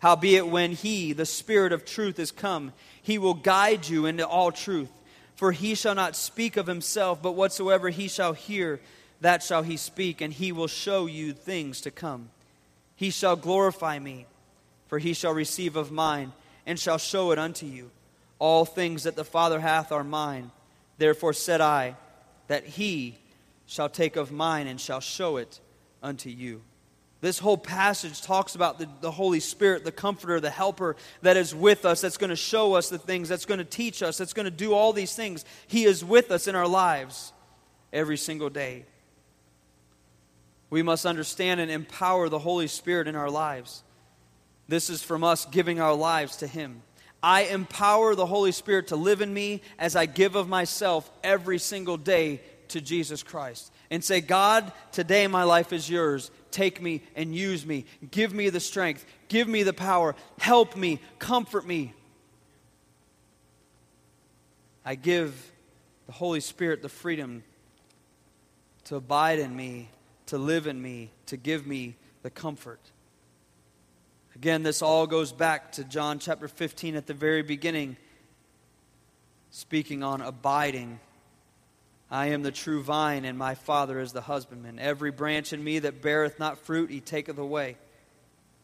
Howbeit, 0.06 0.46
when 0.46 0.70
he, 0.70 1.12
the 1.12 1.26
Spirit 1.26 1.72
of 1.72 1.84
truth, 1.84 2.20
is 2.20 2.30
come, 2.30 2.72
he 3.02 3.18
will 3.18 3.34
guide 3.34 3.88
you 3.88 4.06
into 4.06 4.24
all 4.24 4.52
truth. 4.52 4.92
For 5.34 5.50
he 5.50 5.74
shall 5.74 5.96
not 5.96 6.14
speak 6.14 6.56
of 6.56 6.68
himself, 6.68 7.20
but 7.20 7.32
whatsoever 7.32 7.88
he 7.88 8.06
shall 8.06 8.32
hear, 8.32 8.78
that 9.20 9.42
shall 9.42 9.64
he 9.64 9.76
speak, 9.76 10.20
and 10.20 10.32
he 10.32 10.52
will 10.52 10.68
show 10.68 11.06
you 11.06 11.32
things 11.32 11.80
to 11.80 11.90
come. 11.90 12.28
He 12.94 13.10
shall 13.10 13.34
glorify 13.34 13.98
me, 13.98 14.26
for 14.86 15.00
he 15.00 15.12
shall 15.12 15.32
receive 15.32 15.74
of 15.74 15.90
mine, 15.90 16.30
and 16.66 16.78
shall 16.78 16.98
show 16.98 17.32
it 17.32 17.38
unto 17.40 17.66
you. 17.66 17.90
All 18.38 18.64
things 18.64 19.02
that 19.02 19.16
the 19.16 19.24
Father 19.24 19.58
hath 19.58 19.90
are 19.90 20.04
mine. 20.04 20.52
Therefore 20.98 21.32
said 21.32 21.60
I, 21.60 21.96
that 22.46 22.64
he 22.64 23.18
shall 23.66 23.88
take 23.88 24.14
of 24.14 24.30
mine, 24.30 24.68
and 24.68 24.80
shall 24.80 25.00
show 25.00 25.36
it 25.36 25.58
unto 26.00 26.30
you. 26.30 26.62
This 27.26 27.40
whole 27.40 27.58
passage 27.58 28.22
talks 28.22 28.54
about 28.54 28.78
the, 28.78 28.88
the 29.00 29.10
Holy 29.10 29.40
Spirit, 29.40 29.82
the 29.82 29.90
Comforter, 29.90 30.38
the 30.38 30.48
Helper 30.48 30.94
that 31.22 31.36
is 31.36 31.52
with 31.52 31.84
us, 31.84 32.00
that's 32.00 32.18
going 32.18 32.30
to 32.30 32.36
show 32.36 32.74
us 32.74 32.88
the 32.88 32.98
things, 33.00 33.28
that's 33.28 33.46
going 33.46 33.58
to 33.58 33.64
teach 33.64 34.00
us, 34.00 34.16
that's 34.16 34.32
going 34.32 34.44
to 34.44 34.50
do 34.52 34.72
all 34.72 34.92
these 34.92 35.12
things. 35.16 35.44
He 35.66 35.86
is 35.86 36.04
with 36.04 36.30
us 36.30 36.46
in 36.46 36.54
our 36.54 36.68
lives 36.68 37.32
every 37.92 38.16
single 38.16 38.48
day. 38.48 38.84
We 40.70 40.84
must 40.84 41.04
understand 41.04 41.58
and 41.58 41.68
empower 41.68 42.28
the 42.28 42.38
Holy 42.38 42.68
Spirit 42.68 43.08
in 43.08 43.16
our 43.16 43.28
lives. 43.28 43.82
This 44.68 44.88
is 44.88 45.02
from 45.02 45.24
us 45.24 45.46
giving 45.46 45.80
our 45.80 45.96
lives 45.96 46.36
to 46.36 46.46
Him. 46.46 46.80
I 47.24 47.46
empower 47.46 48.14
the 48.14 48.26
Holy 48.26 48.52
Spirit 48.52 48.86
to 48.88 48.96
live 48.96 49.20
in 49.20 49.34
me 49.34 49.62
as 49.80 49.96
I 49.96 50.06
give 50.06 50.36
of 50.36 50.48
myself 50.48 51.10
every 51.24 51.58
single 51.58 51.96
day 51.96 52.40
to 52.70 52.80
Jesus 52.80 53.22
Christ. 53.22 53.72
And 53.90 54.02
say, 54.02 54.20
God, 54.20 54.72
today 54.92 55.26
my 55.26 55.44
life 55.44 55.72
is 55.72 55.88
yours. 55.88 56.30
Take 56.50 56.80
me 56.80 57.02
and 57.14 57.34
use 57.34 57.66
me. 57.66 57.86
Give 58.10 58.32
me 58.32 58.50
the 58.50 58.60
strength. 58.60 59.04
Give 59.28 59.48
me 59.48 59.62
the 59.62 59.72
power. 59.72 60.14
Help 60.38 60.76
me. 60.76 61.00
Comfort 61.18 61.66
me. 61.66 61.94
I 64.84 64.94
give 64.94 65.52
the 66.06 66.12
Holy 66.12 66.40
Spirit 66.40 66.82
the 66.82 66.88
freedom 66.88 67.42
to 68.84 68.96
abide 68.96 69.40
in 69.40 69.54
me, 69.54 69.88
to 70.26 70.38
live 70.38 70.68
in 70.68 70.80
me, 70.80 71.10
to 71.26 71.36
give 71.36 71.66
me 71.66 71.96
the 72.22 72.30
comfort. 72.30 72.80
Again, 74.36 74.62
this 74.62 74.82
all 74.82 75.06
goes 75.06 75.32
back 75.32 75.72
to 75.72 75.84
John 75.84 76.18
chapter 76.18 76.46
15 76.46 76.94
at 76.94 77.06
the 77.06 77.14
very 77.14 77.42
beginning, 77.42 77.96
speaking 79.50 80.02
on 80.02 80.20
abiding. 80.20 81.00
I 82.10 82.26
am 82.26 82.42
the 82.42 82.52
true 82.52 82.82
vine, 82.82 83.24
and 83.24 83.36
my 83.36 83.54
Father 83.54 83.98
is 83.98 84.12
the 84.12 84.20
husbandman. 84.20 84.78
Every 84.78 85.10
branch 85.10 85.52
in 85.52 85.62
me 85.62 85.80
that 85.80 86.02
beareth 86.02 86.38
not 86.38 86.58
fruit, 86.58 86.90
he 86.90 87.00
taketh 87.00 87.38
away. 87.38 87.76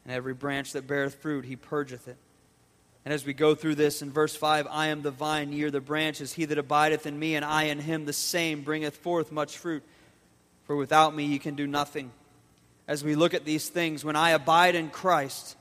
And 0.05 0.13
every 0.13 0.35
branch 0.35 0.73
that 0.73 0.87
beareth 0.87 1.17
fruit, 1.17 1.45
he 1.45 1.57
purgeth 1.57 2.07
it. 2.07 2.17
And 3.05 3.13
as 3.13 3.27
we 3.27 3.33
go 3.33 3.57
through 3.57 3.75
this 3.75 4.01
in 4.01 4.13
verse 4.13 4.37
5, 4.37 4.69
I 4.71 4.89
am 4.89 5.03
the 5.03 5.11
vine, 5.11 5.53
ye 5.53 5.65
are 5.65 5.73
the 5.73 5.81
branches. 5.81 6.33
He 6.33 6.45
that 6.45 6.59
abideth 6.59 7.05
in 7.05 7.19
me, 7.19 7.35
and 7.35 7.45
I 7.45 7.65
in 7.65 7.81
him, 7.81 8.05
the 8.05 8.13
same 8.13 8.63
bringeth 8.63 8.97
forth 8.99 9.33
much 9.33 9.59
fruit. 9.59 9.83
For 10.65 10.77
without 10.77 11.15
me, 11.15 11.25
ye 11.25 11.39
can 11.41 11.57
do 11.57 11.67
nothing. 11.67 12.13
As 12.87 13.03
we 13.03 13.17
look 13.17 13.35
at 13.35 13.45
these 13.45 13.69
things, 13.69 14.05
when 14.05 14.15
I 14.15 14.31
abide 14.31 14.77
in 14.77 14.91
Christ, 14.91 15.57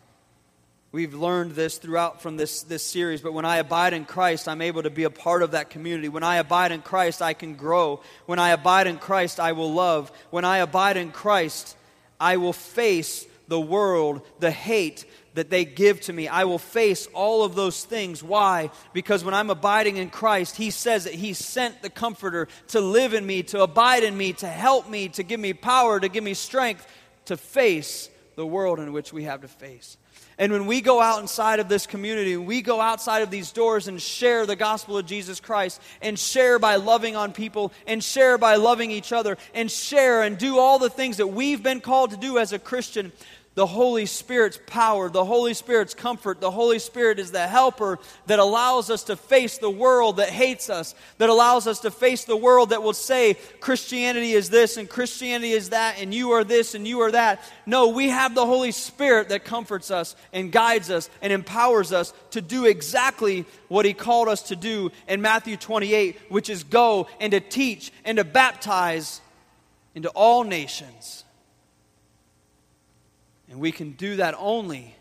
We've 0.93 1.13
learned 1.13 1.53
this 1.53 1.77
throughout 1.77 2.21
from 2.21 2.35
this, 2.35 2.63
this 2.63 2.83
series, 2.83 3.21
but 3.21 3.31
when 3.31 3.45
I 3.45 3.57
abide 3.57 3.93
in 3.93 4.03
Christ, 4.03 4.49
I'm 4.49 4.61
able 4.61 4.83
to 4.83 4.89
be 4.89 5.05
a 5.05 5.09
part 5.09 5.41
of 5.41 5.51
that 5.51 5.69
community. 5.69 6.09
When 6.09 6.23
I 6.23 6.35
abide 6.35 6.73
in 6.73 6.81
Christ, 6.81 7.21
I 7.21 7.33
can 7.33 7.55
grow. 7.55 8.01
When 8.25 8.39
I 8.39 8.49
abide 8.49 8.87
in 8.87 8.97
Christ, 8.97 9.39
I 9.39 9.53
will 9.53 9.71
love. 9.71 10.11
When 10.31 10.43
I 10.43 10.57
abide 10.57 10.97
in 10.97 11.11
Christ, 11.11 11.77
I 12.19 12.35
will 12.37 12.51
face 12.51 13.25
the 13.47 13.59
world, 13.59 14.21
the 14.39 14.51
hate, 14.51 15.05
that 15.33 15.49
they 15.49 15.63
give 15.63 16.01
to 16.01 16.13
me. 16.13 16.27
I 16.27 16.43
will 16.43 16.59
face 16.59 17.07
all 17.13 17.45
of 17.45 17.55
those 17.55 17.85
things. 17.85 18.21
Why? 18.21 18.69
Because 18.91 19.23
when 19.23 19.33
I'm 19.33 19.49
abiding 19.49 19.95
in 19.95 20.09
Christ, 20.09 20.57
He 20.57 20.71
says 20.71 21.05
that 21.05 21.13
He 21.13 21.31
sent 21.31 21.81
the 21.81 21.89
Comforter 21.89 22.49
to 22.69 22.81
live 22.81 23.13
in 23.13 23.25
me, 23.25 23.43
to 23.43 23.61
abide 23.61 24.03
in 24.03 24.17
me, 24.17 24.33
to 24.33 24.47
help 24.47 24.89
me, 24.89 25.07
to 25.09 25.23
give 25.23 25.39
me 25.39 25.53
power, 25.53 26.01
to 26.01 26.09
give 26.09 26.23
me 26.23 26.33
strength 26.33 26.85
to 27.25 27.37
face 27.37 28.09
the 28.35 28.45
world 28.45 28.79
in 28.79 28.91
which 28.91 29.13
we 29.13 29.23
have 29.23 29.39
to 29.41 29.47
face. 29.47 29.95
And 30.37 30.51
when 30.51 30.65
we 30.65 30.81
go 30.81 31.01
out 31.01 31.21
inside 31.21 31.59
of 31.59 31.69
this 31.69 31.85
community, 31.85 32.37
we 32.37 32.61
go 32.61 32.81
outside 32.81 33.21
of 33.21 33.29
these 33.29 33.51
doors 33.51 33.87
and 33.87 34.01
share 34.01 34.45
the 34.45 34.55
gospel 34.55 34.97
of 34.97 35.05
Jesus 35.05 35.39
Christ, 35.39 35.81
and 36.01 36.17
share 36.17 36.57
by 36.57 36.77
loving 36.77 37.15
on 37.15 37.33
people, 37.33 37.71
and 37.85 38.03
share 38.03 38.37
by 38.37 38.55
loving 38.55 38.91
each 38.91 39.11
other, 39.11 39.37
and 39.53 39.69
share 39.69 40.23
and 40.23 40.37
do 40.37 40.57
all 40.57 40.79
the 40.79 40.89
things 40.89 41.17
that 41.17 41.27
we've 41.27 41.61
been 41.61 41.81
called 41.81 42.11
to 42.11 42.17
do 42.17 42.37
as 42.37 42.53
a 42.53 42.59
Christian, 42.59 43.11
the 43.53 43.65
Holy 43.65 44.05
Spirit's 44.05 44.57
power, 44.65 45.09
the 45.09 45.25
Holy 45.25 45.53
Spirit's 45.53 45.93
comfort. 45.93 46.39
The 46.39 46.51
Holy 46.51 46.79
Spirit 46.79 47.19
is 47.19 47.31
the 47.31 47.47
helper 47.47 47.99
that 48.27 48.39
allows 48.39 48.89
us 48.89 49.03
to 49.05 49.17
face 49.17 49.57
the 49.57 49.69
world 49.69 50.17
that 50.17 50.29
hates 50.29 50.69
us, 50.69 50.95
that 51.17 51.29
allows 51.29 51.67
us 51.67 51.81
to 51.81 51.91
face 51.91 52.23
the 52.23 52.37
world 52.37 52.69
that 52.69 52.81
will 52.81 52.93
say 52.93 53.33
Christianity 53.59 54.31
is 54.31 54.49
this 54.49 54.77
and 54.77 54.89
Christianity 54.89 55.51
is 55.51 55.71
that, 55.71 55.99
and 55.99 56.13
you 56.13 56.31
are 56.31 56.45
this 56.45 56.75
and 56.75 56.87
you 56.87 57.01
are 57.01 57.11
that. 57.11 57.43
No, 57.65 57.89
we 57.89 58.07
have 58.07 58.35
the 58.35 58.45
Holy 58.45 58.71
Spirit 58.71 59.27
that 59.29 59.43
comforts 59.43 59.91
us 59.91 60.15
and 60.31 60.49
guides 60.49 60.89
us 60.89 61.09
and 61.21 61.33
empowers 61.33 61.91
us 61.91 62.13
to 62.31 62.41
do 62.41 62.65
exactly 62.65 63.45
what 63.67 63.85
He 63.85 63.93
called 63.93 64.29
us 64.29 64.43
to 64.43 64.55
do 64.55 64.91
in 65.09 65.21
Matthew 65.21 65.57
28, 65.57 66.17
which 66.29 66.49
is 66.49 66.63
go 66.63 67.07
and 67.19 67.31
to 67.31 67.41
teach 67.41 67.91
and 68.05 68.17
to 68.17 68.23
baptize 68.23 69.19
into 69.93 70.07
all 70.09 70.45
nations 70.45 71.25
and 73.51 73.59
we 73.59 73.73
can 73.73 73.91
do 73.91 74.15
that 74.15 74.33
only 74.39 74.95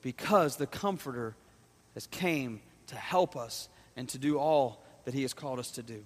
because 0.00 0.56
the 0.56 0.66
Comforter 0.66 1.34
has 1.94 2.06
came 2.06 2.60
to 2.86 2.94
help 2.94 3.36
us 3.36 3.68
and 3.96 4.08
to 4.10 4.18
do 4.18 4.38
all 4.38 4.84
that 5.04 5.12
He 5.12 5.22
has 5.22 5.34
called 5.34 5.58
us 5.58 5.72
to 5.72 5.82
do. 5.82 6.04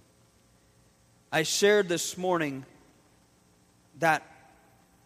I 1.31 1.43
shared 1.43 1.91
this 1.91 2.17
morning 2.17 2.65
that 3.99 4.27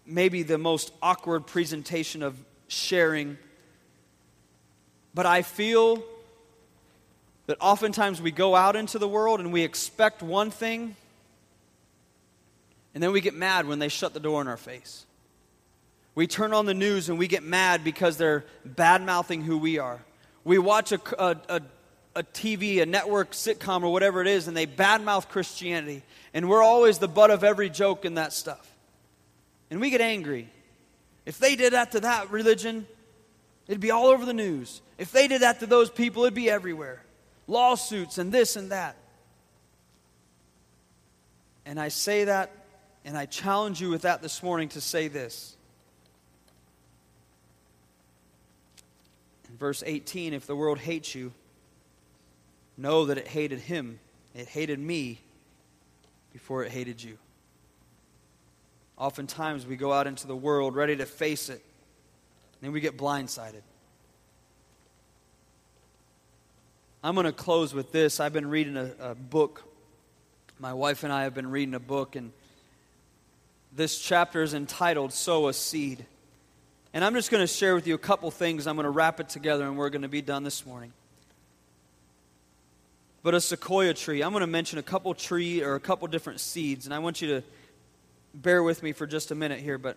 maybe 0.07 0.45
the 0.45 0.57
most 0.57 0.93
awkward 1.03 1.49
presentation 1.49 2.23
of 2.23 2.39
sharing, 2.69 3.37
but 5.15 5.27
I 5.27 5.43
feel 5.43 6.01
that 7.47 7.57
oftentimes 7.61 8.23
we 8.23 8.31
go 8.31 8.55
out 8.55 8.77
into 8.77 9.01
the 9.01 9.09
world 9.09 9.41
and 9.41 9.53
we 9.53 9.63
expect 9.63 10.23
one 10.23 10.53
thing, 10.53 10.95
and 12.95 13.03
then 13.03 13.11
we 13.11 13.21
get 13.21 13.35
mad 13.35 13.67
when 13.67 13.81
they 13.81 13.89
shut 13.89 14.15
the 14.15 14.21
door 14.21 14.41
in 14.41 14.47
our 14.47 14.57
face. 14.57 15.07
We 16.15 16.27
turn 16.27 16.53
on 16.53 16.67
the 16.67 16.75
news 16.75 17.09
and 17.09 17.19
we 17.19 17.27
get 17.27 17.43
mad 17.43 17.83
because 17.83 18.17
they're 18.17 18.45
bad 18.65 19.03
mouthing 19.03 19.43
who 19.43 19.59
we 19.59 19.79
are. 19.79 20.01
We 20.45 20.59
watch 20.59 20.93
a, 20.93 21.01
a, 21.19 21.37
a, 21.49 21.63
a, 22.15 22.23
TV, 22.23 22.81
a 22.81 22.87
network 22.87 23.33
sitcom, 23.33 23.83
or 23.83 23.93
whatever 23.93 24.21
it 24.21 24.29
is, 24.29 24.47
and 24.47 24.57
they 24.57 24.67
badmouth 24.67 25.29
Christianity. 25.29 26.03
And 26.33 26.49
we're 26.49 26.63
always 26.63 26.99
the 26.99 27.09
butt 27.09 27.31
of 27.31 27.43
every 27.43 27.71
joke 27.71 28.05
and 28.05 28.19
that 28.19 28.33
stuff. 28.33 28.71
And 29.71 29.81
we 29.81 29.91
get 29.91 30.01
angry. 30.01 30.49
If 31.27 31.39
they 31.39 31.57
did 31.57 31.73
that 31.73 31.93
to 31.93 32.01
that 32.01 32.31
religion, 32.31 32.87
it'd 33.67 33.81
be 33.81 33.91
all 33.91 34.07
over 34.07 34.25
the 34.25 34.35
news. 34.35 34.83
If 34.99 35.11
they 35.11 35.27
did 35.27 35.43
that 35.43 35.61
to 35.61 35.67
those 35.67 35.91
people, 35.91 36.25
it'd 36.25 36.35
be 36.35 36.51
everywhere. 36.51 37.03
Lawsuits 37.49 38.19
and 38.19 38.31
this 38.31 38.57
and 38.57 38.71
that. 38.71 38.97
And 41.67 41.81
I 41.81 41.89
say 41.89 42.25
that, 42.25 42.53
and 43.05 43.17
I 43.17 43.27
challenge 43.27 43.81
you 43.81 43.89
with 43.89 44.03
that 44.03 44.23
this 44.23 44.43
morning 44.43 44.69
to 44.71 44.81
say 44.81 45.09
this 45.09 45.57
verse 49.59 49.83
18 49.85 50.35
if 50.35 50.47
the 50.47 50.57
world 50.57 50.79
hates 50.79 51.15
you, 51.15 51.33
know 52.77 53.07
that 53.07 53.19
it 53.19 53.29
hated 53.29 53.61
him. 53.61 53.99
It 54.35 54.49
hated 54.49 54.79
me 54.79 55.21
before 56.33 56.65
it 56.65 56.73
hated 56.73 57.03
you. 57.03 57.19
Oftentimes 58.97 59.67
we 59.67 59.77
go 59.77 59.93
out 59.93 60.07
into 60.07 60.27
the 60.27 60.37
world 60.37 60.75
ready 60.75 60.97
to 60.97 61.07
face 61.07 61.49
it, 61.49 61.63
and 61.63 62.63
then 62.63 62.73
we 62.73 62.81
get 62.81 62.97
blindsided. 62.97 63.63
I'm 67.03 67.15
going 67.15 67.27
to 67.27 67.33
close 67.33 67.75
with 67.75 67.93
this. 67.93 68.19
I've 68.19 68.33
been 68.33 68.49
reading 68.49 68.77
a, 68.77 68.93
a 68.99 69.15
book. 69.15 69.63
My 70.59 70.73
wife 70.73 71.05
and 71.05 71.13
I 71.13 71.25
have 71.25 71.35
been 71.35 71.51
reading 71.51 71.75
a 71.75 71.81
book, 71.81 72.17
and 72.17 72.33
this 73.73 73.99
chapter 73.99 74.43
is 74.43 74.55
entitled 74.55 75.13
Sow 75.13 75.49
a 75.49 75.53
Seed. 75.53 76.07
And 76.95 77.05
I'm 77.05 77.13
just 77.15 77.33
going 77.33 77.41
to 77.41 77.49
share 77.49 77.75
with 77.75 77.89
you 77.89 77.95
a 77.95 77.99
couple 77.99 78.31
things. 78.31 78.69
I'm 78.69 78.77
going 78.77 78.85
to 78.85 78.91
wrap 78.91 79.19
it 79.19 79.29
together 79.29 79.67
and 79.67 79.77
we're 79.77 79.91
going 79.91 80.03
to 80.03 80.09
be 80.09 80.23
done 80.23 80.45
this 80.45 80.65
morning. 80.65 80.93
But 83.25 83.35
a 83.35 83.41
sequoia 83.41 83.95
tree, 83.95 84.23
I'm 84.23 84.31
going 84.31 84.43
to 84.43 84.47
mention 84.47 84.79
a 84.79 84.83
couple 84.83 85.13
tree 85.13 85.61
or 85.61 85.75
a 85.75 85.81
couple 85.81 86.07
different 86.07 86.39
seeds, 86.39 86.85
and 86.85 86.95
I 86.95 87.01
want 87.01 87.21
you 87.21 87.29
to 87.29 87.43
bear 88.33 88.63
with 88.63 88.83
me 88.83 88.93
for 88.93 89.09
just 89.09 89.33
a 89.33 89.35
minute 89.35 89.59
here. 89.59 89.77
But 89.77 89.97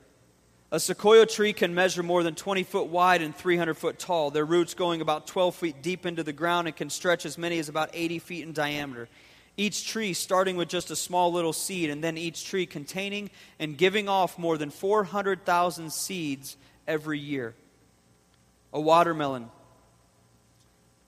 a 0.72 0.80
sequoia 0.80 1.28
tree 1.28 1.54
can 1.54 1.76
measure 1.76 2.02
more 2.02 2.24
than 2.24 2.34
20 2.34 2.64
foot 2.64 2.88
wide 2.88 3.22
and 3.22 3.36
300 3.36 3.76
foot 3.76 4.00
tall. 4.00 4.32
Their 4.32 4.45
roots 4.45 4.74
going 4.74 5.02
about 5.02 5.28
12 5.28 5.56
feet 5.56 5.82
deep 5.84 6.06
into 6.06 6.24
the 6.24 6.34
ground 6.34 6.68
and 6.68 6.76
can 6.76 6.89
stretch 6.89 7.28
as 7.28 7.38
many 7.38 7.60
as 7.60 7.70
about 7.70 7.91
80 7.93 8.20
feet 8.20 8.43
in 8.43 8.54
diameter. 8.54 9.08
Each 9.56 9.86
tree 9.88 10.14
starting 10.14 10.56
with 10.56 10.70
just 10.70 10.89
a 10.89 10.95
small 10.95 11.32
little 11.32 11.54
seed, 11.54 11.91
and 11.91 12.04
then 12.04 12.18
each 12.18 12.45
tree 12.45 12.66
containing 12.66 13.30
and 13.60 13.78
giving 13.78 14.10
off 14.10 14.39
more 14.39 14.58
than 14.58 14.72
400,000 14.72 15.91
seeds 15.93 16.58
every 16.88 17.20
year. 17.20 17.54
A 18.74 18.80
watermelon. 18.80 19.50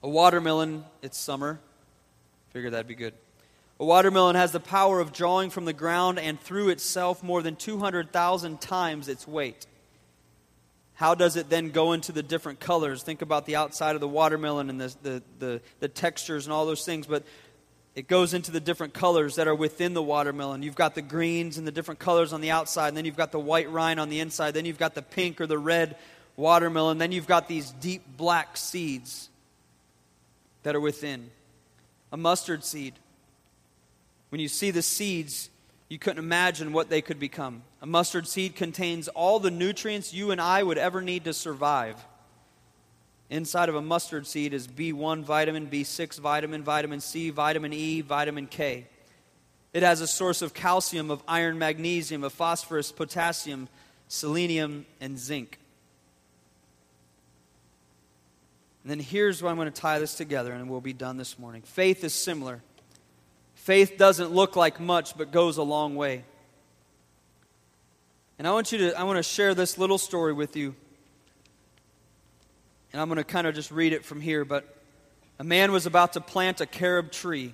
A 0.03 0.09
watermelon, 0.09 0.85
it's 1.01 1.17
summer. 1.17 1.59
Figured 2.51 2.73
that'd 2.73 2.87
be 2.87 2.95
good. 2.95 3.13
A 3.79 3.85
watermelon 3.85 4.35
has 4.35 4.51
the 4.51 4.59
power 4.59 4.99
of 4.99 5.13
drawing 5.13 5.49
from 5.49 5.65
the 5.65 5.73
ground 5.73 6.19
and 6.19 6.39
through 6.39 6.69
itself 6.69 7.23
more 7.23 7.41
than 7.41 7.55
200,000 7.55 8.59
times 8.59 9.07
its 9.07 9.27
weight. 9.27 9.65
How 10.95 11.15
does 11.15 11.37
it 11.37 11.49
then 11.49 11.69
go 11.69 11.93
into 11.93 12.11
the 12.11 12.21
different 12.21 12.59
colors? 12.59 13.03
Think 13.03 13.21
about 13.21 13.45
the 13.45 13.55
outside 13.55 13.95
of 13.95 14.01
the 14.01 14.07
watermelon 14.07 14.69
and 14.69 14.81
the, 14.81 14.95
the, 15.01 15.23
the, 15.39 15.61
the 15.79 15.87
textures 15.87 16.45
and 16.45 16.51
all 16.51 16.65
those 16.65 16.83
things. 16.83 17.07
But 17.07 17.23
it 17.99 18.07
goes 18.07 18.33
into 18.33 18.49
the 18.49 18.61
different 18.61 18.93
colors 18.93 19.35
that 19.35 19.49
are 19.49 19.53
within 19.53 19.93
the 19.93 20.01
watermelon. 20.01 20.63
You've 20.63 20.73
got 20.73 20.95
the 20.95 21.01
greens 21.01 21.57
and 21.57 21.67
the 21.67 21.71
different 21.71 21.99
colors 21.99 22.31
on 22.31 22.39
the 22.39 22.49
outside, 22.49 22.87
and 22.87 22.95
then 22.95 23.03
you've 23.03 23.17
got 23.17 23.33
the 23.33 23.41
white 23.41 23.69
rind 23.69 23.99
on 23.99 24.07
the 24.07 24.21
inside, 24.21 24.51
then 24.53 24.63
you've 24.63 24.77
got 24.77 24.95
the 24.95 25.01
pink 25.01 25.41
or 25.41 25.47
the 25.47 25.57
red 25.57 25.97
watermelon, 26.37 26.97
then 26.97 27.11
you've 27.11 27.27
got 27.27 27.49
these 27.49 27.71
deep 27.71 28.01
black 28.15 28.55
seeds 28.55 29.27
that 30.63 30.77
are 30.77 30.79
within. 30.79 31.29
A 32.13 32.15
mustard 32.15 32.63
seed. 32.63 32.93
When 34.29 34.39
you 34.39 34.47
see 34.47 34.71
the 34.71 34.81
seeds, 34.81 35.49
you 35.89 35.99
couldn't 35.99 36.23
imagine 36.23 36.71
what 36.71 36.89
they 36.89 37.01
could 37.01 37.19
become. 37.19 37.63
A 37.81 37.85
mustard 37.85 38.29
seed 38.29 38.55
contains 38.55 39.09
all 39.09 39.41
the 39.41 39.51
nutrients 39.51 40.13
you 40.13 40.31
and 40.31 40.39
I 40.39 40.63
would 40.63 40.77
ever 40.77 41.01
need 41.01 41.25
to 41.25 41.33
survive. 41.33 41.97
Inside 43.29 43.69
of 43.69 43.75
a 43.75 43.81
mustard 43.81 44.25
seed 44.25 44.53
is 44.53 44.67
B1 44.67 45.23
vitamin, 45.23 45.67
B6 45.67 46.19
vitamin, 46.19 46.63
vitamin 46.63 46.99
C, 46.99 47.29
vitamin 47.29 47.73
E, 47.73 48.01
vitamin 48.01 48.47
K. 48.47 48.87
It 49.71 49.83
has 49.83 50.01
a 50.01 50.07
source 50.07 50.41
of 50.41 50.55
calcium, 50.55 51.11
of 51.11 51.21
iron, 51.27 51.59
magnesium, 51.59 52.23
of 52.23 52.33
phosphorus, 52.33 52.91
potassium, 52.91 53.69
selenium, 54.07 54.87
and 54.99 55.19
zinc. 55.19 55.59
And 58.83 58.89
then 58.89 58.99
here's 58.99 59.43
where 59.43 59.51
I'm 59.51 59.57
going 59.57 59.71
to 59.71 59.81
tie 59.81 59.99
this 59.99 60.15
together, 60.15 60.51
and 60.51 60.67
we'll 60.67 60.81
be 60.81 60.93
done 60.93 61.17
this 61.17 61.37
morning. 61.37 61.61
Faith 61.61 62.03
is 62.03 62.13
similar. 62.13 62.63
Faith 63.53 63.95
doesn't 63.97 64.31
look 64.31 64.55
like 64.55 64.79
much, 64.79 65.15
but 65.15 65.31
goes 65.31 65.57
a 65.57 65.63
long 65.63 65.95
way. 65.95 66.23
And 68.39 68.47
I 68.47 68.51
want 68.51 68.71
you 68.71 68.79
to, 68.79 68.99
I 68.99 69.03
want 69.03 69.17
to 69.17 69.23
share 69.23 69.53
this 69.53 69.77
little 69.77 69.99
story 69.99 70.33
with 70.33 70.55
you. 70.55 70.73
And 72.91 73.01
I'm 73.01 73.07
going 73.07 73.17
to 73.17 73.23
kind 73.23 73.47
of 73.47 73.55
just 73.55 73.71
read 73.71 73.93
it 73.93 74.03
from 74.03 74.21
here. 74.21 74.45
But 74.45 74.65
a 75.37 75.43
man 75.43 75.71
was 75.71 75.85
about 75.85 76.13
to 76.13 76.21
plant 76.21 76.61
a 76.61 76.65
carob 76.65 77.11
tree 77.11 77.53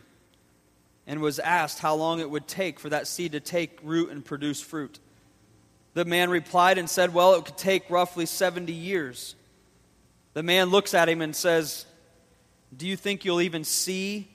and 1.07 1.21
was 1.21 1.39
asked 1.39 1.79
how 1.79 1.95
long 1.95 2.19
it 2.19 2.29
would 2.29 2.47
take 2.47 2.79
for 2.79 2.89
that 2.89 3.07
seed 3.07 3.33
to 3.33 3.39
take 3.39 3.79
root 3.83 4.09
and 4.09 4.23
produce 4.23 4.61
fruit. 4.61 4.99
The 5.93 6.05
man 6.05 6.29
replied 6.29 6.77
and 6.77 6.89
said, 6.89 7.13
Well, 7.13 7.35
it 7.35 7.45
could 7.45 7.57
take 7.57 7.89
roughly 7.89 8.25
70 8.25 8.73
years. 8.73 9.35
The 10.33 10.43
man 10.43 10.69
looks 10.69 10.93
at 10.93 11.07
him 11.07 11.21
and 11.21 11.35
says, 11.35 11.85
Do 12.75 12.87
you 12.87 12.95
think 12.95 13.23
you'll 13.23 13.41
even 13.41 13.63
see 13.63 14.27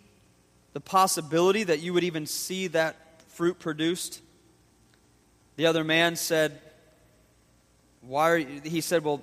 the 0.72 0.80
possibility 0.80 1.64
that 1.64 1.80
you 1.80 1.92
would 1.92 2.04
even 2.04 2.26
see 2.26 2.68
that 2.68 2.96
fruit 3.28 3.58
produced? 3.58 4.22
The 5.56 5.66
other 5.66 5.84
man 5.84 6.16
said, 6.16 6.60
Why 8.00 8.30
are 8.30 8.38
you? 8.38 8.62
He 8.64 8.80
said, 8.80 9.04
Well, 9.04 9.22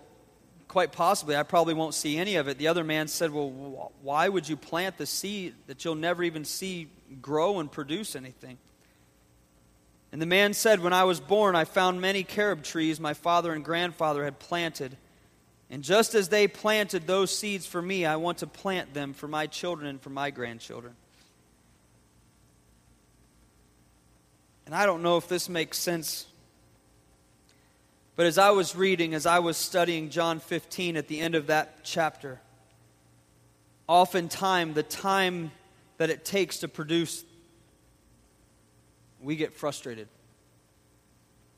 quite 0.68 0.92
possibly. 0.92 1.36
I 1.36 1.44
probably 1.44 1.74
won't 1.74 1.94
see 1.94 2.18
any 2.18 2.36
of 2.36 2.48
it. 2.48 2.58
The 2.58 2.68
other 2.68 2.84
man 2.84 3.08
said, 3.08 3.32
Well, 3.32 3.92
why 4.02 4.28
would 4.28 4.48
you 4.48 4.58
plant 4.58 4.98
the 4.98 5.06
seed 5.06 5.56
that 5.68 5.86
you'll 5.86 5.96
never 5.96 6.24
even 6.24 6.46
see 6.46 6.90
grow 7.22 7.60
and 7.60 7.72
produce 7.72 8.16
anything? 8.16 8.58
And 10.12 10.22
the 10.22 10.26
man 10.26 10.54
said, 10.54 10.80
When 10.82 10.94
I 10.94 11.04
was 11.04 11.20
born, 11.20 11.56
I 11.56 11.66
found 11.66 12.02
many 12.02 12.24
carob 12.24 12.64
trees 12.64 13.00
my 13.00 13.14
father 13.14 13.54
and 13.54 13.64
grandfather 13.64 14.24
had 14.24 14.40
planted. 14.40 14.98
And 15.70 15.84
just 15.84 16.16
as 16.16 16.30
they 16.30 16.48
planted 16.48 17.08
those 17.08 17.36
seeds 17.36 17.66
for 17.66 17.82
me, 17.82 18.06
I 18.06 18.16
want 18.16 18.38
to 18.40 18.48
plant 18.48 18.94
them 18.94 19.14
for 19.14 19.28
my 19.28 19.48
children 19.48 19.88
and 19.88 20.02
for 20.02 20.10
my 20.10 20.32
grandchildren. 20.32 20.96
And 24.66 24.74
I 24.76 24.86
don't 24.86 25.02
know 25.02 25.18
if 25.18 25.28
this 25.28 25.50
makes 25.50 25.78
sense. 25.78 26.26
But 28.18 28.26
as 28.26 28.38
I 28.38 28.50
was 28.50 28.76
reading, 28.76 29.14
as 29.14 29.26
I 29.26 29.40
was 29.40 29.56
studying 29.56 30.10
John 30.10 30.42
15 30.42 30.98
at 30.98 31.08
the 31.08 31.22
end 31.22 31.36
of 31.36 31.48
that 31.48 31.84
chapter, 31.84 32.42
oftentimes 33.88 34.76
the 34.76 34.84
time 34.84 35.52
that 35.98 36.10
it 36.10 36.26
takes 36.26 36.58
to 36.60 36.68
produce, 36.68 37.24
we 39.22 39.38
get 39.38 39.54
frustrated. 39.54 40.10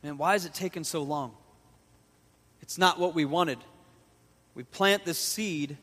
Man, 0.03 0.19
why 0.19 0.35
is 0.35 0.45
it 0.45 0.53
taking 0.53 0.83
so 0.83 1.01
long? 1.01 1.35
It's 2.61 2.77
not 2.77 2.99
what 2.99 3.15
we 3.15 3.25
wanted 3.25 3.57
we 4.59 4.63
plant 4.63 5.05
this 5.05 5.17
seed, 5.17 5.77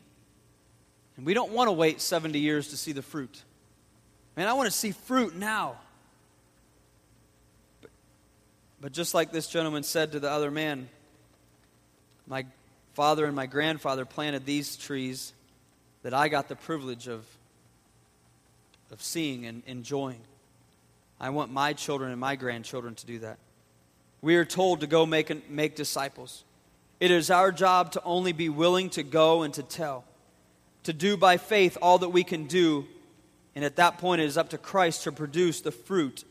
and 1.15 1.25
we 1.25 1.33
don't 1.33 1.51
want 1.51 1.67
to 1.67 1.71
wait 1.71 1.99
70 1.99 2.37
years 2.37 2.67
to 2.67 2.77
see 2.77 2.91
the 2.91 3.01
fruit. 3.01 3.43
Man, 4.35 4.47
I 4.47 4.53
want 4.53 4.67
to 4.67 4.77
see 4.77 4.91
fruit 4.91 5.35
now. 5.35 5.79
But, 8.79 8.91
just 8.91 9.13
like 9.13 9.31
this 9.31 9.47
gentleman 9.47 9.83
said 9.83 10.11
to 10.11 10.19
the 10.19 10.29
other 10.29 10.51
man, 10.51 10.87
my 12.27 12.45
father 12.93 13.25
and 13.25 13.35
my 13.35 13.45
grandfather 13.45 14.05
planted 14.05 14.45
these 14.45 14.75
trees 14.75 15.33
that 16.03 16.13
I 16.13 16.27
got 16.27 16.47
the 16.47 16.55
privilege 16.55 17.07
of, 17.07 17.25
of 18.91 19.01
seeing 19.01 19.45
and 19.45 19.63
enjoying. 19.65 20.21
I 21.19 21.31
want 21.31 21.51
my 21.51 21.73
children 21.73 22.11
and 22.11 22.19
my 22.19 22.35
grandchildren 22.35 22.95
to 22.95 23.05
do 23.05 23.19
that. 23.19 23.39
We 24.21 24.35
are 24.35 24.45
told 24.45 24.81
to 24.81 24.87
go 24.87 25.05
make, 25.05 25.49
make 25.49 25.75
disciples. 25.75 26.43
It 26.99 27.11
is 27.11 27.29
our 27.29 27.51
job 27.51 27.91
to 27.93 28.03
only 28.03 28.31
be 28.31 28.49
willing 28.49 28.89
to 28.91 29.03
go 29.03 29.43
and 29.43 29.53
to 29.55 29.63
tell, 29.63 30.03
to 30.83 30.93
do 30.93 31.17
by 31.17 31.37
faith 31.37 31.77
all 31.81 31.99
that 31.99 32.09
we 32.09 32.23
can 32.23 32.45
do. 32.45 32.85
And 33.55 33.65
at 33.65 33.77
that 33.77 33.97
point, 33.97 34.21
it 34.21 34.25
is 34.25 34.37
up 34.37 34.49
to 34.49 34.57
Christ 34.57 35.03
to 35.03 35.11
produce 35.11 35.61
the 35.61 35.71
fruit 35.71 36.23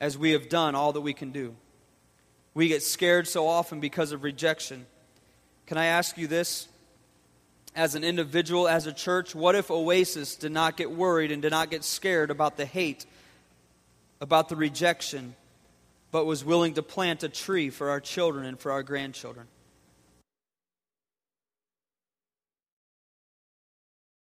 as 0.00 0.18
we 0.18 0.32
have 0.32 0.48
done 0.48 0.74
all 0.74 0.92
that 0.92 1.00
we 1.00 1.14
can 1.14 1.30
do. 1.30 1.54
We 2.54 2.68
get 2.68 2.82
scared 2.82 3.26
so 3.26 3.46
often 3.46 3.80
because 3.80 4.12
of 4.12 4.22
rejection. 4.22 4.86
Can 5.66 5.78
I 5.78 5.86
ask 5.86 6.18
you 6.18 6.26
this? 6.26 6.68
As 7.74 7.94
an 7.94 8.04
individual, 8.04 8.68
as 8.68 8.86
a 8.86 8.92
church, 8.92 9.34
what 9.34 9.54
if 9.54 9.70
Oasis 9.70 10.36
did 10.36 10.52
not 10.52 10.76
get 10.76 10.90
worried 10.90 11.32
and 11.32 11.40
did 11.40 11.52
not 11.52 11.70
get 11.70 11.84
scared 11.84 12.30
about 12.30 12.58
the 12.58 12.66
hate, 12.66 13.06
about 14.20 14.50
the 14.50 14.56
rejection, 14.56 15.34
but 16.10 16.26
was 16.26 16.44
willing 16.44 16.74
to 16.74 16.82
plant 16.82 17.22
a 17.22 17.30
tree 17.30 17.70
for 17.70 17.88
our 17.88 18.00
children 18.00 18.44
and 18.44 18.60
for 18.60 18.70
our 18.72 18.82
grandchildren? 18.82 19.46